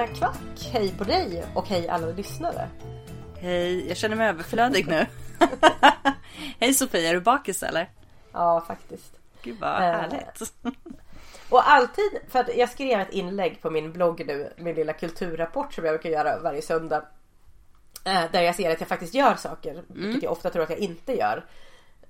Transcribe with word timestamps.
Kattakvack, 0.00 0.70
hej 0.72 0.94
på 0.98 1.04
dig 1.04 1.44
och 1.54 1.68
hej 1.68 1.88
alla 1.88 2.06
lyssnare. 2.06 2.68
Hej, 3.40 3.88
jag 3.88 3.96
känner 3.96 4.16
mig 4.16 4.28
överflödig 4.28 4.88
nu. 4.88 5.06
Hej 6.60 6.74
Sofia, 6.74 7.10
är 7.10 7.14
du 7.14 7.20
bakis 7.20 7.62
eller? 7.62 7.90
Ja, 8.32 8.64
faktiskt. 8.66 9.12
Gud 9.42 9.56
vad 9.60 9.70
Eh, 9.70 9.76
härligt. 9.78 10.52
Och 11.48 11.70
alltid, 11.70 12.10
för 12.28 12.38
att 12.38 12.56
jag 12.56 12.70
skrev 12.70 13.00
ett 13.00 13.10
inlägg 13.12 13.62
på 13.62 13.70
min 13.70 13.92
blogg 13.92 14.26
nu, 14.26 14.52
min 14.56 14.74
lilla 14.74 14.92
kulturrapport 14.92 15.74
som 15.74 15.84
jag 15.84 15.92
brukar 15.92 16.10
göra 16.10 16.38
varje 16.40 16.62
söndag. 16.62 17.02
eh, 18.04 18.22
Där 18.32 18.42
jag 18.42 18.54
ser 18.54 18.70
att 18.70 18.80
jag 18.80 18.88
faktiskt 18.88 19.14
gör 19.14 19.34
saker, 19.34 19.82
vilket 19.88 20.22
jag 20.22 20.32
ofta 20.32 20.50
tror 20.50 20.62
att 20.62 20.70
jag 20.70 20.78
inte 20.78 21.12
gör. 21.16 21.44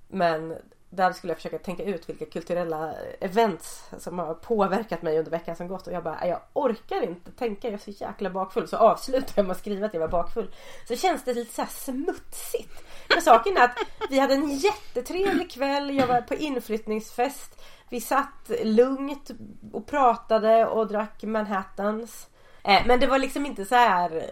Men 0.09 0.57
där 0.91 1.13
skulle 1.13 1.31
jag 1.31 1.37
försöka 1.37 1.59
tänka 1.59 1.83
ut 1.83 2.09
vilka 2.09 2.27
kulturella 2.27 2.95
events 3.21 3.85
som 3.99 4.19
har 4.19 4.35
påverkat 4.35 5.03
mig 5.03 5.19
under 5.19 5.31
veckan 5.31 5.57
som 5.57 5.69
gått 5.69 5.87
och 5.87 5.93
jag 5.93 6.03
bara, 6.03 6.27
jag 6.27 6.41
orkar 6.53 7.03
inte 7.03 7.31
tänka, 7.31 7.69
jag 7.69 7.75
är 7.75 7.79
så 7.79 8.05
jäkla 8.05 8.31
bakfull. 8.31 8.69
Så 8.69 8.77
avslutar 8.77 9.33
jag 9.35 9.47
med 9.47 9.53
att 9.53 9.59
skriva 9.59 9.87
att 9.87 9.95
jag 9.95 10.01
var 10.01 10.09
bakfull. 10.09 10.55
Så 10.89 10.97
känns 10.97 11.25
det 11.25 11.35
lite 11.35 11.55
så 11.55 11.63
här 11.63 11.69
smutsigt. 11.69 12.85
Men 13.09 13.23
saken 13.23 13.57
är 13.57 13.65
att 13.65 13.77
vi 14.11 14.19
hade 14.19 14.35
en 14.35 14.57
jättetrevlig 14.57 15.51
kväll, 15.51 15.97
jag 15.97 16.07
var 16.07 16.21
på 16.21 16.35
inflyttningsfest. 16.35 17.63
Vi 17.89 18.01
satt 18.01 18.51
lugnt 18.63 19.31
och 19.73 19.87
pratade 19.87 20.67
och 20.67 20.87
drack 20.89 21.23
Manhattans. 21.23 22.29
Eh, 22.65 22.87
men 22.87 23.01
det 23.01 23.07
var 23.07 23.19
liksom 23.19 23.47
inte 23.47 23.65
så 23.65 23.75
här 23.75 24.31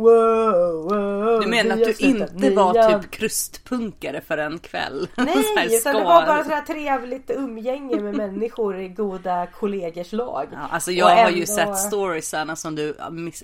Wow, 0.00 0.88
wow, 0.88 1.40
Du 1.40 1.46
menar 1.48 1.70
att 1.74 1.78
har 1.80 1.86
du 1.86 1.94
slutat, 1.94 2.32
inte 2.32 2.50
var 2.50 2.74
har- 2.82 3.00
typ 3.00 3.10
krustpunkare 3.10 4.20
för 4.20 4.38
en 4.38 4.58
kväll? 4.58 5.08
Nej, 5.16 5.76
utan 5.76 5.94
det 5.94 6.04
var 6.04 6.26
bara 6.26 6.44
sådär 6.44 6.60
trevligt 6.60 7.30
umgänge 7.30 8.00
med 8.00 8.14
människor 8.14 8.80
i 8.80 8.88
goda 8.88 9.46
kollegers 9.46 10.12
lag. 10.12 10.46
Ja, 10.52 10.58
alltså 10.70 10.90
Och 10.90 10.94
jag 10.96 11.06
har 11.06 11.30
ju 11.30 11.34
ändå- 11.42 11.46
sett 11.46 11.78
storiesarna 11.78 12.56
som 12.56 12.74
du 12.76 12.96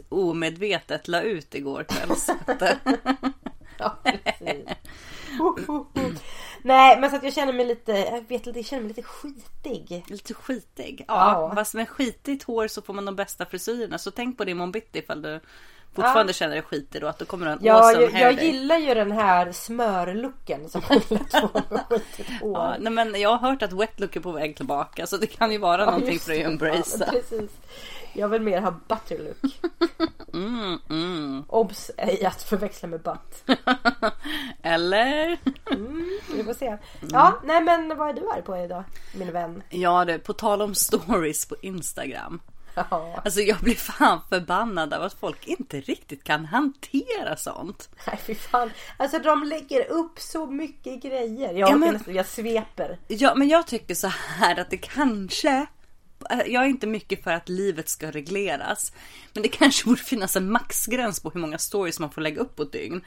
omedvetet 0.08 1.08
la 1.08 1.20
ut 1.22 1.54
igår 1.54 1.84
kväll. 1.88 2.16
så 2.16 2.32
att, 2.46 2.62
Ja, 3.78 3.98
precis. 4.04 4.66
Nej, 6.62 7.00
men 7.00 7.10
så 7.10 7.16
att 7.16 7.22
jag 7.24 7.32
känner 7.32 7.52
mig 7.52 7.66
lite, 7.66 7.92
jag 7.92 8.28
vet 8.28 8.46
inte, 8.46 8.58
jag 8.58 8.66
känner 8.66 8.82
mig 8.82 8.88
lite 8.88 9.02
skitig. 9.02 10.04
Lite 10.08 10.34
skitig. 10.34 11.04
Ja, 11.08 11.14
Ja. 11.48 11.54
fast 11.54 11.74
med 11.74 11.88
skitigt 11.88 12.44
hår 12.44 12.68
så 12.68 12.82
får 12.82 12.94
man 12.94 13.04
de 13.04 13.16
bästa 13.16 13.46
frisyrerna. 13.46 13.98
Så 13.98 14.10
tänk 14.10 14.38
på 14.38 14.44
det 14.44 14.50
imorgon 14.50 14.72
bitti 14.72 14.98
ifall 14.98 15.22
du 15.22 15.40
fortfarande 15.94 16.32
känner 16.32 16.54
dig 16.54 16.62
skitig 16.62 17.00
då. 17.00 17.06
Att 17.06 17.18
då 17.18 17.24
kommer 17.24 17.46
du 17.46 17.52
en 17.52 17.58
Ja, 17.62 17.74
awesome 17.74 18.20
jag, 18.20 18.32
jag 18.32 18.44
gillar 18.44 18.78
ju 18.78 18.94
den 18.94 19.12
här 19.12 19.52
smörlooken 19.52 20.68
som 20.68 20.82
man. 20.88 21.00
Ja, 22.40 22.76
nej 22.80 22.92
men 22.92 23.20
jag 23.20 23.36
har 23.36 23.50
hört 23.50 23.62
att 23.62 23.72
wet 23.72 24.00
look 24.00 24.16
är 24.16 24.20
på 24.20 24.32
väg 24.32 24.56
tillbaka 24.56 25.06
så 25.06 25.16
det 25.16 25.26
kan 25.26 25.52
ju 25.52 25.58
vara 25.58 25.82
Ja, 25.82 25.86
någonting 25.86 26.18
för 26.18 26.32
att 26.32 26.46
embracea. 26.46 27.12
Ja. 27.30 27.38
Jag 28.12 28.28
vill 28.28 28.42
mer 28.42 28.60
ha 28.60 28.74
butterlook. 28.88 29.36
Mm, 30.34 30.78
mm. 30.90 31.44
Obs! 31.48 31.90
Ej 31.96 32.24
att 32.24 32.42
förväxla 32.42 32.88
med 32.88 33.00
butt. 33.00 33.44
Eller? 34.62 35.38
Vi 36.36 36.44
får 36.44 36.54
se. 36.54 36.76
Ja, 37.12 37.40
nej 37.44 37.60
men 37.60 37.98
vad 37.98 38.08
är 38.08 38.12
du 38.12 38.30
arg 38.30 38.42
på 38.42 38.56
idag? 38.56 38.84
Min 39.14 39.32
vän. 39.32 39.62
Ja 39.70 40.04
du, 40.04 40.18
på 40.18 40.32
tal 40.32 40.62
om 40.62 40.74
stories 40.74 41.46
på 41.46 41.56
Instagram. 41.62 42.40
Ja, 42.90 43.20
Alltså 43.24 43.40
jag 43.40 43.58
blir 43.58 43.74
fan 43.74 44.20
förbannad 44.28 44.94
av 44.94 45.02
att 45.02 45.14
folk 45.20 45.46
inte 45.46 45.80
riktigt 45.80 46.24
kan 46.24 46.44
hantera 46.44 47.36
sånt. 47.36 47.88
nej 48.06 48.18
fy 48.26 48.34
fan. 48.34 48.70
Alltså 48.96 49.18
de 49.18 49.44
lägger 49.44 49.86
upp 49.90 50.18
så 50.20 50.46
mycket 50.46 51.02
grejer. 51.02 51.52
Jag, 51.54 51.70
Ja, 51.70 51.76
men- 51.76 51.92
nästan, 51.94 52.14
jag 52.14 52.26
sveper. 52.26 52.98
Ja, 53.08 53.34
men 53.34 53.48
jag 53.48 53.66
tycker 53.66 53.94
så 53.94 54.06
här 54.08 54.60
att 54.60 54.70
det 54.70 54.76
kanske 54.76 55.66
jag 56.46 56.62
är 56.64 56.66
inte 56.66 56.86
mycket 56.86 57.24
för 57.24 57.30
att 57.30 57.48
livet 57.48 57.88
ska 57.88 58.10
regleras. 58.10 58.92
Men 59.32 59.42
det 59.42 59.48
kanske 59.48 59.84
borde 59.88 60.02
finnas 60.02 60.36
en 60.36 60.50
maxgräns 60.52 61.20
på 61.20 61.30
hur 61.30 61.40
många 61.40 61.58
stories 61.58 62.00
man 62.00 62.10
får 62.10 62.20
lägga 62.20 62.40
upp 62.40 62.56
på 62.56 62.62
ett 62.62 62.72
dygn. 62.72 63.04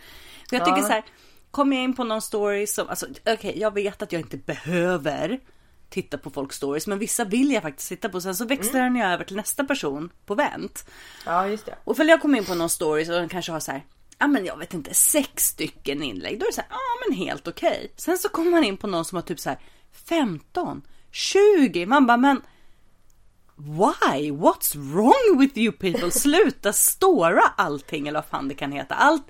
För 0.50 0.56
jag 0.56 0.66
tycker 0.66 0.81
så 0.81 0.88
här, 0.94 1.03
kommer 1.52 1.75
jag 1.75 1.84
in 1.84 1.94
på 1.96 2.03
någon 2.03 2.22
story 2.22 2.68
som, 2.68 2.90
alltså 2.90 3.06
okej 3.25 3.53
jag 3.59 3.74
vet 3.74 4.02
att 4.02 4.12
jag 4.12 4.22
inte 4.22 4.38
behöver 4.38 5.40
titta 5.89 6.17
på 6.17 6.29
folks 6.29 6.55
stories. 6.55 6.88
Men 6.88 7.00
vissa 7.00 7.25
vill 7.25 7.51
jag 7.51 7.63
faktiskt 7.63 7.89
titta 7.89 8.09
på. 8.09 8.22
Sen 8.22 8.35
så 8.35 8.45
växlar 8.45 8.81
den 8.81 8.95
ju 8.95 9.03
över 9.03 9.23
till 9.23 9.35
nästa 9.35 9.63
person 9.63 10.09
på 10.25 10.35
vänt. 10.35 10.89
Ja, 11.25 11.47
just 11.47 11.66
det. 11.66 11.75
Och 11.83 11.94
ifall 11.94 12.07
jag 12.09 12.22
kommer 12.22 12.38
in 12.38 12.45
på 12.45 12.55
någon 12.55 12.69
story 12.69 13.05
så 13.05 13.11
den 13.11 13.29
kanske 13.29 13.51
har 13.51 13.59
så 13.59 13.72
här, 13.72 13.85
ja 14.19 14.28
men 14.28 14.45
jag 14.45 14.57
vet 14.57 14.73
inte, 14.73 14.94
sex 14.94 15.45
stycken 15.45 16.03
inlägg. 16.03 16.39
Då 16.39 16.45
är 16.45 16.49
det 16.49 16.55
så 16.55 16.61
här, 16.61 16.69
ja 16.69 17.07
men 17.09 17.17
helt 17.17 17.47
okej. 17.47 17.91
Sen 17.95 18.17
så 18.17 18.29
kommer 18.29 18.51
man 18.51 18.63
in 18.63 18.78
på 18.78 18.88
någon 18.88 19.05
som 19.05 19.16
har 19.16 19.23
typ 19.23 19.39
så 19.39 19.49
här 19.49 19.59
15, 19.91 20.81
20. 21.11 21.85
Man 21.85 22.05
bara, 22.07 22.17
men 22.17 22.41
why? 23.55 24.31
What's 24.31 24.75
wrong 24.94 25.39
with 25.39 25.57
you 25.57 25.72
people? 25.72 26.11
Sluta 26.11 26.73
stora 26.73 27.41
allting 27.57 28.07
eller 28.07 28.19
vad 28.19 28.25
fan 28.29 28.47
det 28.47 28.55
kan 28.55 28.72
heta. 28.72 28.95
Allt, 28.95 29.23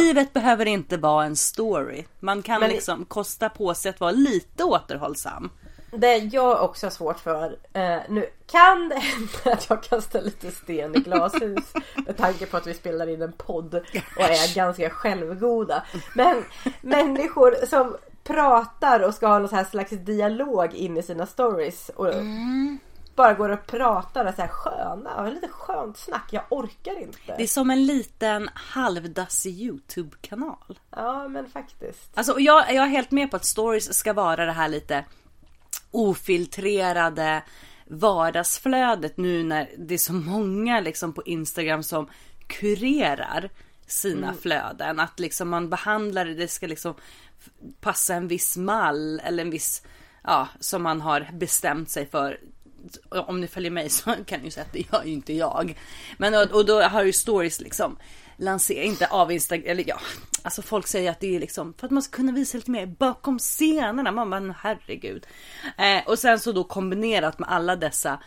Livet 0.00 0.32
behöver 0.32 0.66
inte 0.66 0.96
vara 0.96 1.24
en 1.24 1.36
story. 1.36 2.04
Man 2.20 2.42
kan 2.42 2.60
Men- 2.60 2.70
liksom 2.70 3.04
kosta 3.04 3.48
på 3.48 3.74
sig 3.74 3.90
att 3.90 4.00
vara 4.00 4.10
lite 4.10 4.64
återhållsam. 4.64 5.50
Det 5.90 6.16
jag 6.16 6.62
också 6.62 6.86
har 6.86 6.90
svårt 6.90 7.18
för. 7.18 7.56
Eh, 7.72 7.98
nu 8.08 8.26
kan 8.46 8.88
det 8.88 8.98
hända 8.98 9.52
att 9.52 9.70
jag 9.70 9.82
kastar 9.82 10.20
lite 10.20 10.50
sten 10.50 10.96
i 10.96 10.98
glashus. 10.98 11.72
med 12.06 12.16
tanke 12.16 12.46
på 12.46 12.56
att 12.56 12.66
vi 12.66 12.74
spelar 12.74 13.08
in 13.08 13.22
en 13.22 13.32
podd 13.32 13.74
och 14.16 14.22
är 14.22 14.54
ganska 14.54 14.90
självgoda. 14.90 15.82
Men 16.14 16.44
människor 16.80 17.66
som 17.66 17.96
pratar 18.24 19.00
och 19.00 19.14
ska 19.14 19.26
ha 19.26 19.38
någon 19.38 19.64
slags 19.64 19.90
dialog 19.90 20.74
in 20.74 20.96
i 20.96 21.02
sina 21.02 21.26
stories. 21.26 21.88
Och 21.88 22.14
bara 23.14 23.34
går 23.34 23.48
och 23.48 23.66
pratar 23.66 24.24
och 24.24 24.34
så 24.34 24.40
här 24.40 24.48
sköna. 24.48 25.22
och 25.22 25.32
Lite 25.32 25.48
skönt 25.48 25.96
snack. 25.98 26.28
Jag 26.30 26.42
orkar 26.48 27.02
inte. 27.02 27.34
Det 27.36 27.42
är 27.42 27.46
som 27.46 27.70
en 27.70 27.86
liten 27.86 28.50
halvdassig 28.54 29.60
YouTube-kanal. 29.62 30.78
Ja 30.90 31.28
men 31.28 31.48
faktiskt. 31.48 32.10
Alltså 32.14 32.40
jag, 32.40 32.74
jag 32.74 32.84
är 32.84 32.88
helt 32.88 33.10
med 33.10 33.30
på 33.30 33.36
att 33.36 33.44
stories 33.44 33.94
ska 33.94 34.12
vara 34.12 34.46
det 34.46 34.52
här 34.52 34.68
lite 34.68 35.04
ofiltrerade 35.90 37.42
vardagsflödet 37.86 39.16
nu 39.16 39.42
när 39.42 39.70
det 39.78 39.94
är 39.94 39.98
så 39.98 40.12
många 40.12 40.80
liksom 40.80 41.12
på 41.12 41.22
Instagram 41.22 41.82
som 41.82 42.08
kurerar 42.46 43.50
sina 43.86 44.34
flöden. 44.34 45.00
Att 45.00 45.20
liksom 45.20 45.48
man 45.48 45.70
behandlar 45.70 46.24
det, 46.24 46.34
det 46.34 46.48
ska 46.48 46.66
liksom 46.66 46.94
passa 47.80 48.14
en 48.14 48.28
viss 48.28 48.56
mall 48.56 49.20
eller 49.24 49.42
en 49.42 49.50
viss, 49.50 49.82
ja, 50.24 50.48
som 50.60 50.82
man 50.82 51.00
har 51.00 51.28
bestämt 51.32 51.90
sig 51.90 52.06
för. 52.06 52.40
om 53.10 53.40
ni 53.40 53.46
följer 53.46 53.70
mig 53.70 53.90
så 53.90 54.14
kan 54.26 54.40
ni 54.40 54.50
säga 54.50 54.66
att 54.66 54.72
det 54.72 54.84
gör 54.92 55.04
ju 55.04 55.12
inte 55.12 55.32
jag. 55.32 55.78
Men 56.18 56.34
och, 56.34 56.50
och 56.50 56.66
då 56.66 56.82
har 56.82 57.04
ju 57.04 57.12
stories 57.12 57.60
liksom 57.60 57.96
lanserat, 58.40 58.84
inte 58.84 59.06
av 59.06 59.32
Instagram, 59.32 59.66
eller 59.66 59.84
ja, 59.88 60.00
alltså 60.42 60.62
folk 60.62 60.86
säger 60.86 61.10
att 61.10 61.20
det 61.20 61.36
är 61.36 61.40
liksom 61.40 61.74
för 61.74 61.86
att 61.86 61.90
man 61.90 62.02
ska 62.02 62.16
kunna 62.16 62.32
visa 62.32 62.58
lite 62.58 62.70
mer 62.70 62.86
bakom 62.86 63.38
scenerna. 63.38 64.12
Man 64.12 64.30
bara 64.30 64.54
herregud. 64.58 65.26
Eh, 65.78 66.06
och 66.06 66.18
sen 66.18 66.40
så 66.40 66.52
då 66.52 66.64
kombinerat 66.64 67.38
med 67.38 67.48
alla 67.48 67.76
dessa, 67.76 68.22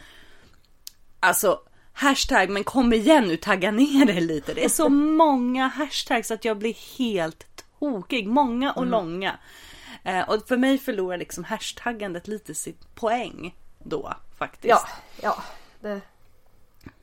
alltså 1.19 1.59
hashtag 1.93 2.49
men 2.49 2.63
kom 2.63 2.93
igen 2.93 3.27
nu 3.27 3.37
tagga 3.37 3.71
ner 3.71 4.05
det 4.05 4.19
lite. 4.19 4.53
Det 4.53 4.65
är 4.65 4.69
så 4.69 4.89
många 5.23 5.67
hashtags 5.67 6.31
att 6.31 6.45
jag 6.45 6.57
blir 6.57 6.97
helt 6.97 7.45
tokig. 7.79 8.27
Många 8.27 8.71
och 8.71 8.83
mm. 8.83 8.91
långa. 8.91 9.37
Eh, 10.03 10.29
och 10.29 10.47
för 10.47 10.57
mig 10.57 10.77
förlorar 10.77 11.17
liksom 11.17 11.43
hashtaggandet 11.43 12.27
lite 12.27 12.55
sitt 12.55 12.95
poäng 12.95 13.55
då 13.83 14.13
faktiskt. 14.37 14.69
Ja, 14.69 14.87
ja. 15.21 15.43
Det, 15.81 16.01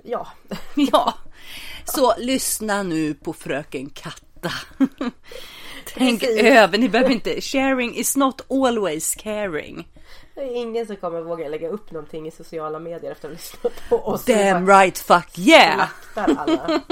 ja. 0.02 0.28
ja. 0.74 1.14
Så 1.84 2.14
lyssna 2.18 2.82
nu 2.82 3.14
på 3.14 3.32
fröken 3.32 3.90
Katta. 3.90 4.52
Tänk 5.94 6.20
Precis. 6.20 6.42
över, 6.42 6.78
ni 6.78 6.88
behöver 6.88 7.10
inte, 7.10 7.40
sharing 7.40 7.94
is 7.94 8.16
not 8.16 8.50
always 8.50 9.14
caring. 9.14 9.88
Det 10.34 10.40
är 10.40 10.56
ingen 10.56 10.86
som 10.86 10.96
kommer 10.96 11.20
våga 11.20 11.48
lägga 11.48 11.68
upp 11.68 11.90
någonting 11.90 12.26
i 12.26 12.30
sociala 12.30 12.78
medier 12.78 13.12
efter 13.12 13.28
att 13.28 13.32
ha 13.32 13.36
lyssnat 13.36 13.88
på 13.88 13.96
oss. 13.96 14.24
Damn 14.24 14.66
right 14.66 14.98
fuck 14.98 15.38
yeah! 15.38 15.88
alla. 16.14 16.80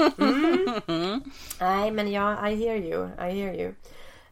Mm. 0.87 1.21
Nej 1.59 1.91
men 1.91 2.11
ja, 2.11 2.49
I 2.49 2.55
hear 2.55 2.75
you, 2.75 3.07
I 3.07 3.41
hear 3.41 3.53
you. 3.53 3.73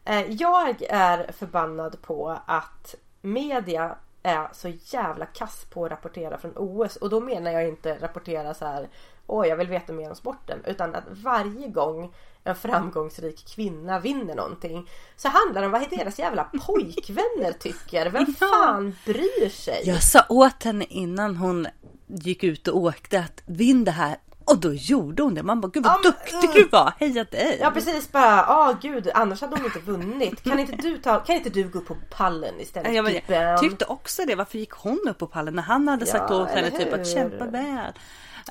Eh, 0.04 0.32
jag 0.32 0.82
är 0.88 1.32
förbannad 1.32 2.02
på 2.02 2.38
att 2.46 2.94
media 3.22 3.96
är 4.22 4.48
så 4.52 4.68
jävla 4.68 5.26
kass 5.26 5.66
på 5.70 5.84
att 5.84 5.90
rapportera 5.90 6.38
från 6.38 6.52
OS 6.56 6.96
och 6.96 7.10
då 7.10 7.20
menar 7.20 7.50
jag 7.50 7.68
inte 7.68 7.98
rapportera 8.00 8.54
så 8.54 8.64
här 8.64 8.88
Åh 9.30 9.46
jag 9.46 9.56
vill 9.56 9.68
veta 9.68 9.92
mer 9.92 10.08
om 10.08 10.16
sporten 10.16 10.58
utan 10.64 10.94
att 10.94 11.04
varje 11.08 11.68
gång 11.68 12.14
en 12.44 12.54
framgångsrik 12.54 13.46
kvinna 13.54 14.00
vinner 14.00 14.34
någonting 14.34 14.90
så 15.16 15.28
handlar 15.28 15.60
det 15.60 15.66
om 15.66 15.72
vad 15.72 15.90
deras 15.90 16.18
jävla 16.18 16.44
pojkvänner 16.66 17.52
tycker. 17.52 18.10
Vem 18.10 18.26
fan 18.26 18.96
bryr 19.04 19.48
sig? 19.48 19.82
Jag 19.84 20.02
sa 20.02 20.24
åt 20.28 20.62
henne 20.62 20.84
innan 20.84 21.36
hon 21.36 21.66
gick 22.06 22.44
ut 22.44 22.68
och 22.68 22.76
åkte 22.76 23.18
att 23.18 23.42
vinn 23.46 23.84
det 23.84 23.90
här 23.90 24.16
och 24.44 24.58
då 24.58 24.72
gjorde 24.74 25.22
hon 25.22 25.34
det. 25.34 25.42
Man 25.42 25.60
bara, 25.60 25.68
gud 25.68 25.84
vad 25.84 25.92
ja, 25.92 26.10
duktig 26.10 26.50
du 26.54 26.68
var, 26.68 26.92
heja 26.98 27.24
dig. 27.24 27.58
Ja 27.60 27.70
precis, 27.70 28.12
bara, 28.12 28.36
ja 28.36 28.70
oh, 28.70 28.76
gud, 28.80 29.10
annars 29.14 29.40
hade 29.40 29.56
hon 29.56 29.64
inte 29.64 29.78
vunnit. 29.78 30.42
Kan 30.44 30.58
inte 30.58 30.76
du, 30.76 30.98
ta, 30.98 31.20
kan 31.20 31.36
inte 31.36 31.50
du 31.50 31.68
gå 31.68 31.78
upp 31.78 31.86
på 31.86 31.96
pallen 32.10 32.60
istället? 32.60 32.94
Ja, 32.94 33.02
men 33.02 33.20
jag 33.26 33.60
tyckte 33.60 33.84
också 33.84 34.22
det, 34.26 34.34
varför 34.34 34.58
gick 34.58 34.70
hon 34.70 35.00
upp 35.08 35.18
på 35.18 35.26
pallen 35.26 35.54
när 35.54 35.62
han 35.62 35.88
hade 35.88 36.06
sagt 36.06 36.30
ja, 36.30 36.42
åt 36.42 36.50
henne 36.50 36.70
typ 36.70 36.92
att 36.92 37.06
kämpa 37.06 37.44
väl. 37.46 37.92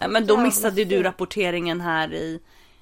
Men 0.10 0.28
då 0.28 0.38
missade 0.38 0.86
du 0.86 1.04
rapporteringen 1.04 1.82
här 1.82 2.14
i 2.14 2.40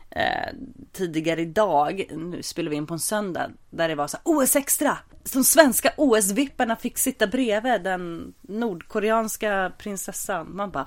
eh, 0.09 0.53
tidigare 0.93 1.41
idag. 1.41 2.05
Nu 2.11 2.43
spelar 2.43 2.69
vi 2.69 2.75
in 2.75 2.87
på 2.87 2.93
en 2.93 2.99
söndag 2.99 3.51
där 3.69 3.87
det 3.87 3.95
var 3.95 4.07
så 4.07 4.17
OS 4.23 4.55
extra. 4.55 4.97
De 5.33 5.43
svenska 5.43 5.93
OS-vipparna 5.97 6.75
fick 6.75 6.97
sitta 6.97 7.27
bredvid 7.27 7.83
den 7.83 8.33
nordkoreanska 8.41 9.71
prinsessan. 9.77 10.55
Man 10.55 10.71
bara 10.71 10.85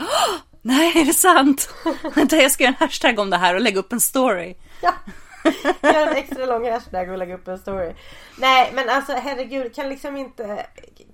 Nej, 0.63 1.01
är 1.01 1.05
det 1.05 1.15
sant? 1.15 1.75
Vänta, 2.15 2.37
jag 2.37 2.53
ska 2.53 2.65
göra 2.65 2.75
en 2.75 2.87
hashtag 2.87 3.19
om 3.19 3.31
det 3.31 3.37
här 3.37 3.55
och 3.55 3.61
lägga 3.61 3.79
upp 3.79 3.93
en 3.93 4.01
story. 4.01 4.55
Ja, 4.83 4.95
gör 5.83 6.07
en 6.07 6.17
extra 6.17 6.47
lång 6.47 6.71
hashtag 6.71 7.11
och 7.11 7.19
lägga 7.19 7.35
upp 7.35 7.49
en 7.49 7.59
story. 7.59 7.95
Nej, 8.39 8.73
men 8.75 8.89
alltså 8.89 9.13
herregud, 9.13 9.75
kan 9.75 9.89
liksom 9.89 10.17
inte 10.17 10.67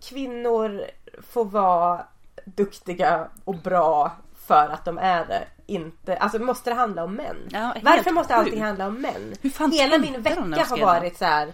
kvinnor 0.08 0.84
få 1.32 1.44
vara 1.44 2.06
duktiga 2.44 3.28
och 3.44 3.55
bra 3.55 4.16
för 4.46 4.69
att 4.69 4.85
de 4.85 4.99
är 4.99 5.25
det? 5.25 5.44
Inte, 5.67 6.17
alltså 6.17 6.38
måste 6.38 6.70
det 6.70 6.76
handla 6.76 7.05
om 7.05 7.14
män? 7.14 7.37
Ja, 7.50 7.75
Varför 7.82 8.11
måste 8.11 8.35
allting 8.35 8.62
handla 8.62 8.87
om 8.87 9.00
män? 9.00 9.35
Hela 9.73 9.99
min 9.99 10.23
vecka 10.23 10.67
har 10.69 10.79
varit 10.79 11.19
så 11.19 11.25
här. 11.25 11.52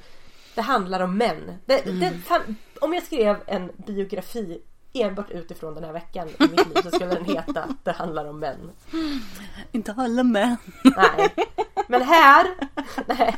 Det 0.54 0.60
handlar 0.60 1.00
om 1.00 1.16
män. 1.16 1.58
Det, 1.66 1.86
mm. 1.86 2.00
det, 2.00 2.18
fan, 2.18 2.56
om 2.80 2.94
jag 2.94 3.02
skrev 3.02 3.36
en 3.46 3.70
biografi 3.76 4.60
enbart 4.92 5.30
utifrån 5.30 5.74
den 5.74 5.84
här 5.84 5.92
veckan 5.92 6.28
i 6.28 6.42
mitt 6.42 6.66
liv 6.66 6.82
så 6.82 6.90
skulle 6.90 7.14
den 7.14 7.24
heta 7.24 7.68
Det 7.84 7.92
handlar 7.92 8.24
om 8.24 8.38
män. 8.38 8.70
Inte 9.72 9.94
alla 9.96 10.22
män. 10.22 10.56
Nej. 10.84 11.34
Men 11.88 12.02
här, 12.02 12.46
nej. 13.06 13.36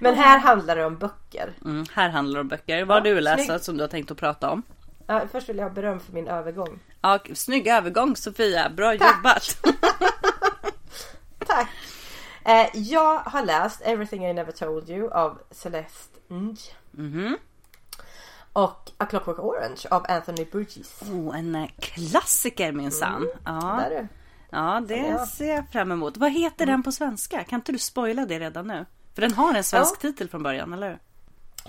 Men 0.00 0.14
här 0.14 0.38
handlar 0.38 0.76
det 0.76 0.84
om 0.84 0.98
böcker. 0.98 1.52
Mm, 1.64 1.84
här 1.92 2.08
handlar 2.08 2.34
det 2.34 2.40
om 2.40 2.48
böcker. 2.48 2.84
Vad 2.84 2.96
har 2.96 3.00
du 3.00 3.20
läst 3.20 3.64
som 3.64 3.76
du 3.76 3.82
har 3.82 3.88
tänkt 3.88 4.10
att 4.10 4.18
prata 4.18 4.50
om? 4.50 4.62
Först 5.32 5.48
vill 5.48 5.56
jag 5.56 5.64
ha 5.64 5.70
beröm 5.70 6.00
för 6.00 6.12
min 6.12 6.28
övergång. 6.28 6.78
Ja, 7.00 7.18
snygg 7.34 7.66
övergång 7.66 8.16
Sofia. 8.16 8.70
Bra 8.70 8.98
Tack. 8.98 9.16
jobbat. 9.16 9.56
Tack. 11.46 11.68
Eh, 12.44 12.66
jag 12.72 13.18
har 13.18 13.44
läst 13.44 13.80
Everything 13.80 14.26
I 14.26 14.32
Never 14.32 14.52
Told 14.52 14.90
You 14.90 15.10
av 15.10 15.38
Celeste 15.50 16.18
Ng. 16.28 16.56
Mm 16.98 17.12
-hmm. 17.12 17.36
Och 18.52 18.90
A 18.98 19.06
Clockwork 19.06 19.38
Orange 19.38 19.82
av 19.90 20.06
Anthony 20.08 20.44
Burgess. 20.44 21.02
Oh, 21.02 21.38
en 21.38 21.54
eh, 21.54 21.68
klassiker 21.78 22.72
minsann. 22.72 23.22
Mm, 23.22 23.28
ja. 23.44 23.84
Där 23.88 24.08
ja, 24.50 24.82
det 24.88 24.96
ja. 24.96 25.26
ser 25.26 25.54
jag 25.54 25.68
fram 25.68 25.92
emot. 25.92 26.16
Vad 26.16 26.32
heter 26.32 26.64
mm. 26.64 26.72
den 26.72 26.82
på 26.82 26.92
svenska? 26.92 27.44
Kan 27.44 27.60
inte 27.60 27.72
du 27.72 27.78
spoila 27.78 28.26
det 28.26 28.38
redan 28.38 28.66
nu? 28.66 28.86
För 29.14 29.22
den 29.22 29.32
har 29.32 29.54
en 29.54 29.64
svensk 29.64 29.94
ja. 29.94 30.00
titel 30.00 30.28
från 30.28 30.42
början, 30.42 30.72
eller 30.72 30.98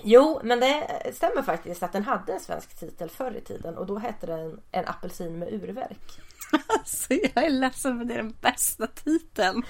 Jo, 0.02 0.40
men 0.44 0.60
det 0.60 1.12
stämmer 1.14 1.42
faktiskt 1.42 1.82
att 1.82 1.92
den 1.92 2.04
hade 2.04 2.32
en 2.32 2.40
svensk 2.40 2.78
titel 2.78 3.10
förr 3.10 3.36
i 3.36 3.40
tiden 3.40 3.78
och 3.78 3.86
då 3.86 3.98
hette 3.98 4.26
den 4.26 4.60
En 4.70 4.88
apelsin 4.88 5.38
med 5.38 5.52
urverk. 5.52 6.20
Alltså 6.66 7.14
jag 7.14 7.44
är 7.44 7.50
ledsen 7.50 7.98
men 7.98 8.08
det 8.08 8.14
är 8.14 8.18
den 8.18 8.34
bästa 8.40 8.86
titeln. 8.86 9.62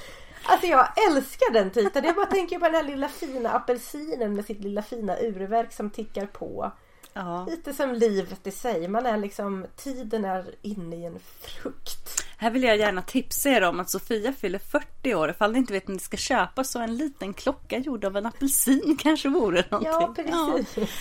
Alltså 0.45 0.67
jag 0.67 0.89
älskar 1.09 1.53
den 1.53 1.71
titeln. 1.71 2.07
Jag 2.07 2.15
bara 2.15 2.27
tänker 2.27 2.59
på 2.59 2.65
den 2.65 2.75
här 2.75 2.83
lilla 2.83 3.09
fina 3.09 3.51
apelsinen 3.51 4.35
med 4.35 4.45
sitt 4.45 4.61
lilla 4.61 4.83
fina 4.83 5.19
urverk 5.19 5.73
som 5.73 5.91
tickar 5.91 6.27
på. 6.27 6.73
Ja. 7.13 7.47
Lite 7.51 7.75
som 7.75 7.93
livet 7.93 8.47
i 8.47 8.51
sig. 8.51 8.89
Man 8.89 9.07
är 9.07 9.17
liksom, 9.17 9.67
tiden 9.77 10.25
är 10.25 10.55
inne 10.63 10.97
i 10.97 11.05
en 11.05 11.19
frukt. 11.41 12.28
Här 12.41 12.51
vill 12.51 12.63
jag 12.63 12.77
gärna 12.77 13.03
tipsa 13.03 13.51
er 13.51 13.63
om 13.63 13.81
att 13.81 13.91
Sofia 13.91 14.33
fyller 14.33 14.59
40 14.59 15.15
år. 15.15 15.31
Ifall 15.31 15.53
ni 15.53 15.59
inte 15.59 15.73
vet 15.73 15.89
om 15.89 15.95
ni 15.95 16.01
ska 16.01 16.17
köpa 16.17 16.65
så 16.65 16.79
en 16.79 16.97
liten 16.97 17.35
klocka 17.35 17.79
gjord 17.79 18.05
av 18.05 18.17
en 18.17 18.27
apelsin 18.27 18.97
kanske 19.03 19.29
vore 19.29 19.65
någonting. 19.71 20.27
Ja, 20.31 20.55
precis. 20.57 21.01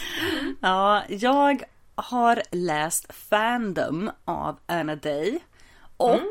Ja, 0.61 1.03
ja 1.03 1.03
jag 1.09 1.63
har 1.95 2.41
läst 2.51 3.13
Fandom 3.13 4.11
av 4.25 4.59
Anna 4.65 4.95
Day. 4.95 5.39
Och 5.97 6.15
mm. 6.15 6.27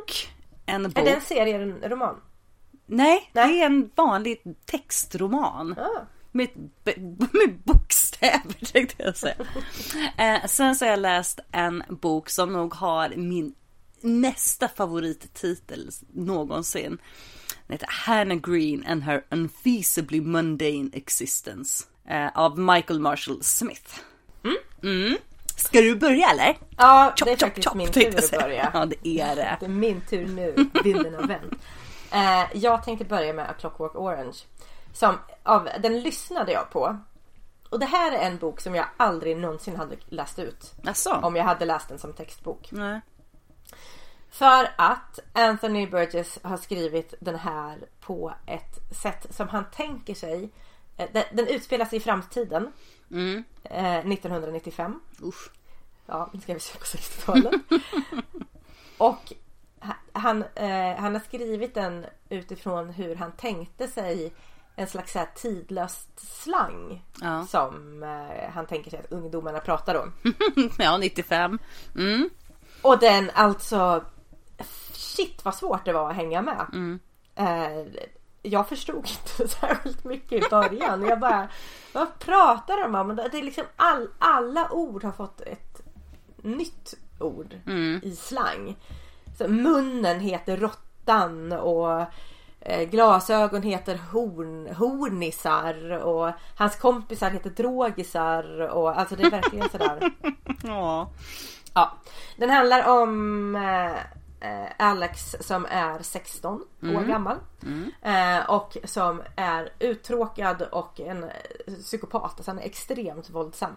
en 0.67 0.83
bok. 0.83 0.99
Är 0.99 1.05
det 1.05 1.15
en 1.15 1.21
serie, 1.21 1.63
en 1.63 1.81
roman? 1.91 2.21
Nej, 2.87 3.31
Nej, 3.33 3.49
det 3.49 3.63
är 3.63 3.67
en 3.67 3.91
vanlig 3.95 4.43
textroman. 4.65 5.75
Ah. 5.79 6.07
Med, 6.33 6.49
med 7.33 7.59
bokstäver 7.65 8.73
tänkte 8.73 9.03
jag 9.03 9.17
säga. 9.17 9.37
Eh, 10.19 10.47
sen 10.47 10.75
så 10.75 10.85
har 10.85 10.91
jag 10.91 11.01
läst 11.01 11.41
en 11.53 11.83
bok 11.89 12.31
som 12.31 12.53
nog 12.53 12.75
har 12.75 13.09
min 13.17 13.55
nästa 14.01 14.69
favorittitel 14.69 15.91
någonsin. 16.13 16.99
Den 17.67 17.75
heter 17.75 17.89
Hannah 17.91 18.37
Green 18.37 18.87
and 18.87 19.03
her 19.03 19.25
unfeasibly 19.31 20.21
mundane 20.21 20.91
existence. 20.93 21.85
Eh, 22.09 22.29
av 22.35 22.59
Michael 22.59 23.01
Marshall 23.01 23.43
Smith. 23.43 24.01
Mm. 24.45 24.57
Mm. 24.83 25.19
Ska 25.57 25.81
du 25.81 25.97
börja 25.97 26.31
eller? 26.31 26.59
Ja, 26.77 27.15
chop, 27.17 27.27
det 27.27 27.33
är 27.33 27.37
chop, 27.37 27.41
faktiskt 27.41 27.69
chop, 27.69 27.77
min 27.77 27.93
tur 27.93 28.19
att 28.19 28.31
börja. 28.31 28.71
Ja, 28.75 28.87
det 28.87 29.09
är 29.09 29.37
det. 29.37 29.57
Det 29.61 29.67
är 29.67 29.71
min 29.71 30.01
tur 30.01 30.27
nu. 30.27 30.55
Bilden 30.85 31.15
har 31.15 31.27
vänt. 31.27 31.55
Eh, 32.13 32.45
jag 32.55 32.85
tänkte 32.85 33.05
börja 33.05 33.33
med 33.33 33.51
A 33.51 33.55
Clockwork 33.61 33.95
Orange. 33.95 34.37
Som, 34.93 35.19
av, 35.43 35.69
den 35.83 36.01
lyssnade 36.01 36.53
jag 36.53 36.71
på. 36.71 36.99
Och 37.71 37.79
det 37.79 37.87
här 37.87 38.13
är 38.13 38.31
en 38.31 38.39
bok 38.39 38.61
som 38.61 38.75
jag 38.75 38.87
aldrig 38.97 39.37
någonsin 39.37 39.77
hade 39.77 39.97
läst 40.09 40.39
ut. 40.39 40.75
Asså? 40.85 41.13
Om 41.23 41.37
jag 41.37 41.45
hade 41.45 41.65
läst 41.65 41.89
den 41.89 41.99
som 41.99 42.13
textbok. 42.13 42.69
Nej. 42.73 43.01
För 44.31 44.69
att 44.77 45.19
Anthony 45.33 45.87
Burgess 45.87 46.39
har 46.43 46.57
skrivit 46.57 47.15
den 47.21 47.37
här 47.37 47.79
på 48.01 48.35
ett 48.47 48.97
sätt 49.03 49.27
som 49.31 49.49
han 49.49 49.65
tänker 49.71 50.15
sig. 50.15 50.51
Eh, 50.97 51.09
den, 51.13 51.25
den 51.33 51.47
utspelar 51.47 51.85
sig 51.85 51.97
i 51.97 52.01
framtiden. 52.01 52.73
Mm. 53.11 53.45
Eh, 53.65 53.97
1995. 53.97 55.01
Usch. 55.23 55.51
Ja, 56.07 56.31
nu 56.33 56.41
ska 56.41 56.55
vi 56.55 56.61
se 56.61 56.79
på 56.79 56.85
60-talet. 56.85 57.55
och 58.99 59.33
han, 60.13 60.45
eh, 60.55 60.97
han 60.97 61.15
har 61.15 61.21
skrivit 61.21 61.75
den 61.75 62.07
utifrån 62.29 62.89
hur 62.89 63.15
han 63.15 63.33
tänkte 63.33 63.89
sig 63.89 64.33
en 64.77 64.87
slags 64.87 65.13
så 65.13 65.19
här 65.19 65.29
tidlöst 65.35 66.43
slang. 66.43 67.05
Ja. 67.21 67.47
Som 67.47 68.03
eh, 68.03 68.51
han 68.51 68.67
tänker 68.67 68.91
sig 68.91 69.01
att 69.01 69.13
ungdomarna 69.13 69.61
pratar 69.61 69.95
om. 69.95 70.13
ja, 70.79 70.99
95. 70.99 71.59
Mm. 71.95 72.31
Och 72.87 72.99
den 72.99 73.31
alltså 73.35 74.05
Shit 74.93 75.45
vad 75.45 75.55
svårt 75.55 75.85
det 75.85 75.93
var 75.93 76.11
att 76.11 76.17
hänga 76.17 76.43
med. 76.43 76.67
Mm. 76.73 76.99
Eh, 77.35 78.03
jag 78.43 78.69
förstod 78.69 78.97
inte 79.39 79.49
särskilt 79.49 80.05
mycket 80.05 80.47
i 80.47 80.49
början. 80.51 81.03
Jag 81.03 81.21
bara, 81.21 81.49
vad 81.93 82.19
pratar 82.19 82.83
de 82.83 82.95
om? 82.95 83.17
Det 83.17 83.39
är 83.39 83.43
liksom 83.43 83.65
all, 83.77 84.09
alla 84.19 84.73
ord 84.73 85.05
har 85.05 85.13
fått 85.13 85.41
ett 85.41 85.83
nytt 86.37 86.95
ord 87.19 87.55
i 88.03 88.17
slang. 88.17 88.77
Så 89.39 89.49
munnen 89.49 90.21
heter 90.21 90.57
råttan 90.57 91.53
och 91.53 92.01
eh, 92.61 92.89
glasögon 92.89 93.63
heter 93.63 94.01
horn, 94.13 94.75
hornisar 94.75 95.91
och 95.91 96.33
hans 96.57 96.77
kompisar 96.77 97.31
heter 97.31 97.51
drogisar 97.51 98.61
och 98.61 98.99
alltså 98.99 99.17
det 99.17 99.23
är 99.23 99.31
verkligen 99.31 99.69
sådär. 99.69 100.11
Ja. 100.63 101.11
Ja. 101.77 101.93
Den 102.37 102.51
handlar 102.51 103.01
om 103.03 103.57
eh, 103.57 103.97
eh, 104.41 104.71
Alex 104.79 105.37
som 105.41 105.67
är 105.71 106.03
16 106.03 106.65
år 106.83 107.03
gammal. 107.09 107.37
Eh, 108.03 108.51
och 108.51 108.77
som 108.85 109.23
är 109.37 109.73
uttråkad 109.79 110.63
och 110.63 111.01
en 111.01 111.25
eh, 111.25 111.31
psykopat. 111.83 112.23
Alltså 112.37 112.51
han 112.51 112.59
är 112.59 112.63
extremt 112.65 113.31
våldsam. 113.31 113.77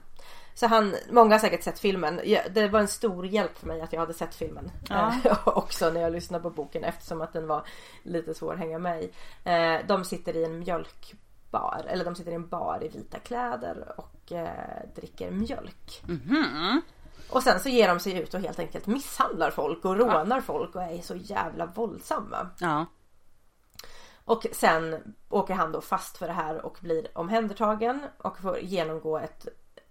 Så 0.54 0.68
han, 0.68 0.96
många 1.12 1.34
har 1.36 1.40
säkert 1.40 1.64
sett 1.64 1.80
filmen. 1.80 2.22
Ja, 2.24 2.42
Det 2.52 2.68
var 2.68 2.80
en 2.80 2.88
stor 2.88 3.26
hjälp 3.26 3.58
för 3.58 3.68
mig 3.68 3.82
att 3.82 3.94
jag 3.94 4.00
hade 4.00 4.14
sett 4.14 4.36
filmen. 4.36 4.72
Eh, 4.90 5.38
också 5.46 5.90
när 5.90 6.02
jag 6.02 6.12
lyssnade 6.12 6.42
på 6.44 6.50
boken 6.50 6.84
eftersom 6.84 7.22
att 7.22 7.34
den 7.34 7.48
var 7.48 7.64
lite 8.04 8.34
svår 8.34 8.54
att 8.54 8.60
hänga 8.60 8.80
med 8.80 9.04
i. 9.04 9.12
Eh, 9.44 9.88
de 9.88 10.06
sitter 10.06 10.36
i 10.36 10.46
en 10.46 10.60
mjölkbar. 10.60 11.86
Eller 11.88 12.06
de 12.06 12.16
sitter 12.16 12.32
i 12.32 12.36
en 12.36 12.48
bar 12.48 12.80
i 12.84 12.88
vita 12.88 13.20
kläder 13.20 13.94
och 13.98 14.32
eh, 14.32 14.86
dricker 14.96 15.32
mjölk. 15.32 16.02
Och 17.30 17.44
sen 17.44 17.60
så 17.60 17.70
ger 17.70 17.88
de 17.88 18.00
sig 18.00 18.14
ut 18.14 18.34
och 18.34 18.40
helt 18.40 18.60
enkelt 18.60 18.88
misshandlar 18.88 19.52
folk 19.52 19.86
och 19.86 19.98
rånar 19.98 20.42
folk 20.42 20.76
och 20.76 20.84
är 20.84 21.02
så 21.02 21.16
jävla 21.16 21.66
våldsamma. 21.66 22.48
Ja. 22.60 22.86
Och 24.26 24.46
sen 24.52 25.14
åker 25.30 25.54
han 25.54 25.72
då 25.72 25.82
fast 25.82 26.18
för 26.18 26.28
det 26.28 26.34
här 26.34 26.66
och 26.66 26.78
blir 26.82 27.08
omhändertagen 27.18 28.02
och 28.18 28.40
får 28.40 28.60
genomgå 28.60 29.18
ett, 29.18 29.48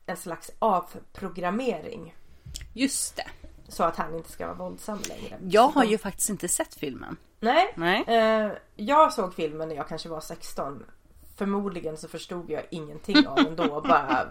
en 0.07 0.17
slags 0.17 0.51
avprogrammering. 0.59 2.15
Just 2.73 3.17
det. 3.17 3.27
Så 3.69 3.85
att 3.85 3.97
han 3.97 4.15
inte 4.15 4.33
ska 4.33 4.47
vara 4.47 4.57
våldsam 4.57 4.99
längre. 5.09 5.39
Jag 5.43 5.69
har 5.69 5.85
ju 5.85 5.99
faktiskt 5.99 6.31
inte 6.31 6.49
sett 6.49 6.75
filmen. 6.75 7.17
Nej. 7.41 7.75
Nej. 7.77 8.05
Eh, 8.07 8.53
jag 8.77 9.13
såg 9.13 9.35
filmen 9.35 9.69
när 9.69 9.77
jag 9.77 9.89
kanske 9.89 10.09
var 10.09 10.21
16. 10.21 10.85
Förmodligen 11.37 11.97
så 11.97 12.09
förstod 12.09 12.51
jag 12.51 12.63
ingenting 12.71 13.27
av 13.29 13.37
den 13.37 13.57
då. 13.57 13.81
Bara... 13.81 14.31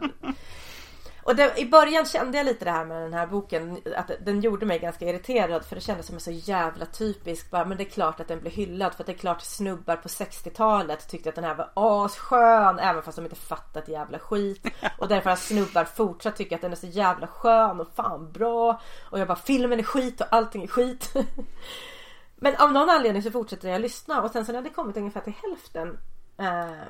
Och 1.28 1.36
det, 1.36 1.58
i 1.58 1.66
början 1.66 2.06
kände 2.06 2.38
jag 2.38 2.46
lite 2.46 2.66
det 2.66 2.72
här 2.72 2.86
med 2.86 3.02
den 3.02 3.14
här 3.14 3.28
boken. 3.28 3.82
Att 3.96 4.12
den 4.26 4.42
gjorde 4.42 4.66
mig 4.66 4.80
ganska 4.80 5.06
irriterad. 5.06 5.66
För 5.66 5.76
det 5.76 5.82
kändes 5.82 6.06
som 6.06 6.16
en 6.16 6.20
så 6.20 6.32
jävla 6.32 6.86
typisk. 6.86 7.52
Bara, 7.52 7.66
men 7.66 7.78
det 7.78 7.84
är 7.84 7.90
klart 7.90 8.20
att 8.20 8.28
den 8.28 8.40
blir 8.40 8.52
hyllad. 8.52 8.94
För 8.94 9.04
att 9.04 9.08
det 9.08 9.12
är 9.12 9.18
klart 9.18 9.42
snubbar 9.42 9.96
på 9.96 10.08
60-talet 10.08 11.10
tyckte 11.10 11.30
att 11.30 11.36
den 11.36 11.44
här 11.44 11.56
var 11.56 11.72
asskön. 11.74 12.80
Även 12.80 13.04
fast 13.04 13.16
de 13.16 13.26
inte 13.26 13.36
fattat 13.36 13.88
jävla 13.88 14.20
skit. 14.20 14.68
Och 14.98 15.08
därför 15.08 15.30
har 15.30 15.38
snubbar 15.38 15.86
fortsatt 15.86 16.36
tycka 16.36 16.56
att 16.56 16.62
den 16.62 16.72
är 16.72 16.76
så 16.76 16.88
jävla 16.88 17.28
skön 17.28 17.80
och 17.80 17.88
fan 17.96 18.32
bra. 18.32 18.82
Och 19.12 19.20
jag 19.20 19.28
bara 19.28 19.38
filmen 19.38 19.80
är 19.80 19.84
skit 19.84 20.22
och 20.22 20.28
allting 20.30 20.64
är 20.64 20.68
skit. 20.68 21.14
Men 22.36 22.56
av 22.56 22.72
någon 22.72 22.90
anledning 22.90 23.24
så 23.24 23.32
fortsätter 23.32 23.70
jag 23.70 23.82
lyssna 23.82 24.22
och 24.22 24.32
sen 24.32 24.46
så 24.46 24.52
när 24.52 24.62
det 24.62 24.70
kommit 24.70 24.98
ungefär 24.98 25.22
till 25.22 25.34
hälften 25.44 26.00
eh, 26.38 26.88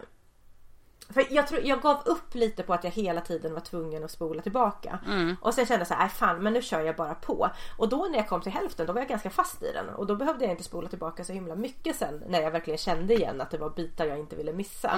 För 1.10 1.26
jag 1.30 1.48
tror 1.48 1.62
jag 1.64 1.82
gav 1.82 2.02
upp 2.06 2.36
lite 2.36 2.64
på 2.64 2.74
att 2.74 2.84
jag 2.84 2.92
hela 2.92 3.22
tiden 3.22 3.54
var 3.54 3.60
tvungen 3.62 4.04
att 4.04 4.12
spola 4.12 4.42
tillbaka. 4.42 5.00
Och 5.42 5.54
sen 5.54 5.66
kände 5.66 5.80
jag 5.80 5.88
så 5.88 5.94
här, 5.94 6.02
"Nej, 6.02 6.10
fan 6.10 6.44
men 6.44 6.54
nu 6.54 6.62
kör 6.62 6.82
jag 6.82 6.96
bara 6.96 7.16
på. 7.16 7.50
Och 7.78 7.90
då 7.90 8.08
när 8.12 8.18
jag 8.18 8.28
kom 8.28 8.42
till 8.42 8.52
hälften 8.52 8.86
då 8.88 8.94
var 8.94 9.02
jag 9.02 9.10
ganska 9.10 9.30
fast 9.30 9.64
i 9.64 9.72
den. 9.74 9.90
Och 9.90 10.08
då 10.08 10.16
behövde 10.16 10.46
jag 10.46 10.54
inte 10.54 10.64
spola 10.64 10.90
tillbaka 10.90 11.24
så 11.24 11.34
himla 11.34 11.56
mycket 11.56 11.96
sen. 11.96 12.24
När 12.28 12.42
jag 12.42 12.52
verkligen 12.52 12.78
kände 12.78 13.14
igen 13.14 13.42
att 13.42 13.52
det 13.52 13.58
var 13.58 13.70
bitar 13.70 14.06
jag 14.06 14.20
inte 14.20 14.36
ville 14.36 14.54
missa. 14.54 14.90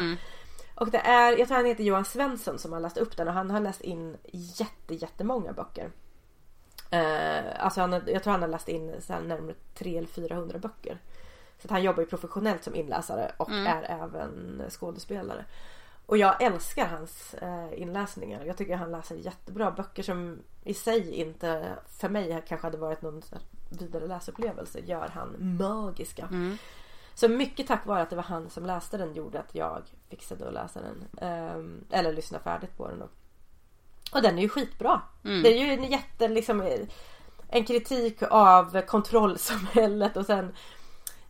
Och 0.75 0.91
det 0.91 0.97
är, 0.97 1.37
jag 1.37 1.47
tror 1.47 1.57
han 1.57 1.65
heter 1.65 1.83
Johan 1.83 2.05
Svensson 2.05 2.59
som 2.59 2.73
har 2.73 2.79
läst 2.79 2.97
upp 2.97 3.17
den 3.17 3.27
och 3.27 3.33
han 3.33 3.51
har 3.51 3.59
läst 3.59 3.81
in 3.81 4.17
jätte, 4.31 4.93
jättemånga 4.95 5.53
böcker. 5.53 5.91
Eh, 6.91 7.65
alltså 7.65 7.81
han, 7.81 7.91
jag 8.05 8.23
tror 8.23 8.31
han 8.31 8.41
har 8.41 8.49
läst 8.49 8.67
in 8.69 8.95
så 9.01 9.13
här 9.13 9.21
närmare 9.21 9.55
300 9.73 9.97
eller 9.97 10.07
400 10.07 10.57
böcker. 10.59 10.97
Så 11.61 11.67
att 11.67 11.71
han 11.71 11.83
jobbar 11.83 12.01
ju 12.03 12.07
professionellt 12.09 12.63
som 12.63 12.75
inläsare 12.75 13.31
och 13.37 13.49
är 13.67 13.83
även 14.03 14.61
skådespelare. 14.69 15.45
Och 16.09 16.17
jag 16.17 16.41
älskar 16.41 16.85
hans 16.85 17.33
eh, 17.33 17.81
inläsningar. 17.81 18.45
Jag 18.45 18.57
tycker 18.57 18.75
han 18.75 18.91
läser 18.91 19.15
jättebra 19.15 19.71
böcker 19.71 20.03
som 20.03 20.39
i 20.63 20.73
sig 20.73 21.13
inte 21.13 21.75
för 21.99 22.09
mig 22.09 22.43
kanske 22.47 22.67
hade 22.67 22.77
varit 22.77 23.01
någon 23.01 23.21
vidare 23.69 24.07
läsupplevelse. 24.07 24.79
Gör 24.79 25.07
han 25.07 25.57
magiska. 25.57 26.27
Så 27.13 27.29
mycket 27.29 27.67
tack 27.67 27.85
vare 27.85 28.01
att 28.01 28.09
det 28.09 28.15
var 28.15 28.23
han 28.23 28.49
som 28.49 28.65
läste 28.65 28.97
den 28.97 29.13
gjorde 29.13 29.39
att 29.39 29.55
jag 29.55 29.81
fixade 30.09 30.47
att 30.47 30.53
läsa 30.53 30.81
den. 30.81 31.27
Ehm, 31.29 31.83
eller 31.91 32.13
lyssna 32.13 32.39
färdigt 32.39 32.77
på 32.77 32.87
den. 32.87 33.01
Och, 33.01 33.11
och 34.11 34.21
den 34.21 34.37
är 34.37 34.41
ju 34.41 34.49
skitbra. 34.49 35.01
Det 35.43 35.57
är 35.57 35.65
ju 35.65 35.73
en 35.73 35.91
jätte 35.91 36.27
liksom 36.27 36.61
eh, 36.61 36.79
en 37.47 37.65
kritik 37.65 38.23
av 38.29 38.81
kontrollsamhället 38.81 40.17
och 40.17 40.25
sen 40.25 40.53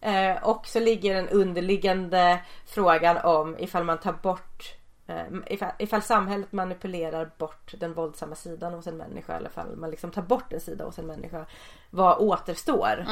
eh, 0.01 0.43
och 0.43 0.67
så 0.67 0.79
ligger 0.79 1.13
den 1.15 1.29
underliggande 1.29 2.39
frågan 2.65 3.17
om 3.17 3.55
ifall 3.59 3.83
man 3.83 3.97
tar 3.97 4.13
bort 4.13 4.75
eh, 5.07 5.23
ifall, 5.47 5.71
ifall 5.79 6.01
samhället 6.01 6.51
manipulerar 6.51 7.31
bort 7.37 7.73
den 7.79 7.93
våldsamma 7.93 8.35
sidan 8.35 8.73
hos 8.73 8.87
en 8.87 8.97
människa 8.97 9.37
eller 9.37 9.49
ifall 9.49 9.75
man 9.75 9.91
liksom 9.91 10.11
tar 10.11 10.21
bort 10.21 10.53
en 10.53 10.61
sida 10.61 10.85
hos 10.85 10.99
en 10.99 11.07
människa. 11.07 11.45
Vad 11.89 12.17
återstår? 12.17 13.05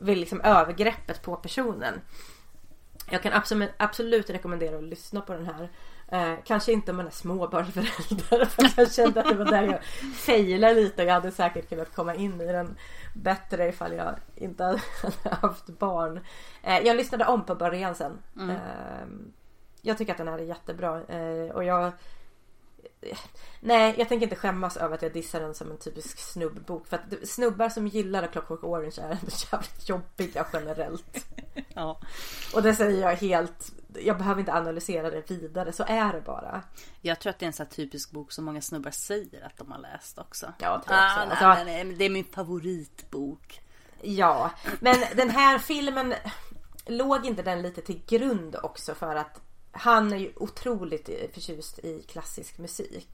Vid 0.00 0.18
liksom 0.18 0.40
övergreppet 0.40 1.22
på 1.22 1.36
personen. 1.36 2.00
Jag 3.10 3.22
kan 3.22 3.32
absolut, 3.32 3.70
absolut 3.76 4.30
rekommendera 4.30 4.76
att 4.76 4.84
lyssna 4.84 5.20
på 5.20 5.32
den 5.32 5.46
här. 5.46 5.70
Eh, 6.14 6.34
kanske 6.44 6.72
inte 6.72 6.90
om 6.90 6.96
man 6.96 7.06
är 7.06 7.10
småbarnsförälder. 7.10 8.44
För 8.44 8.70
jag 8.76 8.92
kände 8.92 9.20
att 9.20 9.28
det 9.28 9.34
var 9.34 9.44
där 9.44 9.62
jag 9.62 9.84
failade 10.14 10.74
lite. 10.74 11.02
Jag 11.02 11.14
hade 11.14 11.32
säkert 11.32 11.68
kunnat 11.68 11.94
komma 11.94 12.14
in 12.14 12.40
i 12.40 12.46
den 12.46 12.76
bättre 13.14 13.68
ifall 13.68 13.92
jag 13.92 14.14
inte 14.34 14.64
hade 14.64 14.80
haft 15.40 15.66
barn. 15.66 16.20
Eh, 16.62 16.78
jag 16.78 16.96
lyssnade 16.96 17.24
om 17.24 17.44
på 17.44 17.54
början 17.54 17.94
sen. 17.94 18.18
Eh, 18.50 19.06
jag 19.82 19.98
tycker 19.98 20.12
att 20.12 20.18
den 20.18 20.28
här 20.28 20.38
är 20.38 20.42
jättebra. 20.42 21.02
Eh, 21.08 21.50
och 21.54 21.64
jag 21.64 21.92
Nej, 23.60 23.94
jag 23.98 24.08
tänker 24.08 24.26
inte 24.26 24.36
skämmas 24.36 24.76
över 24.76 24.94
att 24.94 25.02
jag 25.02 25.12
dissar 25.12 25.40
den 25.40 25.54
som 25.54 25.70
en 25.70 25.78
typisk 25.78 26.18
snubbbok. 26.18 26.86
För 26.86 26.96
att 26.96 27.10
det- 27.10 27.26
snubbar 27.26 27.68
som 27.68 27.86
gillar 27.86 28.22
A 28.22 28.26
Clockwork 28.32 28.64
Orange 28.64 28.94
är 29.02 29.10
ändå 29.10 29.26
jävligt 29.52 29.88
jobbiga 29.88 30.46
generellt. 30.52 31.26
Ja. 31.74 32.00
Och 32.54 32.62
det 32.62 32.74
säger 32.74 33.02
jag 33.02 33.16
helt... 33.16 33.72
Jag 33.98 34.18
behöver 34.18 34.40
inte 34.40 34.52
analysera 34.52 35.10
det 35.10 35.30
vidare, 35.30 35.72
så 35.72 35.84
är 35.88 36.12
det 36.12 36.20
bara. 36.20 36.62
Jag 37.00 37.20
tror 37.20 37.30
att 37.30 37.38
det 37.38 37.44
är 37.44 37.46
en 37.46 37.52
sån 37.52 37.66
här 37.66 37.70
typisk 37.74 38.10
bok 38.10 38.32
som 38.32 38.44
många 38.44 38.60
snubbar 38.60 38.90
säger 38.90 39.46
att 39.46 39.56
de 39.56 39.72
har 39.72 39.78
läst 39.78 40.18
också. 40.18 40.46
Ja, 40.58 40.66
jag 40.66 40.84
tror 40.84 40.96
också 40.96 41.18
ah, 41.18 41.20
det. 41.20 41.26
nej, 41.28 41.36
Alltså- 41.44 41.64
nej, 41.64 41.84
nej, 41.84 41.94
det 41.94 42.04
är 42.04 42.10
min 42.10 42.24
favoritbok. 42.24 43.60
Ja, 44.02 44.50
men 44.80 44.96
den 45.16 45.30
här 45.30 45.58
filmen 45.58 46.14
låg 46.86 47.26
inte 47.26 47.42
den 47.42 47.62
lite 47.62 47.82
till 47.82 48.02
grund 48.06 48.56
också 48.62 48.94
för 48.94 49.16
att 49.16 49.40
han 49.74 50.12
är 50.12 50.16
ju 50.16 50.32
otroligt 50.36 51.08
förtjust 51.34 51.78
i 51.78 52.02
klassisk 52.08 52.58
musik. 52.58 53.08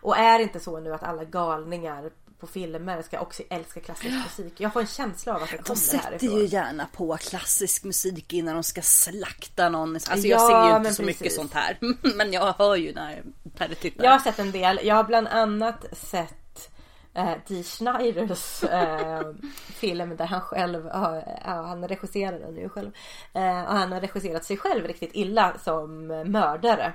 Och 0.00 0.16
är 0.16 0.38
inte 0.38 0.60
så 0.60 0.80
nu 0.80 0.94
att 0.94 1.02
alla 1.02 1.24
galningar 1.24 2.10
på 2.40 2.46
filmer 2.46 3.02
ska 3.02 3.20
också 3.20 3.42
älska 3.50 3.80
klassisk 3.80 4.14
musik. 4.24 4.52
Jag 4.56 4.72
får 4.72 4.80
en 4.80 4.86
känsla 4.86 5.34
av 5.34 5.42
att 5.42 5.50
det 5.50 5.56
De 5.56 5.62
kommer 5.62 5.76
sätter 5.76 6.04
härifrån. 6.10 6.30
ju 6.38 6.46
gärna 6.46 6.86
på 6.96 7.16
klassisk 7.16 7.84
musik 7.84 8.32
innan 8.32 8.54
de 8.54 8.62
ska 8.62 8.82
slakta 8.82 9.68
någon. 9.68 9.94
Alltså 9.94 10.16
jag 10.16 10.40
Ja, 10.40 10.48
ser 10.48 10.70
ju 10.70 10.76
inte 10.76 10.94
så 10.94 11.02
mycket 11.02 11.22
precis. 11.22 11.36
sånt 11.36 11.54
här. 11.54 11.78
Men 12.16 12.32
jag 12.32 12.52
hör 12.58 12.76
ju 12.76 12.92
när 12.94 13.22
Perre 13.56 13.74
tittar. 13.74 14.04
Jag 14.04 14.10
har 14.10 14.18
sett 14.18 14.38
en 14.38 14.52
del. 14.52 14.80
Jag 14.82 14.94
har 14.94 15.04
bland 15.04 15.28
annat 15.28 15.84
sett 15.92 16.34
eh, 17.14 17.32
Dee 17.48 17.62
Schneiders 17.62 18.64
eh, 18.64 19.20
film 19.74 20.16
där 20.16 20.26
han 20.26 20.40
själv 20.40 20.90
har, 20.90 21.24
ja, 21.44 21.50
han 21.62 21.88
regisserar 21.88 22.38
den 22.38 22.56
ju 22.56 22.68
själv. 22.68 22.90
Eh, 23.32 23.62
och 23.62 23.74
han 23.76 23.92
har 23.92 24.00
regisserat 24.00 24.44
sig 24.44 24.56
själv 24.56 24.86
riktigt 24.86 25.10
illa 25.14 25.52
som 25.64 26.06
mördare. 26.06 26.92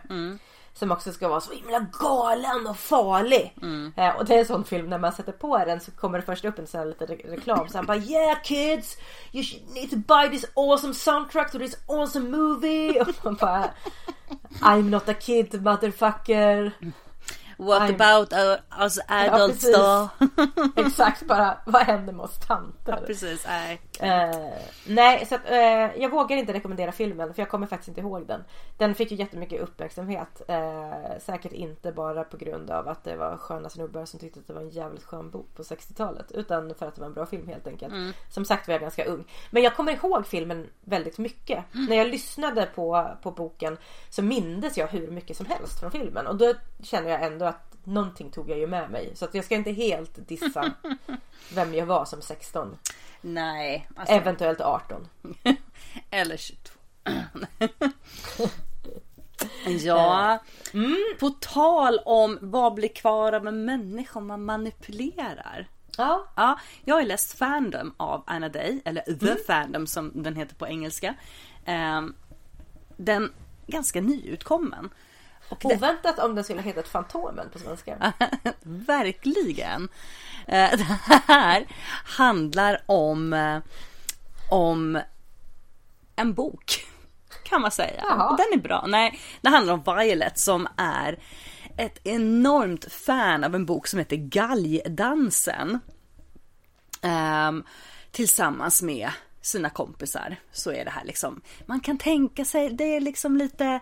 Som 0.73 0.91
också 0.91 1.11
ska 1.13 1.27
vara 1.27 1.41
så 1.41 1.53
himla 1.53 1.79
galen 1.79 2.67
och 2.67 2.77
farlig. 2.77 3.53
Eh, 3.95 4.15
och 4.15 4.25
det 4.25 4.35
är 4.35 4.39
en 4.39 4.45
sån 4.45 4.63
film 4.63 4.89
när 4.89 4.97
man 4.97 5.11
sätter 5.11 5.31
på 5.31 5.57
den 5.57 5.79
så 5.79 5.91
kommer 5.91 6.19
det 6.19 6.25
först 6.25 6.45
upp 6.45 6.59
en 6.59 6.67
sån 6.67 6.79
här 6.79 6.87
liten 6.87 7.07
re- 7.07 7.29
reklam. 7.29 7.69
Så 7.69 7.77
han 7.77 7.85
bara 7.85 7.97
yeah 7.97 8.41
kids 8.43 8.97
you 9.31 9.43
should 9.43 9.69
need 9.73 9.89
to 9.89 9.95
buy 9.95 10.29
this 10.29 10.45
awesome 10.55 10.93
soundtrack 10.93 11.51
to 11.51 11.57
this 11.57 11.77
awesome 11.87 12.29
movie. 12.37 13.01
Och 13.01 13.07
man 13.23 13.35
bara 13.35 13.69
I'm 14.61 14.89
not 14.89 15.09
a 15.09 15.13
kid 15.13 15.61
motherfucker. 15.63 16.71
What 17.57 17.81
I'm- 17.81 17.95
about 17.95 18.33
uh, 18.33 18.83
us 18.83 18.99
adults 19.07 19.53
precis. 19.53 19.75
då? 19.75 20.09
Exakt 20.81 21.23
bara, 21.27 21.57
vad 21.65 21.81
händer 21.81 22.13
med 22.13 22.23
oss 22.23 22.39
tanter? 22.47 23.03
Precis, 23.07 23.45
nej. 23.47 23.81
Eh, 23.99 24.53
nej, 24.87 25.25
så 25.25 25.35
att, 25.35 25.49
eh, 25.49 26.01
jag 26.01 26.09
vågar 26.09 26.37
inte 26.37 26.53
rekommendera 26.53 26.91
filmen 26.91 27.33
för 27.33 27.41
jag 27.41 27.49
kommer 27.49 27.67
faktiskt 27.67 27.87
inte 27.87 28.01
ihåg 28.01 28.27
den. 28.27 28.43
Den 28.77 28.95
fick 28.95 29.11
ju 29.11 29.17
jättemycket 29.17 29.61
uppmärksamhet. 29.61 30.41
Eh, 30.47 31.19
säkert 31.19 31.51
inte 31.51 31.91
bara 31.91 32.23
på 32.23 32.37
grund 32.37 32.69
av 32.71 32.87
att 32.87 33.03
det 33.03 33.15
var 33.15 33.37
sköna 33.37 33.69
snubbar 33.69 34.05
som 34.05 34.19
tyckte 34.19 34.39
att 34.39 34.47
det 34.47 34.53
var 34.53 34.61
en 34.61 34.69
jävligt 34.69 35.03
skön 35.03 35.29
bok 35.29 35.47
på 35.55 35.63
60-talet. 35.63 36.31
Utan 36.31 36.75
för 36.75 36.87
att 36.87 36.95
det 36.95 37.01
var 37.01 37.07
en 37.07 37.13
bra 37.13 37.25
film 37.25 37.47
helt 37.47 37.67
enkelt. 37.67 37.93
Som 38.29 38.45
sagt 38.45 38.67
var 38.67 38.73
jag 38.73 38.81
ganska 38.81 39.05
ung. 39.05 39.23
Men 39.51 39.63
jag 39.63 39.75
kommer 39.75 39.91
ihåg 39.91 40.27
filmen 40.27 40.69
väldigt 40.81 41.17
mycket. 41.17 41.63
När 41.89 41.95
jag 41.95 42.07
lyssnade 42.07 42.65
på, 42.75 43.07
på 43.23 43.31
boken 43.31 43.77
så 44.09 44.21
mindes 44.23 44.77
jag 44.77 44.87
hur 44.87 45.07
mycket 45.11 45.37
som 45.37 45.45
helst 45.45 45.79
från 45.79 45.91
filmen. 45.91 46.27
Och 46.27 46.35
då 46.35 46.53
känner 46.83 47.09
jag 47.09 47.23
ändå 47.23 47.46
någonting 47.87 48.29
tog 48.29 48.49
jag 48.49 48.59
ju 48.59 48.67
med 48.67 48.91
mig. 48.91 49.11
Så 49.15 49.25
att 49.25 49.33
jag 49.33 49.45
ska 49.45 49.55
inte 49.55 49.71
helt 49.71 50.27
dissa 50.27 50.73
vem 51.53 51.73
jag 51.73 51.85
var 51.85 52.05
som 52.05 52.21
16. 52.21 52.77
Nej. 53.21 53.87
Alltså... 53.95 54.15
Eventuellt 54.15 54.61
18. 54.61 55.07
Eller 56.09 56.37
22. 56.37 56.73
ja. 59.67 60.39
Mm. 60.73 60.97
På 61.19 61.29
tal 61.29 61.99
om 62.05 62.37
vad 62.41 62.73
blir 62.73 62.89
kvar 62.89 63.33
av 63.33 63.47
en 63.47 63.65
människa 63.65 64.19
om 64.19 64.27
man 64.27 64.45
manipulerar. 64.45 65.67
Ja. 65.97 66.27
ja. 66.35 66.59
Jag 66.85 66.95
har 66.95 67.03
läst 67.03 67.37
Fandom 67.37 67.93
av 67.97 68.23
Anna 68.27 68.49
Day, 68.49 68.81
eller 68.85 69.01
The 69.01 69.31
mm. 69.31 69.37
Fandom 69.47 69.87
som 69.87 70.11
den 70.15 70.35
heter 70.35 70.55
på 70.55 70.67
engelska. 70.67 71.15
Um, 71.67 72.15
den 72.97 73.33
ganska 73.67 74.01
nyutkommen. 74.01 74.89
Och 75.49 75.65
Oväntat 75.65 76.15
det... 76.15 76.21
om 76.21 76.35
den 76.35 76.43
skulle 76.43 76.61
hetat 76.61 76.87
Fantomen 76.87 77.49
på 77.49 77.59
svenska. 77.59 78.13
Verkligen. 78.61 79.81
Uh, 79.81 79.87
det 80.47 80.99
här 81.27 81.67
handlar 82.05 82.81
om, 82.85 83.33
uh, 83.33 83.59
om 84.51 85.01
en 86.15 86.33
bok. 86.33 86.85
Kan 87.43 87.61
man 87.61 87.71
säga. 87.71 88.03
Jaha. 88.03 88.35
Den 88.37 88.59
är 88.59 88.63
bra. 88.63 88.85
Nej, 88.87 89.19
det 89.41 89.49
handlar 89.49 89.73
om 89.73 89.97
Violet 89.97 90.39
som 90.39 90.67
är 90.77 91.19
ett 91.77 91.99
enormt 92.03 92.93
fan 92.93 93.43
av 93.43 93.55
en 93.55 93.65
bok 93.65 93.87
som 93.87 93.99
heter 93.99 94.15
Galgdansen. 94.15 95.79
Um, 97.01 97.63
tillsammans 98.11 98.81
med 98.81 99.09
sina 99.41 99.69
kompisar 99.69 100.35
så 100.51 100.71
är 100.71 100.85
det 100.85 100.91
här 100.91 101.05
liksom. 101.05 101.41
Man 101.65 101.79
kan 101.79 101.97
tänka 101.97 102.45
sig, 102.45 102.69
det 102.69 102.95
är 102.95 102.99
liksom 102.99 103.37
lite, 103.37 103.79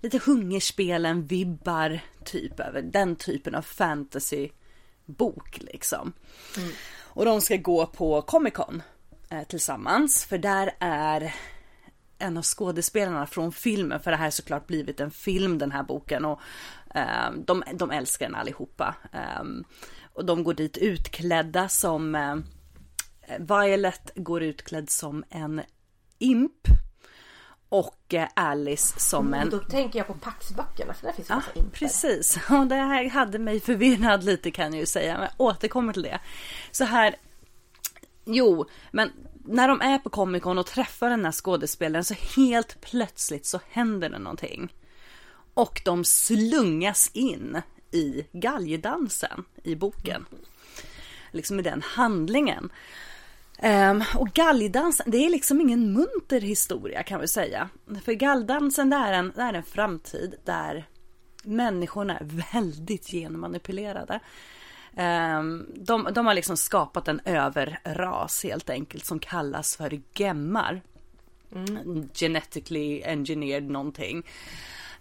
lite 0.00 0.18
hungerspelen 0.18 1.26
vibbar 1.26 2.00
typ 2.24 2.60
över 2.60 2.82
den 2.82 3.16
typen 3.16 3.54
av 3.54 3.62
fantasy 3.62 4.48
bok 5.06 5.58
liksom. 5.60 6.12
Mm. 6.56 6.70
Och 7.00 7.24
de 7.24 7.40
ska 7.40 7.56
gå 7.56 7.86
på 7.86 8.22
Comic 8.22 8.54
Con 8.54 8.82
eh, 9.30 9.42
tillsammans 9.42 10.24
för 10.24 10.38
där 10.38 10.74
är 10.78 11.34
en 12.18 12.36
av 12.36 12.42
skådespelarna 12.42 13.26
från 13.26 13.52
filmen, 13.52 14.00
för 14.00 14.10
det 14.10 14.16
här 14.16 14.24
har 14.24 14.30
såklart 14.30 14.66
blivit 14.66 15.00
en 15.00 15.10
film 15.10 15.58
den 15.58 15.72
här 15.72 15.82
boken 15.82 16.24
och 16.24 16.40
eh, 16.94 17.30
de, 17.46 17.62
de 17.74 17.90
älskar 17.90 18.26
den 18.26 18.34
allihopa. 18.34 18.94
Eh, 19.12 19.44
och 20.12 20.24
de 20.24 20.44
går 20.44 20.54
dit 20.54 20.76
utklädda 20.76 21.68
som 21.68 22.14
eh, 22.14 22.36
Violet 23.38 24.10
går 24.14 24.42
utklädd 24.42 24.90
som 24.90 25.24
en 25.30 25.62
imp. 26.18 26.68
Och 27.68 28.14
eh, 28.14 28.28
Alice 28.34 29.00
som 29.00 29.34
en... 29.34 29.50
Då 29.50 29.58
tänker 29.58 29.98
jag 29.98 30.06
på 30.06 30.14
Paxböckerna 30.14 30.94
för 30.94 31.06
där 31.06 31.12
finns 31.12 31.28
ja, 31.28 31.42
imper. 31.54 31.78
Precis, 31.78 32.38
och 32.50 32.66
det 32.66 32.74
här 32.74 33.10
hade 33.10 33.38
mig 33.38 33.60
förvirrad 33.60 34.24
lite 34.24 34.50
kan 34.50 34.72
jag 34.72 34.80
ju 34.80 34.86
säga, 34.86 35.14
men 35.14 35.22
jag 35.22 35.46
återkommer 35.46 35.92
till 35.92 36.02
det. 36.02 36.20
Så 36.70 36.84
här, 36.84 37.16
jo, 38.24 38.66
men 38.90 39.12
när 39.44 39.68
de 39.68 39.80
är 39.80 39.98
på 39.98 40.10
Comic 40.10 40.42
Con 40.42 40.58
och 40.58 40.66
träffar 40.66 41.10
den 41.10 41.24
här 41.24 41.32
skådespelaren 41.32 42.04
så 42.04 42.14
helt 42.36 42.80
plötsligt 42.80 43.46
så 43.46 43.60
händer 43.70 44.10
det 44.10 44.18
någonting. 44.18 44.74
Och 45.54 45.82
de 45.84 46.04
slungas 46.04 47.10
in 47.14 47.62
i 47.90 48.26
galgdansen 48.32 49.44
i 49.62 49.74
boken. 49.74 50.26
Liksom 51.30 51.58
i 51.58 51.62
den 51.62 51.82
handlingen. 51.82 52.70
Um, 53.62 54.04
och 54.14 54.28
galgdansen, 54.28 55.10
det 55.10 55.26
är 55.26 55.30
liksom 55.30 55.60
ingen 55.60 55.92
munter 55.92 56.40
historia 56.40 57.02
kan 57.02 57.20
vi 57.20 57.28
säga. 57.28 57.68
För 58.04 58.12
galgdansen 58.12 58.90
det 58.90 58.96
är 58.96 59.12
en, 59.12 59.32
det 59.36 59.42
är 59.42 59.54
en 59.54 59.62
framtid 59.62 60.34
där 60.44 60.86
människorna 61.42 62.18
är 62.18 62.24
väldigt 62.52 63.06
genmanipulerade. 63.10 64.20
Um, 64.96 65.66
de, 65.74 66.08
de 66.12 66.26
har 66.26 66.34
liksom 66.34 66.56
skapat 66.56 67.08
en 67.08 67.20
överras 67.24 68.44
helt 68.44 68.70
enkelt 68.70 69.04
som 69.04 69.18
kallas 69.18 69.76
för 69.76 70.00
gemmar. 70.14 70.82
Mm. 71.54 72.08
Genetically 72.14 73.02
engineered 73.02 73.70
någonting. 73.70 74.26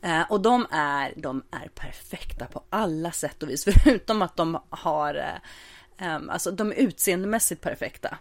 Uh, 0.05 0.31
och 0.31 0.41
de 0.41 0.67
är, 0.71 1.13
de 1.17 1.43
är 1.51 1.67
perfekta 1.67 2.45
på 2.45 2.63
alla 2.69 3.11
sätt 3.11 3.43
och 3.43 3.49
vis 3.49 3.63
förutom 3.83 4.21
att 4.21 4.35
de 4.35 4.59
har 4.69 5.15
uh, 5.15 6.15
um, 6.15 6.29
Alltså 6.29 6.51
de 6.51 6.71
är 6.71 6.75
utseendemässigt 6.75 7.61
perfekta. 7.61 8.17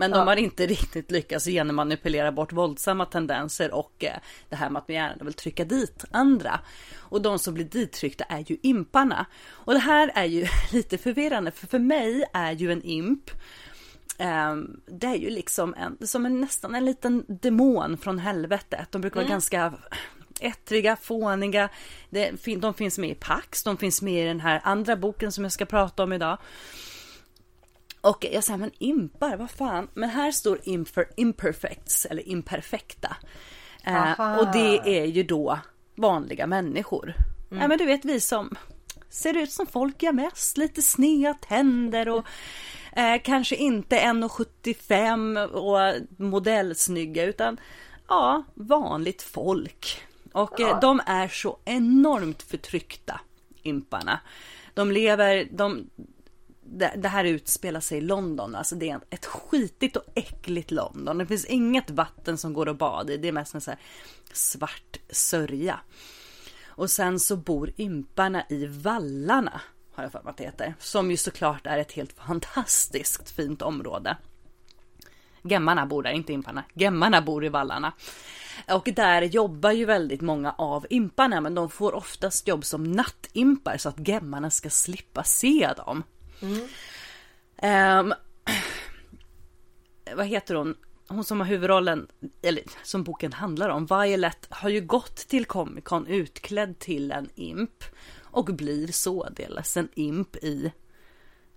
Men 0.00 0.10
de 0.10 0.18
ja. 0.18 0.24
har 0.24 0.36
inte 0.36 0.66
riktigt 0.66 1.10
lyckats 1.10 1.44
genmanipulera 1.44 2.32
bort 2.32 2.52
våldsamma 2.52 3.06
tendenser 3.06 3.74
och 3.74 4.04
eh, 4.04 4.16
det 4.48 4.56
här 4.56 4.70
med 4.70 4.80
att 4.80 4.88
man 4.88 4.94
gärna 4.94 5.24
vill 5.24 5.34
trycka 5.34 5.64
dit 5.64 6.04
andra. 6.10 6.60
Och 6.98 7.22
de 7.22 7.38
som 7.38 7.54
blir 7.54 7.64
dittryckta 7.64 8.24
är 8.24 8.44
ju 8.46 8.56
imparna. 8.62 9.26
Och 9.48 9.72
det 9.72 9.78
här 9.78 10.12
är 10.14 10.24
ju 10.24 10.46
lite 10.72 10.98
förvirrande 10.98 11.50
för 11.50 11.66
för 11.66 11.78
mig 11.78 12.24
är 12.32 12.52
ju 12.52 12.72
en 12.72 12.82
imp 12.82 13.30
eh, 14.18 14.56
det 14.86 15.06
är 15.06 15.16
ju 15.16 15.30
liksom 15.30 15.74
en, 15.74 16.06
som 16.06 16.26
en, 16.26 16.40
nästan 16.40 16.74
en 16.74 16.84
liten 16.84 17.24
demon 17.28 17.96
från 17.96 18.18
helvetet. 18.18 18.92
De 18.92 19.00
brukar 19.00 19.16
vara 19.16 19.24
mm. 19.24 19.34
ganska 19.34 19.72
ettriga, 20.40 20.96
fåniga. 20.96 21.68
de 22.60 22.74
finns 22.74 22.98
med 22.98 23.10
i 23.10 23.14
Pax, 23.14 23.62
de 23.62 23.76
finns 23.76 24.02
med 24.02 24.24
i 24.24 24.26
den 24.26 24.40
här 24.40 24.60
andra 24.64 24.96
boken 24.96 25.32
som 25.32 25.44
jag 25.44 25.52
ska 25.52 25.64
prata 25.64 26.02
om 26.02 26.12
idag. 26.12 26.38
Och 28.00 28.26
jag 28.32 28.44
säger 28.44 28.58
men 28.58 28.70
impar, 28.78 29.36
vad 29.36 29.50
fan. 29.50 29.88
Men 29.94 30.10
här 30.10 30.32
står 30.32 30.60
imper, 30.62 31.06
imperfects 31.16 32.06
eller 32.06 32.28
imperfekta. 32.28 33.16
Eh, 33.84 34.38
och 34.38 34.52
det 34.52 35.00
är 35.00 35.04
ju 35.04 35.22
då 35.22 35.58
vanliga 35.96 36.46
människor. 36.46 37.14
Mm. 37.50 37.62
Ja 37.62 37.68
men 37.68 37.78
du 37.78 37.86
vet 37.86 38.04
vi 38.04 38.20
som 38.20 38.56
ser 39.08 39.36
ut 39.36 39.52
som 39.52 39.66
folk 39.66 40.02
gör 40.02 40.12
mest. 40.12 40.56
Lite 40.56 40.82
sneda 40.82 41.34
tänder 41.34 42.08
och 42.08 42.24
eh, 42.92 43.20
kanske 43.24 43.56
inte 43.56 43.96
1,75 43.96 45.46
och 45.46 46.02
modellsnygga 46.16 47.24
utan 47.24 47.60
ja, 48.08 48.42
vanligt 48.54 49.22
folk. 49.22 50.02
Och 50.32 50.60
eh, 50.60 50.80
de 50.80 51.00
är 51.06 51.28
så 51.28 51.58
enormt 51.64 52.42
förtryckta, 52.42 53.20
imparna. 53.62 54.20
De 54.74 54.92
lever, 54.92 55.48
de, 55.50 55.90
det, 56.62 56.92
det, 56.96 57.08
här 57.08 57.24
utspelar 57.24 57.80
sig 57.80 57.98
i 57.98 58.00
London, 58.00 58.54
alltså 58.54 58.74
det 58.74 58.90
är 58.90 59.00
ett 59.10 59.26
skitigt 59.26 59.96
och 59.96 60.04
äckligt 60.14 60.70
London. 60.70 61.18
Det 61.18 61.26
finns 61.26 61.44
inget 61.44 61.90
vatten 61.90 62.38
som 62.38 62.52
går 62.52 62.68
att 62.68 62.78
bada 62.78 63.12
i, 63.12 63.16
det 63.16 63.28
är 63.28 63.32
mest 63.32 63.54
en 63.54 63.60
så 63.60 63.72
svart 64.32 64.96
sörja. 65.10 65.80
Och 66.66 66.90
sen 66.90 67.20
så 67.20 67.36
bor 67.36 67.72
ymparna 67.76 68.44
i 68.48 68.66
vallarna, 68.66 69.60
har 69.92 70.04
jag 70.04 70.12
för 70.12 70.22
mig 70.22 70.30
att 70.30 70.36
det 70.36 70.44
heter. 70.44 70.74
Som 70.78 71.10
ju 71.10 71.16
såklart 71.16 71.66
är 71.66 71.78
ett 71.78 71.92
helt 71.92 72.12
fantastiskt 72.12 73.30
fint 73.30 73.62
område. 73.62 74.16
Gemmarna 75.42 75.86
bor 75.86 76.02
där, 76.02 76.10
inte 76.10 76.32
imparna. 76.32 76.64
Gemmarna 76.74 77.22
bor 77.22 77.44
i 77.44 77.48
vallarna. 77.48 77.92
Och 78.68 78.88
där 78.96 79.22
jobbar 79.22 79.70
ju 79.70 79.84
väldigt 79.84 80.20
många 80.20 80.54
av 80.58 80.86
imparna, 80.90 81.40
men 81.40 81.54
de 81.54 81.70
får 81.70 81.94
oftast 81.94 82.48
jobb 82.48 82.64
som 82.64 82.84
nattimpar 82.84 83.76
så 83.76 83.88
att 83.88 84.08
gemmarna 84.08 84.50
ska 84.50 84.70
slippa 84.70 85.24
se 85.24 85.72
dem. 85.76 86.02
Mm. 86.42 86.60
Um, 87.62 88.14
vad 90.16 90.26
heter 90.26 90.54
hon? 90.54 90.76
Hon 91.08 91.24
som 91.24 91.40
har 91.40 91.46
huvudrollen, 91.46 92.06
eller 92.42 92.64
som 92.82 93.04
boken 93.04 93.32
handlar 93.32 93.68
om, 93.68 93.86
Violet, 93.86 94.46
har 94.50 94.68
ju 94.68 94.80
gått 94.80 95.16
till 95.16 95.44
Comic 95.44 95.84
Con 95.84 96.06
utklädd 96.06 96.78
till 96.78 97.12
en 97.12 97.30
imp. 97.34 97.84
Och 98.32 98.44
blir 98.44 98.86
således 98.92 99.76
en 99.76 99.88
imp 99.94 100.36
i, 100.36 100.72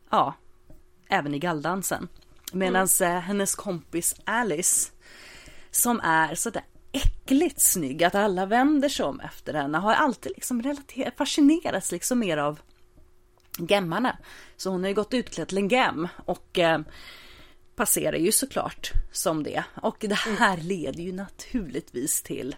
ja, 0.09 0.33
även 1.09 1.33
i 1.33 1.39
galldansen. 1.39 2.07
Medan 2.53 2.87
mm. 3.01 3.15
Eh, 3.15 3.21
hennes 3.21 3.55
kompis 3.55 4.15
Alice, 4.25 4.91
som 5.71 5.99
är 5.99 6.35
sådär 6.35 6.63
äckligt 6.91 7.61
snygg 7.61 8.03
att 8.03 8.15
alla 8.15 8.45
vänder 8.45 8.89
sig 8.89 9.05
om 9.05 9.19
efter 9.19 9.53
henne, 9.53 9.77
har 9.77 9.93
alltid 9.93 10.31
liksom 10.35 10.61
relaterat, 10.61 11.17
fascinerats 11.17 11.91
liksom 11.91 12.19
mer 12.19 12.37
av 12.37 12.59
gemmarna. 13.57 14.17
Så 14.57 14.69
hon 14.69 14.81
har 14.81 14.87
ju 14.87 14.95
gått 14.95 15.13
utklädd 15.13 15.47
till 15.47 15.57
en 15.57 15.67
gem 15.67 16.07
och 16.25 16.59
eh, 16.59 16.79
passerar 17.75 18.17
ju 18.17 18.31
såklart 18.31 18.91
som 19.11 19.43
det. 19.43 19.63
Och 19.81 19.97
det 19.99 20.15
här 20.15 20.57
leder 20.57 21.03
ju 21.03 21.11
naturligtvis 21.11 22.21
till 22.21 22.55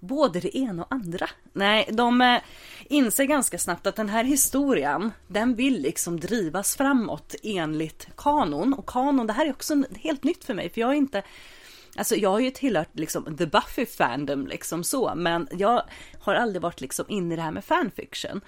både 0.00 0.40
det 0.40 0.56
ena 0.56 0.84
och 0.84 0.92
andra. 0.92 1.28
Nej, 1.52 1.88
de 1.92 2.20
eh, 2.20 2.40
inser 2.84 3.24
ganska 3.24 3.58
snabbt 3.58 3.86
att 3.86 3.96
den 3.96 4.08
här 4.08 4.24
historien, 4.24 5.12
den 5.28 5.54
vill 5.54 5.82
liksom 5.82 6.20
drivas 6.20 6.76
framåt 6.76 7.34
enligt 7.42 8.08
kanon. 8.16 8.74
Och 8.74 8.86
kanon, 8.86 9.26
det 9.26 9.32
här 9.32 9.46
är 9.46 9.50
också 9.50 9.82
helt 9.96 10.24
nytt 10.24 10.44
för 10.44 10.54
mig, 10.54 10.70
för 10.70 10.80
jag 10.80 10.90
är 10.90 10.94
inte 10.94 11.22
Alltså 11.96 12.16
jag 12.16 12.30
har 12.30 12.40
ju 12.40 12.50
tillhört 12.50 12.88
liksom 12.92 13.36
the 13.36 13.46
Buffy 13.46 13.86
fandom 13.86 14.46
liksom 14.46 14.84
så, 14.84 15.12
men 15.16 15.48
jag 15.52 15.82
har 16.18 16.34
aldrig 16.34 16.62
varit 16.62 16.80
liksom 16.80 17.04
inne 17.08 17.34
i 17.34 17.36
det 17.36 17.42
här 17.42 17.50
med 17.50 17.64
fanfiction. 17.64 18.40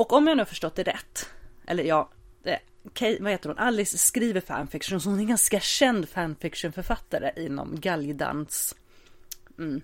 Och 0.00 0.12
om 0.12 0.26
jag 0.26 0.36
nu 0.36 0.40
har 0.40 0.46
förstått 0.46 0.74
det 0.74 0.82
rätt, 0.82 1.30
eller 1.66 1.84
ja, 1.84 2.08
Kay, 2.92 3.18
vad 3.20 3.32
heter 3.32 3.48
hon? 3.48 3.58
Alice 3.58 3.98
skriver 3.98 4.40
fanfiction, 4.40 5.00
så 5.00 5.08
hon 5.08 5.18
är 5.18 5.22
en 5.22 5.28
ganska 5.28 5.60
känd 5.60 6.08
fanfictionförfattare 6.08 7.32
inom 7.36 7.80
galgdans 7.80 8.74
mm, 9.58 9.82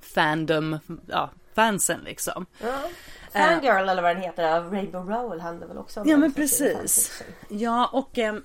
fandom, 0.00 0.78
ja, 1.06 1.30
fansen 1.54 2.00
liksom. 2.00 2.46
Ja. 2.62 2.88
Fangirl 3.32 3.88
eller 3.88 4.02
vad 4.02 4.16
den 4.16 4.22
heter 4.22 4.56
av 4.56 4.72
Rainbow 4.72 5.08
Rowell 5.08 5.40
handlar 5.40 5.66
väl 5.66 5.78
också 5.78 6.00
om 6.00 6.08
Ja 6.08 6.16
men 6.16 6.32
precis. 6.32 7.22
Ja 7.48 7.86
och 7.92 8.18
ehm, 8.18 8.44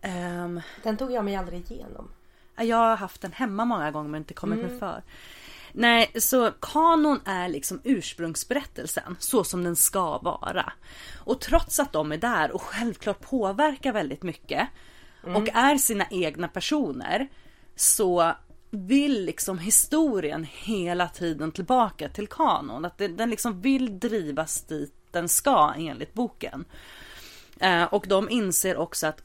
ehm, 0.00 0.60
Den 0.82 0.96
tog 0.96 1.12
jag 1.12 1.24
mig 1.24 1.36
aldrig 1.36 1.70
igenom. 1.70 2.10
jag 2.56 2.76
har 2.76 2.96
haft 2.96 3.22
den 3.22 3.32
hemma 3.32 3.64
många 3.64 3.90
gånger 3.90 4.10
men 4.10 4.20
inte 4.20 4.34
kommit 4.34 4.58
mig 4.58 4.78
för. 4.78 5.02
Nej, 5.76 6.10
så 6.14 6.50
kanon 6.60 7.20
är 7.24 7.48
liksom 7.48 7.80
ursprungsberättelsen 7.84 9.16
så 9.18 9.44
som 9.44 9.64
den 9.64 9.76
ska 9.76 10.18
vara. 10.18 10.72
Och 11.16 11.40
trots 11.40 11.80
att 11.80 11.92
de 11.92 12.12
är 12.12 12.16
där 12.16 12.50
och 12.50 12.62
självklart 12.62 13.20
påverkar 13.20 13.92
väldigt 13.92 14.22
mycket 14.22 14.68
och 15.22 15.48
är 15.48 15.76
sina 15.76 16.06
egna 16.10 16.48
personer 16.48 17.28
så 17.76 18.32
vill 18.70 19.24
liksom 19.24 19.58
historien 19.58 20.46
hela 20.50 21.08
tiden 21.08 21.52
tillbaka 21.52 22.08
till 22.08 22.26
kanon. 22.26 22.84
Att 22.84 22.98
den, 22.98 23.16
den 23.16 23.30
liksom 23.30 23.60
vill 23.60 23.98
drivas 23.98 24.62
dit 24.62 24.94
den 25.10 25.28
ska 25.28 25.74
enligt 25.76 26.14
boken. 26.14 26.64
Eh, 27.60 27.84
och 27.84 28.04
de 28.08 28.30
inser 28.30 28.76
också 28.76 29.06
att 29.06 29.22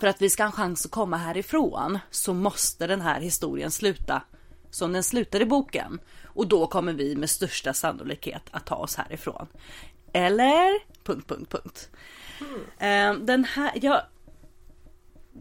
för 0.00 0.06
att 0.06 0.22
vi 0.22 0.30
ska 0.30 0.42
ha 0.42 0.46
en 0.46 0.52
chans 0.52 0.84
att 0.84 0.90
komma 0.90 1.16
härifrån 1.16 1.98
så 2.10 2.34
måste 2.34 2.86
den 2.86 3.00
här 3.00 3.20
historien 3.20 3.70
sluta 3.70 4.22
som 4.70 4.92
den 4.92 5.02
slutar 5.02 5.40
i 5.40 5.44
boken. 5.44 6.00
Och 6.24 6.48
då 6.48 6.66
kommer 6.66 6.92
vi 6.92 7.16
med 7.16 7.30
största 7.30 7.72
sannolikhet 7.72 8.42
att 8.50 8.66
ta 8.66 8.74
oss 8.74 8.96
härifrån. 8.96 9.46
Eller? 10.12 10.78
Punkt, 11.04 11.28
punkt, 11.28 11.50
punkt. 11.50 11.90
Mm. 12.78 13.26
den 13.26 13.44
här, 13.44 13.72
jag... 13.82 14.02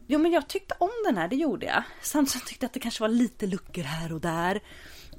Jo 0.08 0.20
men 0.20 0.32
jag 0.32 0.48
tyckte 0.48 0.76
om 0.80 0.90
den 1.06 1.18
här, 1.18 1.28
det 1.28 1.36
gjorde 1.36 1.66
jag. 1.66 1.84
Samtidigt 2.02 2.48
tyckte 2.48 2.64
jag 2.64 2.68
att 2.70 2.74
det 2.74 2.80
kanske 2.80 3.02
var 3.02 3.10
lite 3.10 3.48
luckor 3.48 3.84
här 3.84 4.14
och 4.14 4.22
där. 4.22 4.62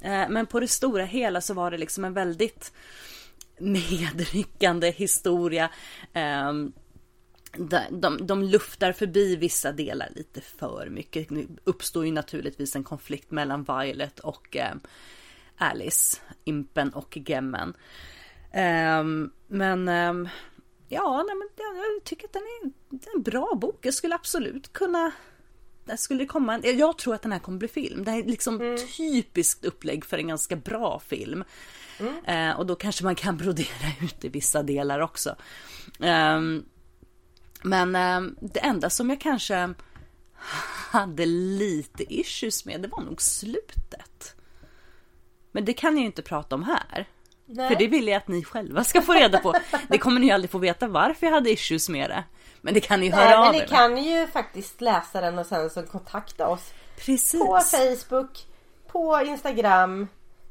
Ehm, 0.01 0.33
men 0.33 0.45
på 0.45 0.59
det 0.59 0.67
stora 0.67 1.05
hela 1.05 1.41
så 1.41 1.53
var 1.53 1.71
det 1.71 1.77
liksom 1.77 2.05
en 2.05 2.13
väldigt 2.13 2.73
medryckande 3.57 4.91
historia. 4.91 5.69
Ehm, 6.13 6.73
de, 7.57 8.01
de, 8.01 8.27
de 8.27 8.43
luftar 8.43 8.91
förbi 8.91 9.35
vissa 9.35 9.71
delar 9.71 10.09
lite 10.15 10.41
för 10.41 10.89
mycket. 10.89 11.29
Nu 11.29 11.47
uppstår 11.63 12.05
ju 12.05 12.11
naturligtvis 12.11 12.75
en 12.75 12.83
konflikt 12.83 13.31
mellan 13.31 13.63
Violet 13.63 14.19
och 14.19 14.57
eh, 14.57 14.75
Alice, 15.57 16.17
Impen 16.43 16.89
och 16.89 17.17
Gemmen. 17.25 17.73
Ehm, 18.51 19.31
men 19.47 19.87
ehm, 19.87 20.29
ja, 20.87 21.23
nej, 21.27 21.35
men 21.35 21.47
jag, 21.55 22.03
tycker 22.03 22.27
att 22.27 22.33
den 22.33 22.41
är, 22.41 22.71
en 23.15 23.21
bra 23.21 23.55
bok. 23.55 23.85
Jag 23.85 23.93
skulle 23.93 24.15
absolut 24.15 24.73
kunna 24.73 25.11
skulle 25.97 26.25
komma 26.25 26.53
en, 26.53 26.77
jag 26.77 26.97
tror 26.97 27.15
att 27.15 27.21
den 27.21 27.31
här 27.31 27.39
kommer 27.39 27.57
bli 27.57 27.67
film. 27.67 28.03
Det 28.03 28.11
här 28.11 28.19
är 28.19 28.23
liksom 28.23 28.77
typiskt 28.97 29.65
upplägg 29.65 30.05
för 30.05 30.17
en 30.17 30.27
ganska 30.27 30.55
bra 30.55 30.99
film. 30.99 31.43
Eh, 32.25 32.51
och 32.51 32.65
då 32.65 32.75
kanske 32.75 33.03
man 33.03 33.15
kan 33.15 33.37
brodera 33.37 33.87
ut 34.01 34.25
i 34.25 34.29
vissa 34.29 34.63
delar 34.63 34.99
också. 34.99 35.35
Ehm, 35.99 36.65
men 37.61 37.95
eh, 37.95 38.31
det 38.41 38.59
enda 38.59 38.89
som 38.89 39.09
jag 39.09 39.21
kanske 39.21 39.73
hade 40.91 41.25
lite 41.25 42.13
issues 42.13 42.65
med, 42.65 42.81
det 42.81 42.87
var 42.87 43.01
nog 43.01 43.21
slutet. 43.21 44.35
Men 45.51 45.65
det 45.65 45.73
kan 45.73 45.93
jag 45.93 45.99
ju 45.99 46.05
inte 46.05 46.21
prata 46.21 46.55
om 46.55 46.63
här. 46.63 47.07
Nej. 47.45 47.69
För 47.69 47.75
det 47.75 47.87
vill 47.87 48.07
jag 48.07 48.17
att 48.17 48.27
ni 48.27 48.43
själva 48.43 48.83
ska 48.83 49.01
få 49.01 49.13
reda 49.13 49.39
på. 49.39 49.55
Det 49.87 49.97
kommer 49.97 50.19
ni 50.19 50.31
aldrig 50.31 50.51
få 50.51 50.57
veta 50.57 50.87
varför 50.87 51.25
jag 51.27 51.33
hade 51.33 51.51
issues 51.51 51.89
med 51.89 52.09
det. 52.09 52.23
Men 52.61 52.73
det 52.73 52.79
kan 52.79 52.99
ni 52.99 53.09
höra 53.09 53.25
Nej, 53.25 53.35
av 53.35 53.43
men 53.43 53.51
ni 53.51 53.59
er. 53.61 53.67
kan 53.67 54.03
ju 54.03 54.27
faktiskt 54.27 54.81
läsa 54.81 55.21
den 55.21 55.39
och 55.39 55.45
sen 55.45 55.69
så 55.69 55.83
kontakta 55.83 56.47
oss. 56.47 56.73
Precis. 56.97 57.41
På 57.41 57.59
Facebook, 57.59 58.45
på 58.87 59.21
Instagram, 59.25 60.07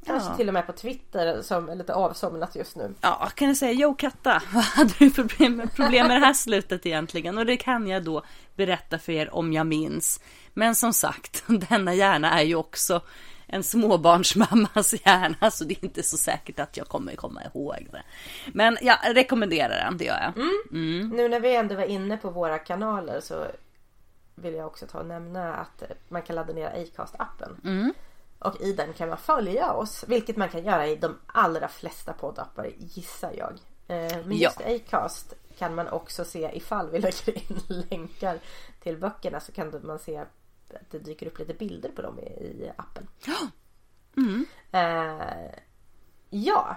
kanske 0.07 0.31
Ja. 0.31 0.37
till 0.37 0.49
och 0.49 0.55
med 0.55 0.67
på 0.67 0.73
Twitter 0.73 1.43
som 1.43 1.69
är 1.69 1.75
lite 1.75 1.95
avsomnat 1.95 2.55
just 2.57 2.77
nu. 2.77 2.95
Ja, 3.01 3.31
kan 3.35 3.49
jag 3.49 3.57
säga, 3.57 3.73
jo 3.73 3.95
Katta, 3.95 4.43
vad 4.53 4.65
hade 4.65 4.95
du 4.99 5.11
för 5.11 5.23
problem, 5.25 5.71
problem 5.77 6.07
med 6.07 6.17
det 6.21 6.27
här 6.27 6.33
slutet 6.35 6.87
egentligen? 6.87 7.39
Och 7.39 7.47
det 7.47 7.57
kan 7.57 7.87
jag 7.89 8.05
då 8.05 8.23
berätta 8.57 8.99
för 8.99 9.13
er 9.13 9.35
om 9.35 9.53
jag 9.53 9.67
minns. 9.67 10.21
Men 10.55 10.75
som 10.75 10.93
sagt, 10.93 11.45
denna 11.69 11.95
hjärna 11.95 12.41
är 12.41 12.45
ju 12.45 12.55
också 12.55 13.01
en 13.47 13.63
småbarnsmammas 13.63 14.95
hjärna, 15.07 15.51
så 15.51 15.65
det 15.65 15.75
är 15.75 15.85
inte 15.85 16.03
så 16.03 16.17
säkert 16.17 16.61
att 16.61 16.77
jag 16.77 16.89
kommer 16.89 17.17
komma 17.17 17.43
ihåg 17.45 17.89
det. 17.93 18.03
Men 18.53 18.79
jag 18.83 18.99
rekommenderar 19.15 19.85
den, 19.85 19.97
det 19.99 20.05
gör 20.05 20.21
jag. 20.21 20.33
Nu 21.13 21.29
när 21.29 21.41
vi 21.41 21.57
ändå 21.57 21.75
var 21.75 21.85
inne 21.85 22.17
på 22.17 22.31
våra 22.31 22.59
kanaler 22.59 23.21
så 23.21 23.47
vill 24.35 24.55
jag 24.55 24.67
också 24.67 24.87
ta 24.87 24.99
och 24.99 25.07
nämna 25.07 25.55
att 25.55 25.83
man 26.09 26.23
kan 26.23 26.37
ladda 26.37 26.53
ner 26.53 26.67
Acast-appen. 26.69 27.93
Och 28.41 28.61
i 28.61 28.73
den 28.73 28.93
kan 28.93 29.09
man 29.09 29.19
följa 29.19 29.73
oss, 29.73 30.05
vilket 30.09 30.37
man 30.37 30.49
kan 30.49 30.65
göra 30.65 30.87
i 30.87 30.97
de 30.97 31.19
allra 31.27 31.69
flesta 31.69 32.13
poddappar 32.13 32.71
gissar 32.79 33.33
jag. 33.39 33.53
Eh, 33.87 34.17
Men 34.27 34.39
Ja. 34.39 34.51
just 34.51 34.61
Acast 34.61 35.35
kan 35.59 35.75
man 35.75 35.89
också 35.89 36.25
se 36.25 36.51
ifall 36.55 36.91
vi 36.91 36.99
lägger 37.01 37.37
in 37.51 37.61
länkar 37.91 38.39
till 38.83 38.97
böckerna 38.99 39.41
så 39.41 39.53
kan 39.53 39.81
man 39.83 39.99
se 39.99 40.17
att 40.17 40.29
det 40.91 40.99
dyker 40.99 41.27
upp 41.27 41.39
lite 41.39 41.55
bilder 41.55 41.89
på 41.89 42.03
dem 42.03 42.19
i, 42.19 42.71
appen. 42.77 43.07
Eh, 44.73 45.55
ja, 46.31 46.77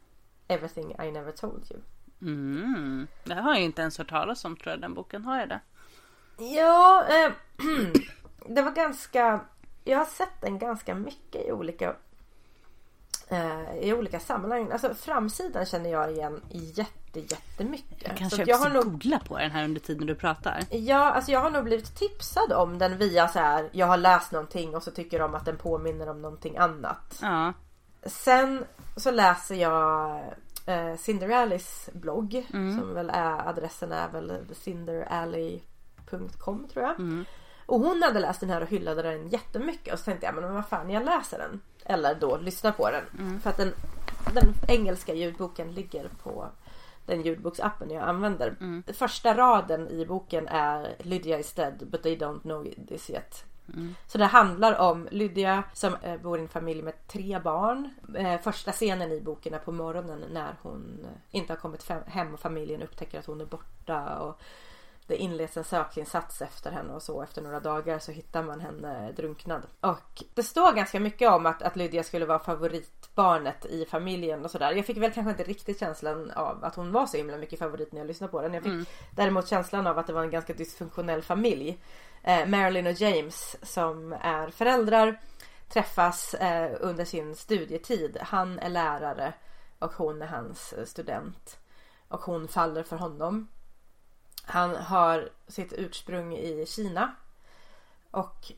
Everything 0.51 0.91
I 0.91 1.11
Never 1.11 1.31
Told 1.31 1.71
You. 1.71 1.81
Mm. 2.21 3.07
Det 3.23 3.33
har 3.33 3.53
jag 3.53 3.63
inte 3.63 3.81
ens 3.81 3.97
hört 3.97 4.09
talas 4.09 4.45
om 4.45 4.55
tror 4.55 4.71
jag, 4.71 4.81
den 4.81 4.93
boken. 4.93 5.25
Har 5.25 5.39
jag 5.39 5.49
det? 5.49 5.59
Ja, 6.37 7.05
eh, 7.09 7.31
det 8.55 8.61
var 8.61 8.71
ganska... 8.71 9.39
Jag 9.83 9.97
har 9.97 10.05
sett 10.05 10.41
den 10.41 10.59
ganska 10.59 10.95
mycket 10.95 11.47
i 11.47 11.51
olika 11.51 11.95
eh, 13.31 13.75
i 13.81 13.93
olika 13.93 14.19
sammanhang. 14.19 14.71
Alltså 14.71 14.93
framsidan 14.93 15.65
känner 15.65 15.89
jag 15.89 16.11
igen 16.11 16.41
jätte, 16.49 17.19
jättemycket. 17.19 18.03
Jag 18.07 18.17
kanske 18.17 18.43
jag 18.43 18.57
har 18.57 18.69
nog, 18.69 18.83
googla 18.83 19.19
på 19.19 19.37
den 19.37 19.51
här 19.51 19.63
under 19.63 19.81
tiden 19.81 20.07
du 20.07 20.15
pratar. 20.15 20.63
ja, 20.69 21.11
alltså 21.11 21.31
jag 21.31 21.39
har 21.39 21.49
nog 21.49 21.63
blivit 21.63 21.95
tipsad 21.95 22.53
om 22.53 22.77
den 22.77 22.97
via 22.97 23.27
så 23.27 23.39
här. 23.39 23.69
Jag 23.71 23.87
har 23.87 23.97
läst 23.97 24.31
någonting 24.31 24.75
och 24.75 24.83
så 24.83 24.91
tycker 24.91 25.19
de 25.19 25.35
att 25.35 25.45
den 25.45 25.57
påminner 25.57 26.09
om 26.09 26.21
någonting 26.21 26.57
annat. 26.57 27.19
Ja. 27.21 27.53
Sen 28.05 28.65
så 28.95 29.11
läser 29.11 29.55
jag 29.55 30.19
eh, 30.65 30.95
Cinderallis 30.97 31.89
blogg. 31.93 32.47
Mm. 32.53 32.79
Som 32.79 32.93
väl 32.93 33.09
är 33.09 33.49
adressen 33.49 33.91
är 33.91 34.09
väl 34.09 34.39
cinderalley.com 34.53 36.67
tror 36.73 36.85
jag. 36.85 36.99
Mm. 36.99 37.25
Och 37.65 37.79
hon 37.79 38.03
hade 38.03 38.19
läst 38.19 38.39
den 38.39 38.49
här 38.49 38.61
och 38.61 38.69
hyllade 38.69 39.01
den 39.01 39.29
jättemycket. 39.29 39.93
Och 39.93 39.99
så 39.99 40.05
tänkte 40.05 40.25
jag 40.25 40.35
men 40.35 40.53
vad 40.53 40.67
fan 40.67 40.89
jag 40.89 41.05
läser 41.05 41.37
den. 41.37 41.61
Eller 41.85 42.15
då 42.15 42.37
lyssnar 42.37 42.71
på 42.71 42.89
den. 42.89 43.03
Mm. 43.19 43.39
För 43.39 43.49
att 43.49 43.57
den, 43.57 43.73
den 44.33 44.53
engelska 44.67 45.13
ljudboken 45.13 45.71
ligger 45.71 46.09
på 46.23 46.49
den 47.05 47.21
ljudboksappen 47.21 47.89
jag 47.89 48.03
använder. 48.03 48.55
Första 48.93 49.37
raden 49.37 49.89
i 49.89 50.05
boken 50.05 50.47
är 50.47 50.95
Lydia 50.99 51.39
is 51.39 51.53
dead 51.53 51.87
but 51.87 52.03
they 52.03 52.17
don't 52.17 52.41
know 52.41 52.67
this 52.87 53.09
yet. 53.09 53.45
Så 54.07 54.17
det 54.17 54.25
handlar 54.25 54.79
om 54.79 55.07
Lydia 55.11 55.63
som 55.73 55.95
eh, 56.01 56.17
bor 56.17 56.39
i 56.39 56.41
en 56.41 56.47
familj 56.47 56.81
med 56.81 57.07
tre 57.07 57.39
barn. 57.39 57.89
Eh, 58.17 58.41
första 58.41 58.71
scenen 58.71 59.11
i 59.11 59.21
boken 59.21 59.53
är 59.53 59.59
på 59.59 59.71
morgonen 59.71 60.23
när 60.31 60.55
hon 60.61 60.99
eh, 61.03 61.37
inte 61.37 61.53
har 61.53 61.57
kommit 61.57 61.89
hem 62.05 62.33
och 62.33 62.39
familjen 62.39 62.81
upptäcker 62.81 63.19
att 63.19 63.25
hon 63.25 63.41
är 63.41 63.45
borta. 63.45 64.19
Och 64.19 64.41
det 65.07 65.17
inleds 65.17 65.57
en 65.57 65.63
sökinsats 65.63 66.41
efter 66.41 66.71
henne 66.71 66.93
och 66.93 67.03
så 67.03 67.21
efter 67.21 67.41
några 67.41 67.59
dagar 67.59 67.99
så 67.99 68.11
hittar 68.11 68.43
man 68.43 68.59
henne 68.59 69.11
drunknad. 69.11 69.61
Och 69.79 70.23
det 70.33 70.43
står 70.43 70.73
ganska 70.73 70.99
mycket 70.99 71.31
om 71.31 71.45
att, 71.45 71.61
att 71.61 71.75
Lydia 71.75 72.03
skulle 72.03 72.25
vara 72.25 72.39
favoritbarnet 72.39 73.65
i 73.65 73.85
familjen 73.85 74.45
och 74.45 74.51
sådär. 74.51 74.71
Jag 74.71 74.85
fick 74.85 74.97
väl 74.97 75.11
kanske 75.11 75.31
inte 75.31 75.43
riktigt 75.43 75.79
känslan 75.79 76.31
av 76.31 76.63
att 76.63 76.75
hon 76.75 76.91
var 76.91 77.05
så 77.05 77.17
himla 77.17 77.37
mycket 77.37 77.59
favorit 77.59 77.91
när 77.91 77.99
jag 77.99 78.07
lyssnade 78.07 78.31
på 78.31 78.41
den. 78.41 78.53
Jag 78.53 78.63
fick 78.63 78.89
däremot 79.15 79.47
känslan 79.47 79.87
av 79.87 79.97
att 79.99 80.07
det 80.07 80.13
var 80.13 80.23
en 80.23 80.31
ganska 80.31 80.53
dysfunktionell 80.53 81.21
familj. 81.21 81.79
Eh, 82.23 82.45
Marilyn 82.45 82.87
och 82.87 82.93
James 82.93 83.55
som 83.61 84.13
är 84.21 84.49
föräldrar 84.49 85.19
träffas 85.69 86.33
eh, 86.33 86.77
under 86.79 87.05
sin 87.05 87.35
studietid. 87.35 88.17
Han 88.21 88.59
är 88.59 88.69
lärare 88.69 89.33
och 89.79 89.93
hon 89.93 90.21
är 90.21 90.27
hans 90.27 90.73
eh, 90.73 90.85
student. 90.85 91.59
Och 92.07 92.21
hon 92.21 92.47
faller 92.47 92.83
för 92.83 92.95
honom. 92.95 93.47
Han 94.43 94.75
har 94.75 95.29
sitt 95.47 95.73
ursprung 95.73 96.33
i 96.37 96.65
Kina. 96.65 97.15
Och 98.11 98.51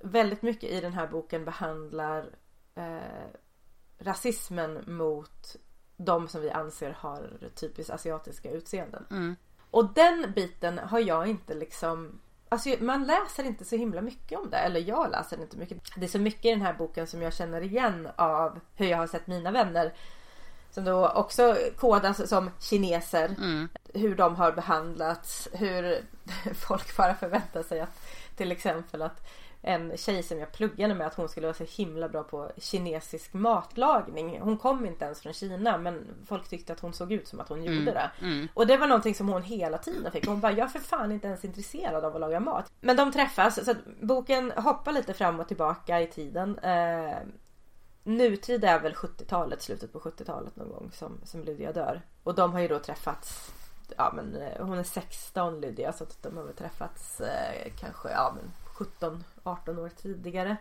väldigt 0.00 0.42
mycket 0.42 0.70
i 0.70 0.80
den 0.80 0.92
här 0.92 1.06
boken 1.06 1.44
behandlar 1.44 2.30
eh, 2.74 3.28
rasismen 3.98 4.84
mot 4.86 5.56
de 5.96 6.28
som 6.28 6.40
vi 6.40 6.50
anser 6.50 6.90
har 6.90 7.50
typiskt 7.54 7.92
asiatiska 7.92 8.50
utseenden. 8.50 9.06
Och 9.70 9.94
den 9.94 10.32
biten 10.32 10.78
har 10.78 10.98
jag 11.00 11.26
inte 11.26 11.54
liksom 11.54 12.20
Alltså 12.54 12.84
man 12.84 13.06
läser 13.06 13.44
inte 13.44 13.64
så 13.64 13.76
himla 13.76 14.00
mycket 14.00 14.38
om 14.38 14.50
det. 14.50 14.56
Eller 14.56 14.80
jag 14.80 15.10
läser 15.10 15.40
inte 15.40 15.56
mycket. 15.56 15.78
Det 15.96 16.04
är 16.04 16.08
så 16.08 16.18
mycket 16.18 16.44
i 16.44 16.50
den 16.50 16.62
här 16.62 16.74
boken 16.74 17.06
som 17.06 17.22
jag 17.22 17.34
känner 17.34 17.60
igen 17.60 18.08
av 18.16 18.60
hur 18.74 18.86
jag 18.86 18.98
har 18.98 19.06
sett 19.06 19.26
mina 19.26 19.50
vänner. 19.50 19.92
Som 20.70 20.84
då 20.84 21.08
också 21.08 21.56
kodas 21.76 22.28
som 22.28 22.50
kineser. 22.60 23.36
Hur 23.94 24.16
de 24.16 24.36
har 24.36 24.52
behandlats. 24.52 25.48
Hur 25.52 26.04
folk 26.54 26.96
bara 26.96 27.14
förväntar 27.14 27.62
sig 27.62 27.80
att 27.80 28.06
till 28.36 28.52
exempel 28.52 29.02
att 29.02 29.26
en 29.66 29.96
tjej 29.96 30.22
som 30.22 30.38
jag 30.38 30.52
pluggade 30.52 30.94
med 30.94 31.06
att 31.06 31.14
hon 31.14 31.28
skulle 31.28 31.46
vara 31.46 31.56
så 31.56 31.64
himla 31.64 32.08
bra 32.08 32.22
på 32.22 32.50
kinesisk 32.56 33.32
matlagning. 33.32 34.40
Hon 34.40 34.56
kom 34.56 34.86
inte 34.86 35.04
ens 35.04 35.20
från 35.20 35.32
Kina 35.32 35.78
men 35.78 36.04
folk 36.26 36.48
tyckte 36.48 36.72
att 36.72 36.80
hon 36.80 36.92
såg 36.92 37.12
ut 37.12 37.28
som 37.28 37.40
att 37.40 37.48
hon 37.48 37.64
gjorde 37.64 37.92
det. 37.92 38.10
Och 38.54 38.66
det 38.66 38.76
var 38.76 38.86
någonting 38.86 39.14
som 39.14 39.28
hon 39.28 39.42
hela 39.42 39.78
tiden 39.78 40.12
fick. 40.12 40.26
Hon 40.26 40.40
bara, 40.40 40.52
jag 40.52 40.64
är 40.64 40.68
för 40.68 40.78
fan 40.78 41.12
inte 41.12 41.26
ens 41.26 41.44
intresserad 41.44 42.04
av 42.04 42.14
att 42.14 42.20
laga 42.20 42.40
mat. 42.40 42.72
Men 42.80 42.96
de 42.96 43.12
träffas 43.12 43.64
så 43.64 43.70
att 43.70 44.00
boken 44.00 44.50
hoppar 44.50 44.92
lite 44.92 45.14
fram 45.14 45.40
och 45.40 45.48
tillbaka 45.48 46.00
i 46.00 46.06
tiden. 46.06 46.58
Eh, 46.58 47.18
nutid 48.02 48.64
är 48.64 48.80
väl 48.80 48.94
70-talet, 48.94 49.62
slutet 49.62 49.92
på 49.92 50.00
70-talet 50.00 50.56
någon 50.56 50.68
gång 50.68 50.90
som, 50.92 51.20
som 51.24 51.44
Lydia 51.44 51.72
dör. 51.72 52.02
Och 52.22 52.34
de 52.34 52.52
har 52.52 52.60
ju 52.60 52.68
då 52.68 52.78
träffats 52.78 53.52
Ja 53.96 54.12
men 54.16 54.36
eh, 54.36 54.66
hon 54.66 54.78
är 54.78 54.82
16 54.84 55.60
Lydia 55.60 55.92
så 55.92 56.04
att 56.04 56.22
de 56.22 56.36
har 56.36 56.44
väl 56.44 56.54
träffats 56.54 57.20
eh, 57.20 57.72
kanske 57.80 58.10
ja 58.10 58.32
men 58.36 58.50
17-18 59.44 59.78
år 59.78 59.88
tidigare. 59.88 60.56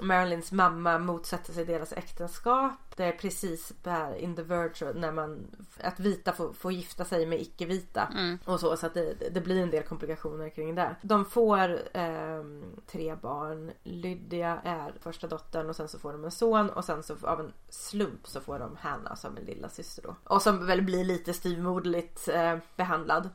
Marilyns 0.00 0.52
mamma 0.52 0.98
motsätter 0.98 1.52
sig 1.52 1.64
deras 1.64 1.92
äktenskap. 1.92 2.96
Det 2.96 3.04
är 3.04 3.12
precis 3.12 3.72
där 3.82 4.14
in 4.14 4.36
the 4.36 4.42
verge 4.42 4.92
när 4.94 5.12
man 5.12 5.46
att 5.80 6.00
vita 6.00 6.32
får, 6.32 6.52
får 6.52 6.72
gifta 6.72 7.04
sig 7.04 7.26
med 7.26 7.40
icke-vita 7.40 8.08
och 8.44 8.60
så 8.60 8.76
så 8.76 8.86
att 8.86 8.94
det, 8.94 9.30
det 9.34 9.40
blir 9.40 9.62
en 9.62 9.70
del 9.70 9.82
komplikationer 9.82 10.48
kring 10.48 10.74
det. 10.74 10.96
De 11.02 11.24
får 11.24 11.78
ehm, 11.92 12.64
tre 12.86 13.14
barn. 13.14 13.72
Lydia 13.82 14.60
är 14.64 14.92
första 15.00 15.26
dottern 15.26 15.68
och 15.68 15.76
sen 15.76 15.88
så 15.88 15.98
får 15.98 16.12
de 16.12 16.24
en 16.24 16.30
son 16.30 16.70
och 16.70 16.84
sen 16.84 17.02
så 17.02 17.16
av 17.22 17.40
en 17.40 17.52
slump 17.68 18.26
så 18.26 18.40
får 18.40 18.58
de 18.58 18.76
Hanna 18.80 19.16
som 19.16 19.36
en 19.36 19.44
lilla 19.44 19.68
syster 19.68 20.02
då. 20.02 20.16
Och 20.24 20.42
som 20.42 20.66
väl 20.66 20.82
blir 20.82 21.04
lite 21.04 21.32
styvmoderligt 21.32 22.28
eh, 22.28 22.58
behandlad. 22.76 23.30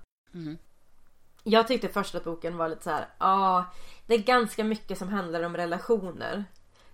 Jag 1.43 1.67
tyckte 1.67 1.89
först 1.89 2.15
att 2.15 2.23
boken 2.23 2.57
var 2.57 2.69
lite 2.69 2.83
så 2.83 2.89
här, 2.89 3.07
ja, 3.17 3.65
det 4.07 4.13
är 4.13 4.19
ganska 4.19 4.63
mycket 4.63 4.97
som 4.97 5.09
handlar 5.09 5.43
om 5.43 5.57
relationer. 5.57 6.45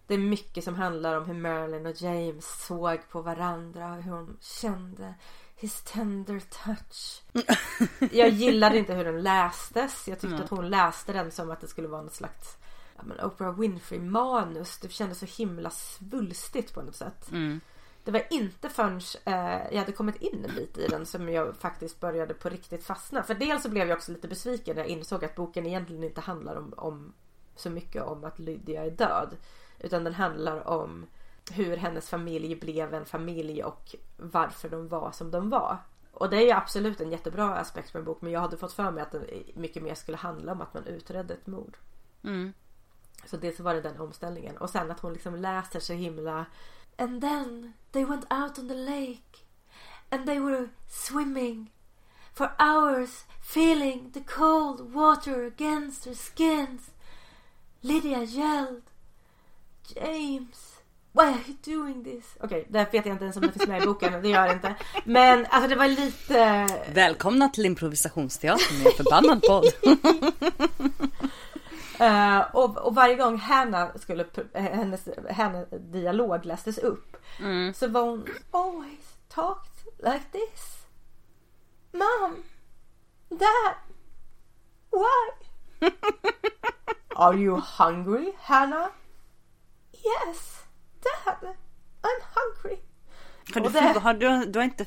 Det 0.07 0.13
är 0.13 0.17
mycket 0.17 0.63
som 0.63 0.75
handlar 0.75 1.17
om 1.17 1.25
hur 1.25 1.33
Marilyn 1.33 1.85
och 1.85 2.01
James 2.01 2.65
såg 2.67 3.09
på 3.09 3.21
varandra 3.21 3.93
och 3.93 4.03
hur 4.03 4.11
hon 4.11 4.37
kände 4.41 5.13
his 5.55 5.81
tender 5.81 6.39
touch. 6.39 7.21
Jag 8.11 8.29
gillade 8.29 8.77
inte 8.77 8.93
hur 8.93 9.05
den 9.05 9.23
lästes. 9.23 10.07
Jag 10.07 10.19
tyckte 10.19 10.43
att 10.43 10.49
hon 10.49 10.69
läste 10.69 11.13
den 11.13 11.31
som 11.31 11.51
att 11.51 11.61
det 11.61 11.67
skulle 11.67 11.87
vara 11.87 12.01
något 12.01 12.13
slags 12.13 12.57
ja, 12.95 13.03
men 13.05 13.19
Oprah 13.19 13.59
Winfrey 13.59 13.99
manus. 13.99 14.79
Det 14.79 14.91
kändes 14.91 15.19
så 15.19 15.25
himla 15.25 15.69
svulstigt 15.69 16.73
på 16.73 16.81
något 16.81 16.95
sätt. 16.95 17.27
Det 18.07 18.11
var 18.11 18.23
inte 18.29 18.69
förrän 18.69 19.01
eh, 19.25 19.71
jag 19.71 19.79
hade 19.79 19.91
kommit 19.91 20.15
in 20.15 20.45
en 20.45 20.55
bit 20.55 20.77
i 20.77 20.87
den 20.87 21.05
som 21.05 21.29
jag 21.29 21.55
faktiskt 21.55 21.99
började 21.99 22.33
på 22.33 22.49
riktigt 22.49 22.83
fastna. 22.83 23.23
För 23.23 23.33
dels 23.33 23.63
så 23.63 23.69
blev 23.69 23.87
jag 23.87 23.95
också 23.95 24.11
lite 24.11 24.27
besviken 24.27 24.75
när 24.75 24.83
jag 24.83 24.89
insåg 24.89 25.25
att 25.25 25.35
boken 25.35 25.65
egentligen 25.65 26.03
inte 26.03 26.21
handlar 26.21 26.55
om, 26.55 26.73
om 26.77 27.13
så 27.55 27.69
mycket 27.69 28.03
om 28.03 28.23
att 28.23 28.39
Lydia 28.39 28.85
är 28.85 28.91
död. 28.91 29.37
Utan 29.79 30.03
den 30.03 30.13
handlar 30.13 30.67
om 30.67 31.05
hur 31.51 31.77
hennes 31.77 32.09
familj 32.09 32.55
blev 32.55 32.93
en 32.93 33.05
familj 33.05 33.63
och 33.63 33.95
varför 34.17 34.69
de 34.69 34.87
var 34.87 35.11
som 35.11 35.31
de 35.31 35.49
var. 35.49 35.77
Och 36.11 36.29
det 36.29 36.37
är 36.37 36.45
ju 36.45 36.51
absolut 36.51 37.01
en 37.01 37.11
jättebra 37.11 37.55
aspekt 37.55 37.93
med 37.93 37.99
en 37.99 38.05
bok 38.05 38.21
men 38.21 38.31
jag 38.31 38.39
hade 38.39 38.57
fått 38.57 38.73
för 38.73 38.91
mig 38.91 39.03
att 39.03 39.11
den 39.11 39.25
mycket 39.55 39.83
mer 39.83 39.95
skulle 39.95 40.17
handla 40.17 40.51
om 40.51 40.61
att 40.61 40.73
man 40.73 40.85
utredde 40.85 41.33
ett 41.33 41.47
mord. 41.47 41.77
Så 43.25 43.37
det 43.37 43.57
så 43.57 43.63
var 43.63 43.73
det 43.73 43.81
den 43.81 43.99
omställningen. 43.99 44.57
Och 44.57 44.69
sen 44.69 44.91
att 44.91 44.99
hon 44.99 45.13
liksom 45.13 45.35
läser 45.35 45.79
så 45.79 45.93
himla 45.93 46.45
And 46.97 47.21
then 47.21 47.73
they 47.91 48.03
went 48.03 48.25
out 48.31 48.59
on 48.59 48.67
the 48.67 48.73
lake 48.73 49.45
and 50.11 50.25
they 50.25 50.39
were 50.39 50.69
swimming 50.87 51.69
for 52.33 52.51
hours 52.59 53.25
feeling 53.41 54.11
the 54.13 54.21
cold 54.21 54.93
water 54.93 55.45
against 55.45 56.03
their 56.03 56.15
skins. 56.15 56.91
Lydia 57.83 58.23
yelled 58.23 58.83
James 59.95 60.77
Why 61.17 61.23
are 61.23 61.41
you 61.47 61.55
doing 61.65 62.03
this? 62.03 62.25
Okej, 62.39 62.67
det 62.69 62.79
vet 62.79 63.05
jag 63.05 63.07
inte 63.07 63.23
ens 63.23 63.35
om 63.37 63.41
det 63.41 63.51
finns 63.51 63.67
med 63.67 63.83
i 63.83 63.85
boken. 63.85 64.21
Det 64.21 64.29
gör 64.29 64.47
det 64.47 64.53
inte. 64.53 64.75
Men 65.05 65.45
alltså 65.49 65.69
det 65.69 65.75
var 65.75 65.87
lite... 65.87 66.67
Välkomna 66.93 67.49
till 67.49 67.65
improvisationsteatern 67.65 68.83
med 68.83 68.93
förbannad 68.93 69.41
podd. 69.41 69.65
Eh, 71.99 72.39
och, 72.53 72.77
och 72.77 72.95
varje 72.95 73.15
gång 73.15 73.37
Hanna 73.37 73.91
skulle, 73.95 74.25
eh, 74.53 74.63
hennes, 74.63 75.09
hennes 75.29 75.67
dialog 75.69 76.45
lästes 76.45 76.77
upp 76.77 77.17
så 77.75 77.87
var 77.87 78.01
hon 78.01 78.27
always 78.51 79.17
talked 79.29 79.85
like 79.97 80.25
this. 80.31 80.85
Mom, 81.91 82.43
Dad, 83.29 83.75
why? 84.91 85.31
Are 87.15 87.35
you 87.35 87.55
hungry, 87.55 88.33
Hannah? 88.37 88.89
Yes, 89.91 90.63
Dad, 91.01 91.55
I'm 92.03 92.21
hungry. 92.35 92.79
Har 93.53 93.61
du, 93.61 93.69
det- 93.69 93.99
har 93.99 94.13
du, 94.13 94.45
du 94.45 94.59
har 94.59 94.63
inte 94.63 94.85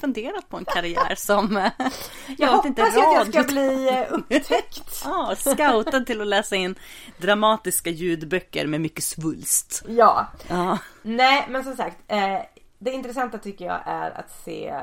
funderat 0.00 0.48
på 0.48 0.56
en 0.56 0.64
karriär 0.64 1.14
som... 1.14 1.56
eh, 1.56 1.70
Jag 2.38 2.66
inte, 2.66 2.82
hoppas 2.82 2.96
ju 2.96 3.00
att 3.00 3.14
jag 3.14 3.26
ska 3.28 3.42
bli 3.42 3.88
eh, 3.88 4.04
upptäckt. 4.12 5.02
Ja, 5.04 5.34
scoutad 5.36 6.00
till 6.00 6.20
att 6.20 6.26
läsa 6.26 6.56
in 6.56 6.74
dramatiska 7.18 7.90
ljudböcker 7.90 8.66
med 8.66 8.80
mycket 8.80 9.04
svulst. 9.04 9.82
Ja. 9.88 10.26
Ja. 10.48 10.78
Nej 11.02 11.46
men 11.50 11.64
som 11.64 11.76
sagt. 11.76 11.96
Eh, 12.08 12.38
det 12.78 12.90
intressanta 12.90 13.38
tycker 13.38 13.64
jag 13.64 13.80
är 13.86 14.10
att 14.10 14.30
se 14.44 14.74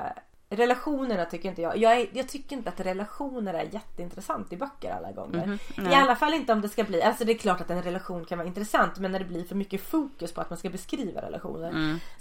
Relationerna 0.49 1.25
tycker 1.25 1.49
inte 1.49 1.61
jag. 1.61 1.77
Jag, 1.77 2.01
är, 2.01 2.07
jag 2.13 2.27
tycker 2.27 2.55
inte 2.55 2.69
att 2.69 2.79
relationer 2.79 3.53
är 3.53 3.63
jätteintressant 3.63 4.53
i 4.53 4.57
böcker 4.57 4.91
alla 4.91 5.11
gånger. 5.11 5.59
I 5.91 5.95
alla 5.95 6.15
fall 6.15 6.33
inte 6.33 6.53
om 6.53 6.61
det 6.61 6.69
ska 6.69 6.83
bli. 6.83 7.01
Alltså 7.01 7.25
det 7.25 7.31
är 7.31 7.37
klart 7.37 7.61
att 7.61 7.69
en 7.69 7.83
relation 7.83 8.25
kan 8.25 8.37
vara 8.37 8.47
intressant. 8.47 8.99
Men 8.99 9.11
när 9.11 9.19
det 9.19 9.25
blir 9.25 9.43
för 9.43 9.55
mycket 9.55 9.81
fokus 9.81 10.33
på 10.33 10.41
att 10.41 10.49
man 10.49 10.57
ska 10.57 10.69
beskriva 10.69 11.21
relationer. 11.21 11.71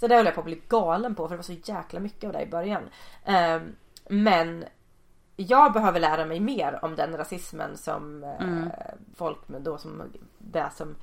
Så 0.00 0.06
det 0.06 0.14
höll 0.14 0.24
jag 0.24 0.34
på 0.34 0.40
att 0.40 0.46
bli 0.46 0.62
galen 0.68 1.14
på. 1.14 1.28
För 1.28 1.34
det 1.34 1.36
var 1.36 1.42
så 1.42 1.72
jäkla 1.72 2.00
mycket 2.00 2.24
av 2.24 2.32
det 2.32 2.42
i 2.42 2.46
början. 2.46 2.82
Eh, 3.24 3.60
men 4.08 4.64
jag 5.36 5.72
behöver 5.72 6.00
lära 6.00 6.24
mig 6.24 6.40
mer 6.40 6.78
om 6.82 6.96
den 6.96 7.16
rasismen 7.16 7.76
som 7.76 8.24
eh, 8.24 8.84
folk 9.14 9.48
med 9.48 9.62
då 9.62 9.78
som 9.78 10.02
det 10.38 10.70
som 10.76 10.96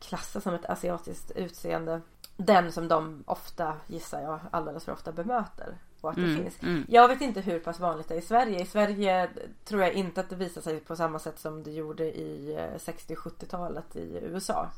klassas 0.00 0.42
som 0.42 0.54
ett 0.54 0.66
asiatiskt 0.66 1.30
utseende. 1.30 2.00
Den 2.36 2.72
som 2.72 2.88
de 2.88 3.24
ofta, 3.26 3.76
gissar 3.86 4.22
jag, 4.22 4.40
alldeles 4.50 4.84
för 4.84 4.92
ofta 4.92 5.12
bemöter. 5.12 5.78
Och 6.04 6.10
att 6.10 6.16
det 6.16 6.36
finns. 6.36 6.84
Jag 6.88 7.08
vet 7.08 7.20
inte 7.20 7.40
hur 7.40 7.58
pass 7.58 7.80
vanligt 7.80 8.08
det 8.08 8.14
är 8.14 8.18
i 8.18 8.22
Sverige. 8.22 8.62
I 8.62 8.66
Sverige 8.66 9.28
tror 9.64 9.82
jag 9.82 9.92
inte 9.92 10.20
att 10.20 10.30
det 10.30 10.36
visar 10.36 10.60
sig 10.60 10.80
på 10.80 10.96
samma 10.96 11.18
sätt 11.18 11.38
som 11.38 11.62
det 11.62 11.70
gjorde 11.70 12.04
i 12.04 12.54
eh, 12.54 12.78
60-70-talet 12.78 13.96
i 13.96 14.18
USA. 14.22 14.70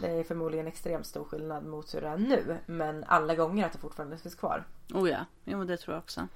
Det 0.00 0.10
är 0.10 0.24
förmodligen 0.24 0.66
extremt 0.66 1.06
stor 1.06 1.24
skillnad 1.24 1.66
mot 1.66 1.94
hur 1.94 2.00
det 2.00 2.08
är 2.08 2.16
nu. 2.16 2.56
Men 2.66 3.04
alla 3.04 3.34
gånger 3.34 3.66
att 3.66 3.72
det 3.72 3.78
fortfarande 3.78 4.18
finns 4.18 4.34
kvar. 4.34 4.64
Oh 4.94 5.10
ja, 5.10 5.24
jo 5.44 5.64
det 5.64 5.76
tror 5.76 5.94
jag 5.94 6.02
också. 6.02 6.28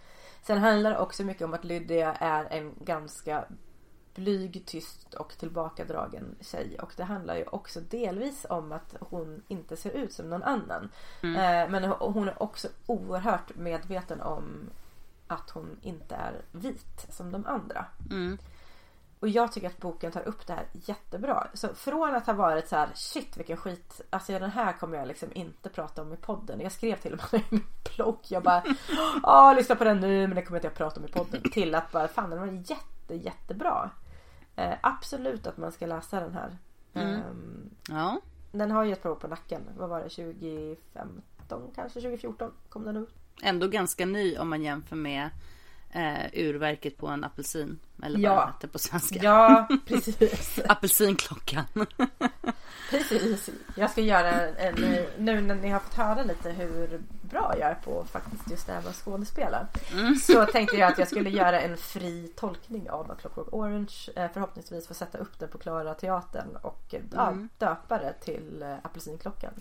Sen 0.42 0.58
handlar 0.58 0.90
det 0.90 0.98
också 0.98 1.24
mycket 1.24 1.42
om 1.42 1.54
att 1.54 1.64
Lydia 1.64 2.14
är 2.14 2.44
en 2.50 2.74
ganska 2.84 3.44
blyg, 4.14 4.62
tyst 4.66 5.14
och 5.14 5.38
tillbakadragen 5.38 6.36
tjej. 6.40 6.78
Och 6.82 6.92
det 6.96 7.04
handlar 7.04 7.36
ju 7.36 7.44
också 7.44 7.80
delvis 7.80 8.46
om 8.50 8.72
att 8.72 8.94
hon 9.00 9.42
inte 9.48 9.76
ser 9.76 9.90
ut 9.90 10.12
som 10.12 10.30
någon 10.30 10.42
annan. 10.42 10.90
Eh, 11.22 11.70
men 11.70 11.84
hon 11.84 12.28
är 12.28 12.42
också 12.42 12.68
oerhört 12.86 13.56
medveten 13.56 14.20
om 14.20 14.70
att 15.26 15.50
hon 15.50 15.76
inte 15.82 16.14
är 16.14 16.42
vit 16.52 17.06
som 17.08 17.32
de 17.32 17.46
andra. 17.46 17.86
Och 19.20 19.28
jag 19.28 19.52
tycker 19.52 19.66
att 19.66 19.78
boken 19.78 20.12
tar 20.12 20.28
upp 20.28 20.46
det 20.46 20.52
här 20.52 20.66
jättebra. 20.72 21.46
Så 21.54 21.74
från 21.74 22.14
att 22.14 22.26
ha 22.26 22.32
varit 22.32 22.68
så 22.68 22.76
här 22.76 22.88
shit 22.94 23.36
vilken 23.36 23.56
skit. 23.56 24.00
Alltså 24.10 24.32
den 24.32 24.50
här 24.50 24.72
kommer 24.72 24.98
jag 24.98 25.08
liksom 25.08 25.28
inte 25.32 25.68
prata 25.68 26.02
om 26.02 26.12
i 26.12 26.16
podden. 26.16 26.60
Jag 26.60 26.72
skrev 26.72 26.96
till 26.96 27.12
och 27.12 27.20
med 27.32 27.40
i 27.40 27.44
min 27.50 27.64
blogg. 27.96 28.18
Jag 28.28 28.42
bara 28.42 28.64
ja 29.22 29.52
lyssna 29.52 29.74
på 29.74 29.84
den 29.84 30.00
nu 30.00 30.26
men 30.26 30.36
det 30.36 30.42
kommer 30.42 30.58
inte 30.58 30.66
jag 30.66 30.74
prata 30.74 31.00
om 31.00 31.06
i 31.06 31.08
podden. 31.08 31.42
Till 31.52 31.74
att 31.74 31.92
bara 31.92 32.08
fan 32.08 32.30
den 32.30 32.40
var 32.40 32.46
jätte 32.46 32.99
jättebra. 33.14 33.90
Eh, 34.56 34.74
absolut 34.80 35.46
att 35.46 35.56
man 35.56 35.72
ska 35.72 35.86
läsa 35.86 36.20
den 36.20 36.34
här. 36.34 36.58
Ehm, 36.94 37.70
Ja. 37.88 38.20
den 38.52 38.70
har 38.70 38.84
ju 38.84 38.92
ett 38.92 39.02
par 39.02 39.10
år 39.10 39.14
på 39.16 39.28
nacken. 39.28 39.62
Vad 39.76 39.88
var 39.88 40.00
det 40.00 40.08
2015 40.08 41.70
kanske 41.74 42.00
2014 42.00 42.52
kom 42.68 42.84
den 42.84 42.96
ut. 42.96 43.14
Ändå 43.42 43.68
ganska 43.68 44.06
ny 44.06 44.36
om 44.38 44.48
man 44.50 44.62
jämför 44.62 44.96
med 44.96 45.30
eh, 45.92 46.26
urverket 46.32 46.96
på 46.98 47.06
en 47.06 47.24
apelsin. 47.24 47.78
Eller 48.02 48.28
vad 48.28 48.36
Ja. 48.38 48.52
det 48.60 48.68
på 48.68 48.78
svenska. 48.78 49.18
Ja 49.22 49.68
precis. 49.86 50.58
Apelsinklockan. 50.68 51.64
Precis. 52.90 53.50
Jag 53.76 53.90
ska 53.90 54.00
göra 54.00 54.30
en, 54.30 54.54
en, 54.56 55.04
nu 55.18 55.40
när 55.40 55.54
ni 55.54 55.68
har 55.70 55.80
fått 55.80 55.94
höra 55.94 56.22
lite 56.22 56.50
hur 56.50 57.00
bra 57.22 57.54
jag 57.60 57.70
är 57.70 57.74
på 57.74 58.04
faktiskt 58.12 58.50
just 58.50 58.66
det 58.66 58.72
här 58.72 58.80
med 58.80 58.90
att 58.90 58.96
skådespela. 58.96 59.66
Så 60.22 60.46
tänkte 60.46 60.76
jag 60.76 60.92
att 60.92 60.98
jag 60.98 61.08
skulle 61.08 61.30
göra 61.30 61.60
en 61.60 61.76
fri 61.76 62.32
tolkning 62.36 62.90
av 62.90 63.14
Clockwork 63.20 63.48
Orange. 63.52 63.94
Eh, 64.16 64.26
Förhoppningsvis 64.32 64.86
få 64.88 64.94
sätta 64.94 65.18
upp 65.18 65.38
den 65.38 65.48
på 65.48 65.58
Klara 65.58 65.94
Teatern 65.94 66.56
och 66.62 66.94
eh, 66.94 67.00
ja, 67.12 67.34
döpa 67.58 67.98
det 67.98 68.12
till 68.20 68.62
eh, 68.62 68.74
Apelsinklockan. 68.82 69.52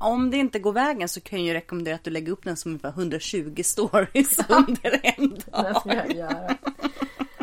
Om 0.00 0.30
det 0.30 0.36
inte 0.36 0.58
går 0.58 0.72
vägen 0.72 1.08
så 1.08 1.20
kan 1.20 1.38
jag 1.38 1.46
ju 1.46 1.54
rekommendera 1.54 1.94
att 1.94 2.04
du 2.04 2.10
lägger 2.10 2.32
upp 2.32 2.44
den 2.44 2.56
som 2.56 2.70
ungefär 2.70 2.88
120 2.88 3.62
stories 3.64 4.38
under 4.48 5.00
en 5.02 5.28
Det 5.46 5.50
dag. 5.50 5.76
ska 5.80 5.94
jag 5.94 6.12
göra. 6.12 6.56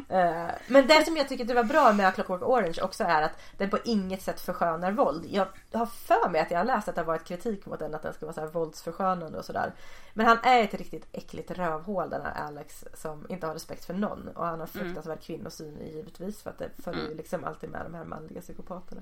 Eh, 0.10 0.52
Men 0.68 0.88
det 0.88 1.06
som 1.06 1.18
jag 1.18 1.30
tycker 1.30 1.46
det 1.46 1.54
var 1.54 1.64
bra 1.64 1.94
med 1.94 2.08
A 2.08 2.12
Clockwork 2.12 2.42
Orange 2.44 2.82
också 2.82 3.04
är 3.04 3.22
att 3.22 3.32
den 3.58 3.70
på 3.70 3.78
inget 3.86 4.22
sätt 4.22 4.40
förskönar 4.42 4.92
våld. 4.92 5.26
Jag 5.32 5.48
har 5.74 5.86
för 5.86 6.30
mig 6.30 6.42
att 6.42 6.52
jag 6.52 6.58
har 6.58 6.66
läst 6.66 6.88
att 6.88 6.96
det 6.96 7.02
har 7.02 7.06
varit 7.06 7.24
kritik 7.26 7.66
mot 7.66 7.80
den 7.80 7.96
att 7.96 8.04
den 8.04 8.14
ska 8.14 8.26
vara 8.26 8.34
så 8.34 8.42
här 8.42 8.48
våldsförskönande 8.48 9.38
och 9.40 9.46
sådär. 9.46 9.74
Men 10.14 10.26
han 10.26 10.38
är 10.44 10.64
ett 10.64 10.74
riktigt 10.74 11.08
äckligt 11.12 11.52
rövhål 11.52 12.10
den 12.10 12.22
här 12.22 12.34
Alex 12.48 12.86
som 12.94 13.26
inte 13.30 13.48
har 13.48 13.54
respekt 13.54 13.86
för 13.86 13.94
någon. 13.94 14.28
Och 14.28 14.46
han 14.46 14.60
har 14.60 14.68
fruktansvärd 14.68 15.22
kvinnosyn 15.22 15.78
givetvis 15.94 16.42
för 16.42 16.50
att 16.50 16.58
det 16.60 16.70
följer 16.84 17.10
ju 17.10 17.16
liksom 17.16 17.44
alltid 17.44 17.70
med 17.70 17.82
de 17.86 17.94
här 17.94 18.06
manliga 18.06 18.42
psykopaterna. 18.42 19.02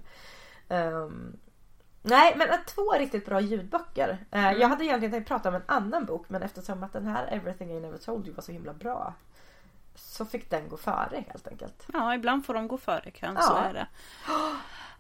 Ehm, 0.69 1.37
Nej 2.07 2.33
men 2.37 2.47
två 2.67 2.91
riktigt 2.91 3.25
bra 3.25 3.39
ljudböcker. 3.41 4.17
Eh, 4.31 4.51
Jag 4.51 4.67
hade 4.69 4.85
egentligen 4.85 5.11
tänkt 5.11 5.27
prata 5.27 5.49
om 5.49 5.55
en 5.55 5.63
annan 5.65 6.05
bok 6.05 6.25
men 6.29 6.43
eftersom 6.43 6.83
att 6.83 6.93
den 6.93 7.07
här 7.07 7.27
Everything 7.27 7.71
I 7.71 7.79
Never 7.79 7.97
Told 7.97 8.27
You 8.27 8.35
var 8.35 8.43
så 8.43 8.51
himla 8.51 8.73
bra. 8.73 9.13
Så 9.95 10.25
fick 10.25 10.49
den 10.49 10.69
gå 10.69 10.77
före 10.77 11.23
helt 11.31 11.47
enkelt. 11.47 11.85
Ja, 11.93 12.15
ibland 12.15 12.45
får 12.45 12.53
de 12.53 12.67
gå 12.67 12.77
före 12.77 13.11
kön, 13.11 13.35
Ja. 13.35 13.41
så 13.41 13.55
är 13.55 13.73
det. 13.73 13.87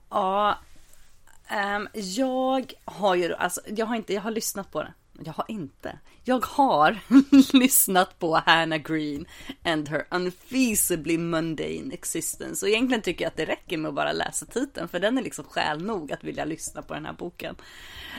Ja, 0.09 0.57
ehm, 1.47 1.87
jag 1.93 2.73
har 2.85 3.15
ju, 3.15 3.35
alltså, 3.35 3.61
jag 3.65 3.85
har 3.85 3.95
inte, 3.95 4.13
jag 4.13 4.21
har 4.21 4.31
lyssnat 4.31 4.71
på 4.71 4.83
det. 4.83 4.93
Jag 5.23 5.33
har 5.33 5.45
inte. 5.47 5.99
Jag 6.23 6.45
har 6.45 6.99
lyssnat 7.57 8.19
på 8.19 8.35
Hannah 8.45 8.77
Green 8.77 9.25
and 9.63 9.89
her 9.89 10.07
unfeasibly 10.11 11.17
mundane 11.17 11.93
existence. 11.93 12.65
Och 12.65 12.69
egentligen 12.69 13.01
tycker 13.01 13.25
jag 13.25 13.29
att 13.29 13.37
det 13.37 13.45
räcker 13.45 13.77
med 13.77 13.89
att 13.89 13.95
bara 13.95 14.11
läsa 14.11 14.45
titeln. 14.45 14.87
För 14.87 14.99
den 14.99 15.17
är 15.17 15.21
liksom 15.21 15.45
skäl 15.45 15.83
nog 15.83 16.11
att 16.11 16.23
vilja 16.23 16.45
lyssna 16.45 16.81
på 16.81 16.93
den 16.93 17.05
här 17.05 17.13
boken. 17.13 17.55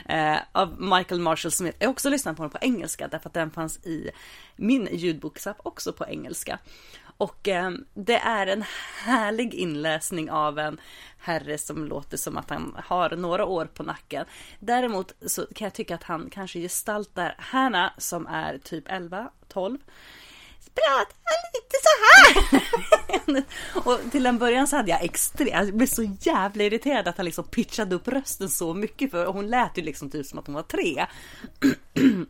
Eh, 0.05 0.37
av 0.51 0.81
Michael 0.81 1.21
Marshall 1.21 1.51
Smith. 1.51 1.77
Jag 1.79 1.87
har 1.87 1.91
också 1.91 2.09
lyssnat 2.09 2.37
på 2.37 2.43
den 2.43 2.49
på 2.49 2.57
engelska. 2.61 3.07
Därför 3.07 3.29
att 3.29 3.33
den 3.33 3.51
fanns 3.51 3.85
i 3.85 4.09
min 4.55 4.89
ljudboksapp 4.91 5.57
också 5.63 5.93
på 5.93 6.05
engelska. 6.05 6.59
Och 7.17 7.47
eh, 7.47 7.71
det 7.93 8.17
är 8.17 8.47
en 8.47 8.63
härlig 9.03 9.53
inläsning 9.53 10.31
av 10.31 10.59
en 10.59 10.79
herre 11.17 11.57
som 11.57 11.85
låter 11.85 12.17
som 12.17 12.37
att 12.37 12.49
han 12.49 12.77
har 12.85 13.09
några 13.09 13.45
år 13.45 13.65
på 13.65 13.83
nacken. 13.83 14.25
Däremot 14.59 15.11
så 15.25 15.45
kan 15.55 15.65
jag 15.65 15.73
tycka 15.73 15.95
att 15.95 16.03
han 16.03 16.29
kanske 16.29 16.59
gestaltar 16.59 17.35
Hanna 17.37 17.93
som 17.97 18.27
är 18.27 18.57
typ 18.57 18.83
11, 18.87 19.29
12. 19.47 19.77
Pratar 20.75 21.37
lite 21.53 21.77
så 21.83 21.93
här. 22.03 23.43
och 23.85 24.11
till 24.11 24.25
en 24.25 24.37
början 24.37 24.67
så 24.67 24.75
hade 24.75 24.91
jag 24.91 25.03
extremt, 25.03 25.51
jag 25.51 25.73
blev 25.73 25.87
så 25.87 26.03
jävla 26.21 26.63
irriterad 26.63 27.07
att 27.07 27.17
han 27.17 27.25
liksom 27.25 27.43
pitchade 27.43 27.95
upp 27.95 28.07
rösten 28.07 28.49
så 28.49 28.73
mycket 28.73 29.11
för 29.11 29.25
hon 29.25 29.47
lät 29.47 29.77
ju 29.77 29.81
liksom 29.81 30.09
typ 30.09 30.25
som 30.25 30.39
att 30.39 30.47
hon 30.47 30.55
var 30.55 30.63
tre. 30.63 31.05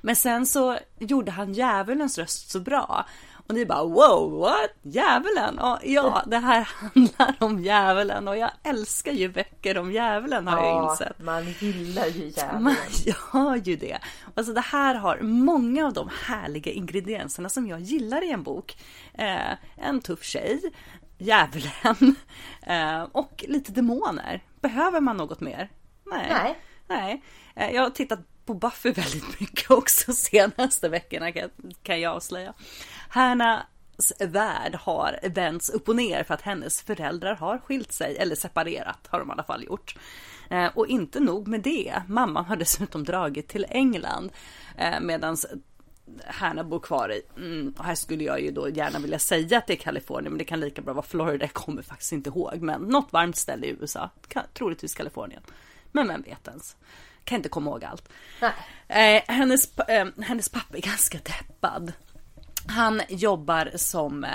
Men 0.00 0.16
sen 0.16 0.46
så 0.46 0.78
gjorde 0.98 1.30
han 1.30 1.54
djävulens 1.54 2.18
röst 2.18 2.50
så 2.50 2.60
bra. 2.60 3.06
Och 3.50 3.56
ni 3.56 3.66
bara 3.66 3.84
wow, 3.84 4.38
what? 4.38 4.70
Djävulen? 4.82 5.58
Och 5.58 5.78
ja, 5.82 6.22
det 6.26 6.38
här 6.38 6.60
handlar 6.94 7.36
om 7.38 7.58
djävulen 7.58 8.28
och 8.28 8.36
jag 8.36 8.50
älskar 8.62 9.12
ju 9.12 9.28
böcker 9.28 9.78
om 9.78 9.92
djävulen 9.92 10.46
har 10.46 10.66
jag 10.66 10.90
insett. 10.90 11.18
man 11.18 11.44
gillar 11.60 12.06
ju 12.06 12.28
djävulen. 12.28 12.62
Man 12.62 12.76
gör 13.04 13.56
ju 13.56 13.76
det. 13.76 13.98
Alltså 14.34 14.52
det 14.52 14.60
här 14.60 14.94
har 14.94 15.20
många 15.20 15.86
av 15.86 15.92
de 15.92 16.10
härliga 16.26 16.72
ingredienserna 16.72 17.48
som 17.48 17.66
jag 17.66 17.80
gillar 17.80 18.24
i 18.24 18.30
en 18.30 18.42
bok. 18.42 18.76
Eh, 19.14 19.52
en 19.76 20.00
tuff 20.00 20.24
tjej, 20.24 20.60
djävulen 21.18 22.16
eh, 22.62 23.02
och 23.12 23.44
lite 23.48 23.72
demoner. 23.72 24.42
Behöver 24.60 25.00
man 25.00 25.16
något 25.16 25.40
mer? 25.40 25.70
Nej. 26.06 26.26
Nej. 26.30 26.58
Nej. 26.88 27.22
Eh, 27.54 27.74
jag 27.74 27.82
har 27.82 27.90
tittat 27.90 28.20
på 28.50 28.54
Buffy 28.54 28.92
väldigt 28.92 29.40
mycket 29.40 29.70
också 29.70 30.12
senaste 30.14 30.88
veckorna 30.88 31.32
kan, 31.32 31.50
kan 31.82 32.00
jag 32.00 32.16
avslöja. 32.16 32.54
Hannas 33.08 34.12
värld 34.18 34.74
har 34.74 35.18
vänts 35.22 35.70
upp 35.70 35.88
och 35.88 35.96
ner 35.96 36.24
för 36.24 36.34
att 36.34 36.42
hennes 36.42 36.82
föräldrar 36.82 37.34
har 37.34 37.58
skilt 37.58 37.92
sig, 37.92 38.16
eller 38.16 38.36
separerat 38.36 39.06
har 39.08 39.18
de 39.18 39.28
i 39.28 39.32
alla 39.32 39.42
fall 39.42 39.64
gjort. 39.64 39.96
Eh, 40.50 40.66
och 40.74 40.86
inte 40.86 41.20
nog 41.20 41.48
med 41.48 41.60
det, 41.60 42.02
mamman 42.06 42.44
har 42.44 42.56
dessutom 42.56 43.04
dragit 43.04 43.48
till 43.48 43.66
England 43.68 44.32
eh, 44.78 45.00
medan 45.00 45.36
Hanna 46.26 46.64
bor 46.64 46.80
kvar 46.80 47.12
i, 47.12 47.22
mm, 47.36 47.74
och 47.78 47.84
här 47.84 47.94
skulle 47.94 48.24
jag 48.24 48.40
ju 48.40 48.50
då 48.50 48.68
gärna 48.68 48.98
vilja 48.98 49.18
säga 49.18 49.58
att 49.58 49.66
det 49.66 49.72
är 49.72 49.76
Kalifornien 49.76 50.32
men 50.32 50.38
det 50.38 50.44
kan 50.44 50.60
lika 50.60 50.82
bra 50.82 50.94
vara 50.94 51.06
Florida, 51.06 51.44
jag 51.44 51.52
kommer 51.52 51.82
faktiskt 51.82 52.12
inte 52.12 52.30
ihåg. 52.30 52.60
Men 52.60 52.82
något 52.82 53.12
varmt 53.12 53.36
ställe 53.36 53.66
i 53.66 53.70
USA, 53.70 54.10
troligtvis 54.54 54.94
Kalifornien. 54.94 55.42
Men 55.92 56.08
vem 56.08 56.22
vet 56.22 56.48
ens? 56.48 56.76
Kan 57.24 57.36
inte 57.36 57.48
komma 57.48 57.70
ihåg 57.70 57.84
allt. 57.84 58.08
Eh, 58.88 59.22
hennes, 59.26 59.78
eh, 59.78 60.06
hennes 60.22 60.48
pappa 60.48 60.76
är 60.76 60.80
ganska 60.82 61.18
deppad. 61.18 61.92
Han 62.66 63.02
jobbar 63.08 63.70
som 63.76 64.24
eh, 64.24 64.30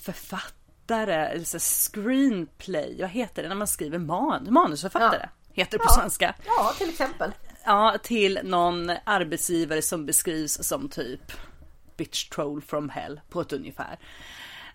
författare, 0.00 1.14
eller 1.26 1.44
så 1.44 1.58
screenplay, 1.58 2.96
vad 3.00 3.10
heter 3.10 3.42
det 3.42 3.48
när 3.48 3.56
man 3.56 3.66
skriver 3.66 3.98
man, 3.98 4.46
manusförfattare? 4.52 5.28
Heter 5.52 5.72
det 5.72 5.78
på 5.78 5.90
Ja. 5.90 5.94
svenska. 6.00 6.34
Ja, 6.46 6.72
till 6.78 6.88
exempel. 6.88 7.32
Ja, 7.64 7.96
till 8.02 8.40
någon 8.44 8.90
arbetsgivare 9.04 9.82
som 9.82 10.06
beskrivs 10.06 10.58
som 10.68 10.88
typ 10.88 11.32
bitch 11.96 12.28
troll 12.28 12.62
from 12.62 12.88
hell 12.88 13.20
på 13.30 13.40
ett 13.40 13.52
ungefär. 13.52 13.98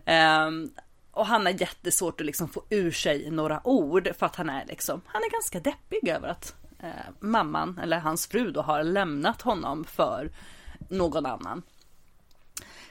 Ehm, 0.05 0.71
och 1.11 1.25
han 1.25 1.45
har 1.45 1.53
jättesvårt 1.53 2.19
att 2.21 2.25
liksom 2.25 2.49
få 2.49 2.63
ur 2.69 2.91
sig 2.91 3.31
några 3.31 3.67
ord 3.67 4.09
för 4.19 4.25
att 4.25 4.35
han 4.35 4.49
är 4.49 4.65
liksom, 4.65 5.01
han 5.05 5.21
är 5.23 5.29
ganska 5.31 5.59
deppig 5.59 6.07
över 6.09 6.27
att 6.27 6.55
eh, 6.79 6.89
mamman 7.19 7.79
eller 7.83 7.99
hans 7.99 8.27
fru 8.27 8.51
då 8.51 8.61
har 8.61 8.83
lämnat 8.83 9.41
honom 9.41 9.83
för 9.83 10.31
någon 10.89 11.25
annan. 11.25 11.61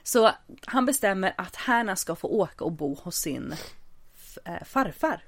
Så 0.02 0.30
han 0.66 0.86
bestämmer 0.86 1.34
att 1.36 1.56
Hanna 1.56 1.96
ska 1.96 2.16
få 2.16 2.28
åka 2.28 2.64
och 2.64 2.72
bo 2.72 2.94
hos 2.94 3.16
sin 3.16 3.54
eh, 4.44 4.64
farfar 4.64 5.22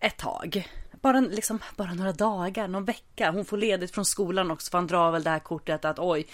ett 0.00 0.16
tag. 0.16 0.68
Bara, 1.00 1.20
liksom, 1.20 1.58
bara 1.76 1.94
några 1.94 2.12
dagar, 2.12 2.68
någon 2.68 2.84
vecka. 2.84 3.30
Hon 3.30 3.44
får 3.44 3.56
ledigt 3.56 3.94
från 3.94 4.04
skolan 4.04 4.50
också 4.50 4.70
för 4.70 4.78
han 4.78 4.86
drar 4.86 5.10
väl 5.10 5.22
det 5.22 5.30
här 5.30 5.38
kortet 5.38 5.84
att 5.84 5.98
oj, 5.98 6.26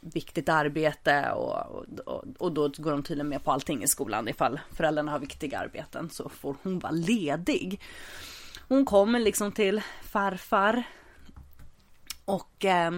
viktigt 0.00 0.48
arbete 0.48 1.30
och, 1.30 1.86
och, 2.06 2.24
och 2.38 2.52
då 2.52 2.68
går 2.76 2.90
de 2.90 3.02
tydligen 3.02 3.28
med 3.28 3.44
på 3.44 3.52
allting 3.52 3.82
i 3.82 3.88
skolan. 3.88 4.28
Ifall 4.28 4.60
föräldrarna 4.72 5.12
har 5.12 5.18
viktiga 5.18 5.58
arbeten 5.58 6.10
så 6.10 6.28
får 6.28 6.56
hon 6.62 6.78
vara 6.78 6.92
ledig. 6.92 7.80
Hon 8.70 8.84
kommer 8.84 9.18
liksom 9.18 9.52
till 9.52 9.82
farfar 10.02 10.82
och 12.24 12.64
eh, 12.64 12.90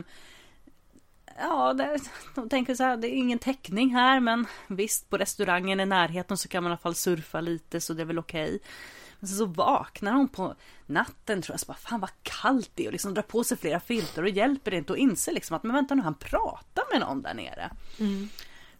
Ja, 1.38 1.72
det, 1.72 2.00
de 2.34 2.48
tänker 2.48 2.74
så 2.74 2.82
här, 2.82 2.96
det 2.96 3.08
är 3.08 3.16
ingen 3.16 3.38
täckning 3.38 3.94
här 3.94 4.20
men 4.20 4.46
visst 4.66 5.10
på 5.10 5.18
restaurangen 5.18 5.80
i 5.80 5.86
närheten 5.86 6.38
så 6.38 6.48
kan 6.48 6.62
man 6.62 6.70
i 6.70 6.72
alla 6.72 6.78
fall 6.78 6.94
surfa 6.94 7.40
lite 7.40 7.80
så 7.80 7.94
det 7.94 8.02
är 8.02 8.06
väl 8.06 8.18
okej. 8.18 8.58
Men 9.20 9.28
Så 9.28 9.46
vaknar 9.46 10.12
hon 10.12 10.28
på 10.28 10.54
natten 10.86 11.42
tror 11.42 11.54
jag 11.54 11.60
så 11.60 11.66
bara 11.66 11.76
fan 11.76 12.00
vad 12.00 12.10
kallt 12.22 12.70
det 12.74 12.82
är 12.82 12.86
och 12.86 12.92
liksom 12.92 13.14
drar 13.14 13.22
på 13.22 13.44
sig 13.44 13.56
flera 13.56 13.80
filter 13.80 14.22
och 14.22 14.28
hjälper 14.28 14.70
det 14.70 14.76
inte 14.76 14.92
och 14.92 14.98
inser 14.98 15.32
liksom 15.32 15.56
att 15.56 15.62
men 15.62 15.74
vänta 15.74 15.94
nu 15.94 16.02
han 16.02 16.14
pratar 16.14 16.84
med 16.92 17.00
någon 17.00 17.22
där 17.22 17.34
nere. 17.34 17.70
Mm. 17.98 18.28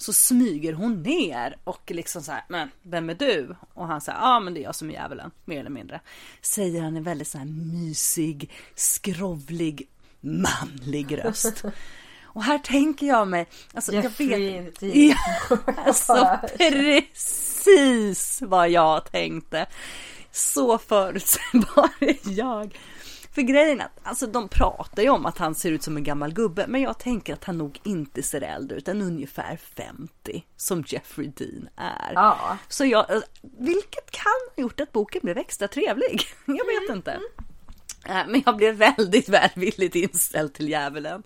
Så 0.02 0.12
smyger 0.12 0.72
hon 0.72 1.02
ner 1.02 1.56
och 1.64 1.90
liksom 1.90 2.22
så 2.22 2.32
här, 2.32 2.44
men 2.48 2.70
vem 2.82 3.10
är 3.10 3.14
du? 3.14 3.56
Och 3.74 3.86
han 3.86 4.00
säger, 4.00 4.18
ja 4.18 4.36
ah, 4.36 4.40
men 4.40 4.54
det 4.54 4.60
är 4.60 4.62
jag 4.62 4.74
som 4.74 4.90
är 4.90 4.94
djävulen, 4.94 5.30
mer 5.44 5.60
eller 5.60 5.70
mindre. 5.70 6.00
Säger 6.40 6.82
han 6.82 6.96
en 6.96 7.02
väldigt 7.02 7.28
så 7.28 7.38
här 7.38 7.44
mysig, 7.44 8.50
skrovlig, 8.74 9.88
manlig 10.20 11.24
röst. 11.24 11.64
Och 12.34 12.42
här 12.42 12.58
tänker 12.58 13.06
jag 13.06 13.28
mig, 13.28 13.46
alltså 13.74 13.92
Jeffrey 13.92 14.28
jag 14.28 14.62
vet, 14.62 14.82
ja, 14.82 15.16
alltså 15.86 16.38
precis 16.58 18.42
vad 18.42 18.70
jag 18.70 19.12
tänkte. 19.12 19.66
Så 20.30 20.78
förutsägbar 20.78 21.90
är 22.00 22.38
jag. 22.38 22.78
För 23.34 23.42
grejen 23.42 23.80
är 23.80 23.84
att 23.84 23.98
alltså, 24.02 24.26
de 24.26 24.48
pratar 24.48 25.02
ju 25.02 25.08
om 25.10 25.26
att 25.26 25.38
han 25.38 25.54
ser 25.54 25.72
ut 25.72 25.82
som 25.82 25.96
en 25.96 26.04
gammal 26.04 26.32
gubbe, 26.32 26.66
men 26.68 26.82
jag 26.82 26.98
tänker 26.98 27.32
att 27.32 27.44
han 27.44 27.58
nog 27.58 27.80
inte 27.84 28.22
ser 28.22 28.40
äldre 28.40 28.78
ut 28.78 28.88
än 28.88 29.02
ungefär 29.02 29.56
50 29.56 30.44
som 30.56 30.84
Jeffrey 30.86 31.28
Dean 31.36 31.68
är. 31.76 32.12
Ja. 32.14 32.58
Så 32.68 32.84
jag, 32.84 33.10
eh, 33.14 33.20
vilket 33.58 34.10
kan 34.10 34.32
ha 34.56 34.62
gjort 34.62 34.80
att 34.80 34.92
boken 34.92 35.20
blev 35.24 35.38
extra 35.38 35.68
trevlig. 35.68 36.22
Jag 36.46 36.54
vet 36.66 36.88
Mm, 36.88 36.96
inte. 36.96 37.12
Eh, 38.06 38.22
Men 38.28 38.42
jag 38.46 38.56
blev 38.56 38.74
väldigt 38.74 39.28
välvilligt 39.28 39.94
inställd 39.94 40.54
till 40.54 40.68
djävulen. 40.68 41.22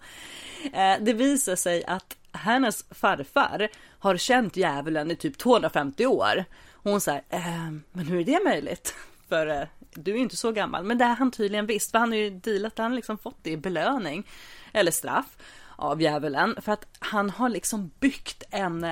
Eh, 0.72 0.94
Det 1.00 1.12
visar 1.12 1.56
sig 1.56 1.84
att 1.84 2.16
hennes 2.32 2.84
farfar 2.90 3.68
har 3.98 4.16
känt 4.16 4.56
djävulen 4.56 5.10
i 5.10 5.16
typ 5.16 5.38
250 5.38 6.06
år. 6.06 6.44
Hon 6.72 7.00
säger, 7.00 7.22
eh, 7.28 7.70
men 7.92 8.06
hur 8.06 8.20
är 8.20 8.24
det 8.24 8.40
möjligt? 8.44 8.94
För 9.28 9.68
du 9.96 10.10
är 10.10 10.16
ju 10.16 10.22
inte 10.22 10.36
så 10.36 10.52
gammal. 10.52 10.84
Men 10.84 10.98
det 10.98 11.04
har 11.04 11.14
han 11.14 11.30
tydligen 11.30 11.66
visst, 11.66 11.90
för 11.90 11.98
han 11.98 12.10
har 12.10 12.18
ju 12.18 12.30
dealat, 12.30 12.78
han 12.78 12.90
har 12.90 12.96
liksom 12.96 13.18
fått 13.18 13.38
det 13.42 13.50
i 13.50 13.56
belöning, 13.56 14.26
eller 14.72 14.90
straff, 14.90 15.36
av 15.76 16.02
djävulen. 16.02 16.56
För 16.62 16.72
att 16.72 16.86
han 16.98 17.30
har 17.30 17.48
liksom 17.48 17.90
byggt 18.00 18.42
en 18.50 18.86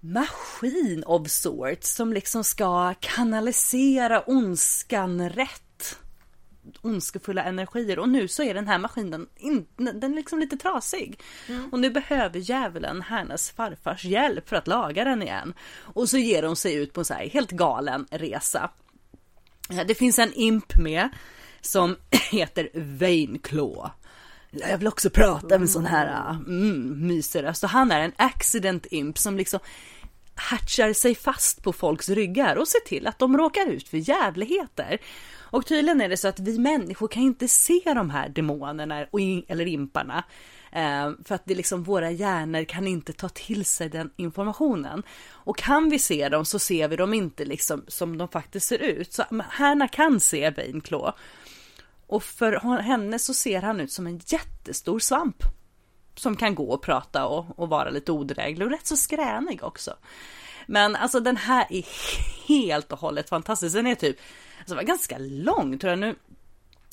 maskin 0.00 1.04
of 1.06 1.30
sorts 1.30 1.94
som 1.94 2.12
liksom 2.12 2.44
ska 2.44 2.94
kanalisera 3.00 4.22
ondskan 4.26 5.28
rätt 5.28 5.60
ondskefulla 6.80 7.44
energier 7.44 7.98
och 7.98 8.08
nu 8.08 8.28
så 8.28 8.42
är 8.42 8.54
den 8.54 8.68
här 8.68 8.78
maskinen 8.78 9.26
in, 9.36 9.66
den 9.76 10.12
är 10.12 10.16
liksom 10.16 10.38
lite 10.38 10.56
trasig. 10.56 11.20
Och 11.72 11.78
nu 11.78 11.90
behöver 11.90 12.38
djävulen 12.38 13.02
hennes 13.02 13.50
farfars 13.50 14.04
hjälp 14.04 14.48
för 14.48 14.56
att 14.56 14.66
laga 14.66 15.04
den 15.04 15.22
igen. 15.22 15.54
Och 15.78 16.08
så 16.08 16.18
ger 16.18 16.42
hon 16.42 16.56
sig 16.56 16.74
ut 16.74 16.92
på 16.92 17.00
en 17.00 17.04
så 17.04 17.14
här 17.14 17.28
helt 17.28 17.50
galen 17.50 18.06
resa. 18.10 18.70
Eh, 19.70 19.86
Det 19.86 19.94
finns 19.94 20.18
en 20.18 20.32
imp 20.34 20.76
med 20.76 21.08
som 21.60 21.96
heter 22.30 22.68
Vainclaw. 22.74 23.90
Jag 24.50 24.78
vill 24.78 24.88
också 24.88 25.10
prata 25.10 25.58
med 25.58 25.70
sån 25.70 25.86
här 25.86 26.30
mm, 26.30 27.06
mysig 27.06 27.42
röst. 27.42 27.64
Och 27.64 27.70
han 27.70 27.90
är 27.92 28.00
en 28.00 28.12
accident 28.16 28.86
imp 28.90 29.18
som 29.18 29.36
liksom 29.36 29.60
hatchar 30.34 30.92
sig 30.92 31.14
fast 31.14 31.62
på 31.62 31.72
folks 31.72 32.08
ryggar 32.08 32.56
och 32.56 32.68
ser 32.68 32.80
till 32.80 33.06
att 33.06 33.18
de 33.18 33.36
råkar 33.36 33.66
ut 33.66 33.88
för 33.88 34.08
jävligheter. 34.08 34.98
Och 35.36 35.66
tydligen 35.66 36.00
är 36.00 36.08
det 36.08 36.16
så 36.16 36.28
att 36.28 36.40
vi 36.40 36.58
människor 36.58 37.08
kan 37.08 37.22
inte 37.22 37.48
se 37.48 37.80
de 37.84 38.10
här 38.10 38.28
demonerna 38.28 39.06
eller 39.48 39.66
imparna. 39.66 40.24
Eh, 40.74 41.10
för 41.24 41.34
att 41.34 41.42
det 41.44 41.54
liksom 41.54 41.82
våra 41.82 42.10
hjärnor 42.10 42.64
kan 42.64 42.86
inte 42.86 43.12
ta 43.12 43.28
till 43.28 43.64
sig 43.64 43.88
den 43.88 44.10
informationen. 44.16 45.02
Och 45.30 45.58
kan 45.58 45.90
vi 45.90 45.98
se 45.98 46.28
dem 46.28 46.44
så 46.44 46.58
ser 46.58 46.88
vi 46.88 46.96
dem 46.96 47.14
inte 47.14 47.44
liksom 47.44 47.84
som 47.88 48.18
de 48.18 48.28
faktiskt 48.28 48.68
ser 48.68 48.78
ut. 48.78 49.12
Så 49.12 49.24
men 49.30 49.46
Härna 49.50 49.88
kan 49.88 50.20
se 50.20 50.50
Vainclaw. 50.50 51.12
Och 52.06 52.22
för 52.22 52.78
henne 52.78 53.18
så 53.18 53.34
ser 53.34 53.62
han 53.62 53.80
ut 53.80 53.92
som 53.92 54.06
en 54.06 54.20
jättestor 54.26 54.98
svamp. 54.98 55.42
Som 56.14 56.36
kan 56.36 56.54
gå 56.54 56.70
och 56.70 56.82
prata 56.82 57.26
och, 57.26 57.58
och 57.58 57.68
vara 57.68 57.90
lite 57.90 58.12
odräglig 58.12 58.66
och 58.66 58.72
rätt 58.72 58.86
så 58.86 58.96
skränig 58.96 59.64
också. 59.64 59.94
Men 60.66 60.96
alltså 60.96 61.20
den 61.20 61.36
här 61.36 61.66
är 61.70 61.84
helt 62.48 62.92
och 62.92 62.98
hållet 62.98 63.28
fantastisk. 63.28 63.74
Den 63.74 63.86
är 63.86 63.94
typ, 63.94 64.16
alltså 64.58 64.74
var 64.74 64.82
ganska 64.82 65.16
lång 65.18 65.78
tror 65.78 65.90
jag 65.90 65.98
nu. 65.98 66.16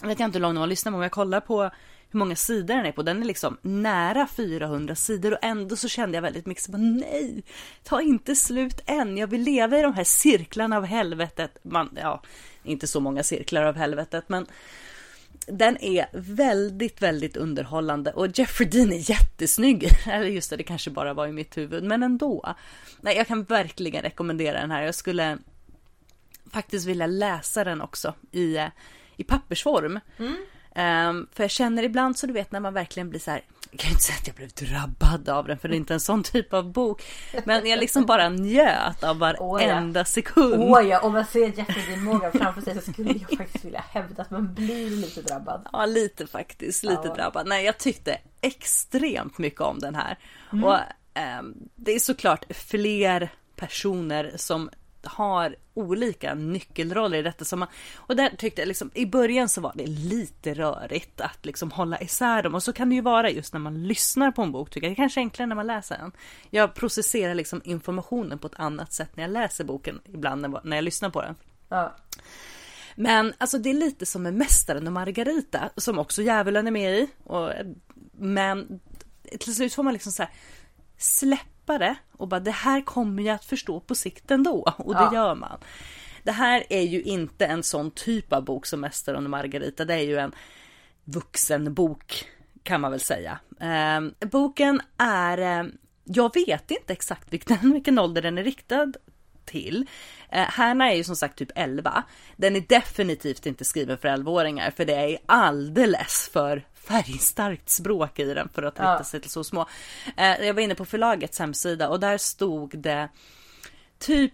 Jag 0.02 0.08
vet 0.08 0.20
inte 0.20 0.38
hur 0.38 0.42
lång 0.42 0.54
den 0.54 0.60
var, 0.60 0.68
lyssna 0.68 0.92
på 0.92 0.98
om 0.98 1.04
jag 1.04 1.12
kollar 1.12 1.40
på 1.40 1.72
hur 2.12 2.20
många 2.20 2.36
sidor 2.36 2.76
den 2.76 2.86
är 2.86 2.92
på. 2.92 3.04
Den 3.04 3.22
är 3.22 3.26
liksom 3.26 3.58
nära 3.62 4.28
400 4.28 4.96
sidor 4.96 5.34
och 5.34 5.40
ändå 5.42 5.76
så 5.76 5.88
kände 5.88 6.18
jag 6.18 6.22
väldigt 6.22 6.46
mycket 6.46 6.64
så 6.64 6.72
bara, 6.72 6.78
nej, 6.78 7.44
ta 7.84 8.02
inte 8.02 8.36
slut 8.36 8.82
än. 8.86 9.18
Jag 9.18 9.28
vill 9.28 9.42
leva 9.42 9.80
i 9.80 9.82
de 9.82 9.94
här 9.94 10.04
cirklarna 10.04 10.78
av 10.78 10.86
helvetet. 10.86 11.58
Man, 11.64 11.98
ja, 12.02 12.22
inte 12.64 12.88
så 12.88 13.00
många 13.00 13.24
cirklar 13.24 13.64
av 13.64 13.76
helvetet, 13.76 14.30
men 14.30 14.46
den 15.48 15.84
är 15.84 16.06
väldigt, 16.14 17.02
väldigt 17.02 17.38
underhållande 17.38 18.12
och 18.12 18.40
Jeffrey 18.40 18.70
Dean 18.70 18.94
är 18.94 19.10
jättesnygg. 19.10 19.88
Eller 20.08 20.28
just 20.28 20.50
det, 20.50 20.56
det 20.56 20.64
kanske 20.64 20.90
bara 20.90 21.14
var 21.14 21.28
i 21.28 21.32
mitt 21.32 21.58
huvud, 21.58 21.84
men 21.84 22.04
ändå. 22.04 22.56
Nej, 23.02 23.18
jag 23.18 23.28
kan 23.28 23.44
verkligen 23.44 24.02
rekommendera 24.02 24.62
den 24.62 24.72
här. 24.72 24.84
Jag 24.84 24.96
skulle 24.96 25.38
faktiskt 26.52 26.88
vilja 26.88 27.08
läsa 27.08 27.64
den 27.64 27.82
också 27.82 28.14
i, 28.32 28.58
eh, 28.58 28.68
i 29.16 29.24
pappersform. 29.24 30.00
Mm. 30.18 30.36
Ehm, 30.76 31.28
för 31.34 31.44
jag 31.44 31.52
känner 31.52 31.84
ibland 31.84 32.18
så 32.18 32.28
du 32.28 32.34
vet 32.34 32.52
när 32.52 32.60
man 32.60 32.74
verkligen 32.74 33.10
blir 33.10 33.20
så 33.20 33.32
här. 33.32 33.42
Jag 33.72 33.80
kan 33.80 33.90
inte 33.92 34.04
säga 34.04 34.18
att 34.22 34.28
jag 34.28 34.36
blev 34.36 34.50
drabbad 34.50 35.30
av 35.30 35.48
den 35.48 35.58
för 35.60 35.68
det 35.70 35.76
är 35.76 35.78
inte 35.78 35.94
en 35.94 36.00
sån 36.00 36.24
typ 36.24 36.54
av 36.54 36.72
bok. 36.72 37.04
Men 37.46 37.66
jag 37.68 37.80
liksom 37.80 38.06
bara 38.06 38.30
njöt 38.30 39.04
av 39.04 39.18
varenda 39.18 40.06
sekund. 40.06 40.64
Åh 40.64 40.82
ja, 40.82 41.00
om 41.00 41.14
man 41.14 41.26
ser 41.26 41.58
Jeffrey 41.58 41.86
Dean 41.88 42.04
Morgan 42.04 42.32
framför 42.32 42.62
sig 42.62 42.82
så 42.82 42.92
skulle 42.92 43.14
jag 43.30 43.38
faktiskt 43.38 43.66
vilja 43.66 43.84
hävda 43.90 44.22
att 44.22 44.32
man 44.32 44.54
blir 44.54 44.90
lite 44.90 45.22
drabbad. 45.22 45.68
Ja, 45.74 45.86
lite 45.86 46.28
faktiskt. 46.28 46.84
Lite 46.84 47.02
Ja. 47.08 47.14
drabbad. 47.14 47.48
Nej, 47.48 47.66
jag 47.66 47.78
tyckte 47.78 48.18
extremt 48.42 49.38
mycket 49.38 49.62
om 49.62 49.80
den 49.80 49.96
här. 49.96 50.18
Och 50.64 50.78
ehm, 51.14 51.54
det 51.76 51.92
är 51.92 52.00
såklart 52.00 52.46
fler 52.56 53.30
personer 53.56 54.32
som 54.36 54.70
har 55.06 55.56
olika 55.74 56.34
nyckelroller 56.36 57.18
i 57.18 57.22
detta. 57.22 57.46
Som 57.46 57.60
man, 57.60 57.68
och 57.96 58.16
där 58.16 58.30
tyckte 58.38 58.62
jag 58.62 58.68
liksom, 58.68 58.92
i 58.94 59.06
början 59.06 59.50
så 59.50 59.62
var 59.62 59.72
det 59.76 59.88
lite 59.88 60.54
rörigt 60.54 61.22
att 61.22 61.46
liksom 61.46 61.72
hålla 61.72 62.02
isär 62.02 62.44
dem. 62.44 62.56
Och 62.56 62.64
så 62.64 62.74
kan 62.74 62.90
det 62.90 62.96
ju 62.96 63.02
vara 63.02 63.30
just 63.30 63.54
när 63.54 63.60
man 63.60 63.88
lyssnar 63.88 64.32
på 64.32 64.42
en 64.42 64.52
bok 64.52 64.70
tycker 64.70 64.88
jag. 64.88 64.92
Det 64.92 64.96
kanske 64.96 65.20
är 65.20 65.22
enklare 65.22 65.48
när 65.48 65.56
man 65.56 65.68
läser 65.68 65.98
den. 65.98 66.12
Jag 66.50 66.74
processerar 66.74 67.36
liksom 67.36 67.62
informationen 67.64 68.40
på 68.40 68.48
ett 68.48 68.60
annat 68.60 68.94
sätt 68.94 69.10
när 69.16 69.24
jag 69.24 69.32
läser 69.32 69.64
boken 69.64 70.02
ibland 70.06 70.42
när, 70.42 70.62
när 70.64 70.78
jag 70.78 70.84
lyssnar 70.84 71.10
på 71.10 71.22
den. 71.22 71.36
Ja. 71.70 71.96
Men 72.96 73.34
alltså 73.38 73.58
det 73.58 73.70
är 73.70 73.74
lite 73.74 74.06
som 74.06 74.24
med 74.24 74.34
Mästaren 74.34 74.88
och 74.88 74.94
Margarita 74.94 75.70
som 75.78 76.00
också 76.00 76.22
djävulen 76.22 76.68
är 76.68 76.72
med 76.72 77.00
i. 77.00 77.10
Och, 77.24 77.52
men 78.12 78.80
till 79.40 79.56
slut 79.56 79.74
får 79.74 79.84
man 79.84 79.94
liksom 79.94 80.12
så 80.12 80.24
här 80.24 80.32
släppa 80.98 81.52
det 81.80 81.96
och 82.18 82.28
bara 82.28 82.40
det 82.40 82.52
här 82.52 82.82
kommer 82.82 83.24
jag 83.24 83.36
att 83.36 83.46
förstå 83.46 83.80
på 83.80 83.96
sikt 83.96 84.32
ändå 84.32 84.74
och 84.78 84.94
det 84.96 85.02
Ja. 85.02 85.14
gör 85.14 85.36
man. 85.36 85.60
Det 86.24 86.32
här 86.32 86.64
är 86.70 86.82
ju 86.82 87.02
inte 87.02 87.46
en 87.46 87.64
sån 87.64 87.92
typ 87.92 88.34
av 88.34 88.44
bok 88.44 88.66
som 88.66 88.80
Mästaren 88.82 89.24
och 89.24 89.30
Margarita. 89.30 89.86
Det 89.86 89.94
är 89.94 90.00
ju 90.04 90.18
en 90.18 90.32
vuxenbok 91.04 92.26
kan 92.64 92.82
man 92.82 92.92
väl 92.92 93.00
säga. 93.00 93.40
Eh, 93.60 94.28
boken 94.28 94.82
är, 94.98 95.38
eh, 95.38 95.66
jag 96.04 96.34
vet 96.34 96.72
inte 96.72 96.94
exakt 96.94 97.34
vilken, 97.34 97.58
vilken 97.74 98.00
ålder 98.00 98.22
den 98.22 98.38
är 98.38 98.44
riktad 98.44 98.92
till. 99.46 99.86
Eh, 100.30 100.46
Hanna 100.50 100.92
är 100.92 100.96
ju 100.96 101.04
som 101.04 101.16
sagt 101.16 101.38
typ 101.38 101.52
11. 101.56 102.04
Den 102.38 102.56
är 102.56 102.62
definitivt 102.62 103.46
inte 103.46 103.66
skriven 103.66 103.98
för 103.98 104.08
11-åringar 104.08 104.72
för 104.72 104.86
det 104.86 104.96
är 104.96 105.18
alldeles 105.26 106.30
för 106.34 106.64
färgstarkt 106.84 107.70
språk 107.70 108.20
i 108.20 108.34
den 108.34 108.50
för 108.50 108.64
att 108.64 108.74
rikta 108.74 108.84
Ja. 108.98 109.04
sig 109.04 109.22
till 109.22 109.32
så 109.32 109.44
små. 109.44 109.66
Eh, 110.18 110.46
jag 110.46 110.54
var 110.54 110.62
inne 110.62 110.76
på 110.76 110.86
förlagets 110.86 111.40
hemsida 111.40 111.90
och 111.90 112.00
där 112.00 112.18
stod 112.18 112.78
det 112.80 113.10
typ 114.00 114.34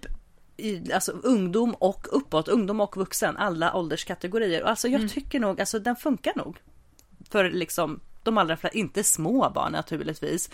i, 0.57 0.93
alltså 0.93 1.11
ungdom 1.11 1.73
och 1.73 2.07
uppåt, 2.11 2.47
ungdom 2.47 2.81
och 2.81 2.97
vuxen, 2.97 3.37
alla 3.37 3.75
ålderskategorier. 3.75 4.63
Och 4.63 4.69
alltså 4.69 4.87
jag 4.87 5.09
tycker 5.09 5.39
nog, 5.39 5.59
alltså 5.59 5.79
den 5.79 5.95
funkar 5.95 6.33
nog. 6.35 6.57
För 7.29 7.49
liksom 7.49 7.99
de 8.23 8.37
allra 8.37 8.57
flesta, 8.57 8.77
inte 8.77 9.03
små 9.03 9.49
barn 9.55 9.71
naturligtvis. 9.71 10.49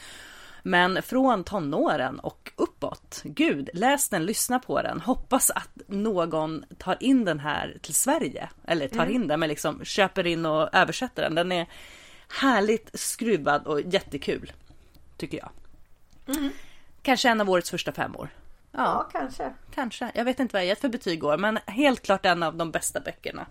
Men 0.66 1.02
från 1.02 1.44
tonåren 1.44 2.20
och 2.20 2.52
uppåt. 2.56 3.22
Gud, 3.24 3.70
läs 3.74 4.10
den, 4.10 4.26
lyssna 4.26 4.60
på 4.60 4.82
den. 4.82 5.02
Hoppas 5.02 5.50
att 5.50 5.70
någon 5.88 6.66
tar 6.78 6.98
in 7.00 7.26
den 7.26 7.40
här 7.40 7.78
till 7.82 7.94
Sverige. 7.94 8.50
Eller 8.66 8.88
tar 8.88 9.06
in 9.06 9.28
den, 9.28 9.40
men 9.40 9.50
liksom 9.50 9.86
köper 9.86 10.28
in 10.28 10.46
och 10.46 10.70
översätter 10.76 11.24
den. 11.24 11.36
Den 11.36 11.52
är 11.52 11.68
härligt 12.42 13.00
skruvad 13.00 13.68
och 13.68 13.82
jättekul. 13.82 14.52
Tycker 15.18 15.38
jag. 15.38 15.50
Kanske 17.02 17.30
en 17.30 17.42
av 17.42 17.50
årets 17.50 17.72
första 17.72 17.92
femmor. 17.92 18.30
ja, 18.72 19.10
kanske. 19.12 19.54
Kanske. 19.76 20.12
Jag 20.16 20.26
vet 20.26 20.40
inte 20.40 20.54
vad 20.54 20.62
jag 20.62 20.68
gett 20.68 20.82
för 20.82 20.90
betyg 20.90 21.24
år, 21.24 21.38
men 21.38 21.60
helt 21.66 22.02
klart 22.02 22.26
en 22.26 22.44
av 22.44 22.56
de 22.56 22.72
bästa 22.72 23.00
böckerna 23.00 23.46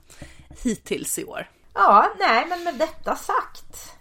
hittills 0.62 1.18
i 1.18 1.24
år. 1.24 1.50
Ja, 1.74 2.12
nej 2.18 2.46
men 2.48 2.64
med 2.64 2.74
detta 2.74 3.16
sagt. 3.16 3.92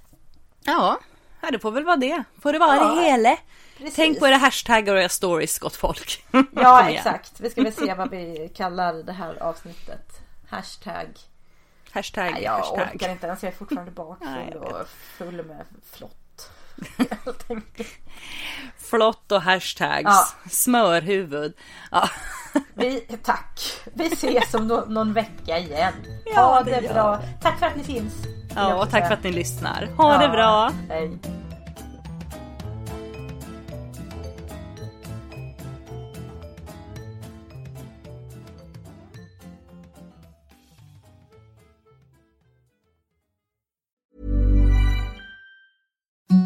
Ja, 0.63 0.99
ja, 1.41 1.51
det 1.51 1.59
får 1.59 1.71
väl 1.71 1.83
vara 1.83 1.95
det. 1.97 2.23
Får 2.41 2.53
det 2.53 2.59
vara 2.59 2.75
Ja. 2.75 2.95
det 2.95 3.01
hela. 3.01 3.37
Precis. 3.77 3.95
Tänk 3.95 4.19
på 4.19 4.27
era 4.27 4.37
hashtaggar 4.37 4.93
och 4.95 5.01
era 5.01 5.09
stories 5.09 5.59
gott 5.59 5.75
folk. 5.75 6.23
Ja 6.55 6.89
exakt. 6.89 7.39
Vi 7.39 7.49
ska 7.49 7.63
väl 7.63 7.73
se 7.73 7.93
vad 7.93 8.09
vi 8.09 8.51
kallar 8.55 8.93
det 8.93 9.11
här 9.13 9.43
avsnittet. 9.43 10.07
Hashtag. 10.49 11.07
Hashtag, 11.91 12.31
Nej, 12.33 12.43
jag 12.43 12.51
hashtag. 12.51 12.89
orkar 12.95 13.09
inte 13.11 13.27
ens. 13.27 13.43
Jag 13.43 13.51
är 13.53 13.57
fortfarande 13.57 13.91
bakfull 13.91 14.53
och 14.55 14.87
full 15.17 15.45
med 15.45 15.65
flott. 15.91 16.17
Flott 18.77 19.31
och 19.31 19.41
hashtags. 19.41 20.03
Ja. 20.03 20.27
Smörhuvud. 20.49 21.53
Ja. 21.91 22.09
Vi, 22.73 22.99
tack. 23.23 23.59
Vi 23.93 24.05
ses 24.05 24.53
om 24.53 24.67
no 24.67 24.85
någon 24.87 25.13
vecka 25.13 25.57
igen. 25.59 25.93
Ja, 26.25 26.41
ha 26.41 26.63
det 26.63 26.71
det, 26.71 26.81
gör 26.85 26.93
bra. 26.93 27.19
Tack 27.41 27.59
för 27.59 27.65
att 27.65 27.75
ni 27.75 27.83
finns. 27.83 28.13
Ja, 28.55 28.75
och 28.75 28.89
tack 28.89 29.07
för 29.07 29.13
att 29.13 29.23
ni 29.23 29.31
lyssnar. 29.31 29.87
Ha 29.97 30.17
det 30.17 30.23
Ja, 30.23 30.31
bra. 30.31 30.71
Hej. 30.89 31.11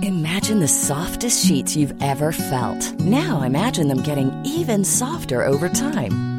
Imagine 0.02 0.60
the 0.60 0.68
softest 0.68 1.46
sheets 1.46 1.76
you've 1.76 2.02
ever 2.02 2.32
felt. 2.32 3.00
Now 3.00 3.42
imagine 3.44 3.88
them 3.88 4.02
getting 4.02 4.32
even 4.46 4.84
softer 4.86 5.46
over 5.46 5.70
time. 5.70 6.35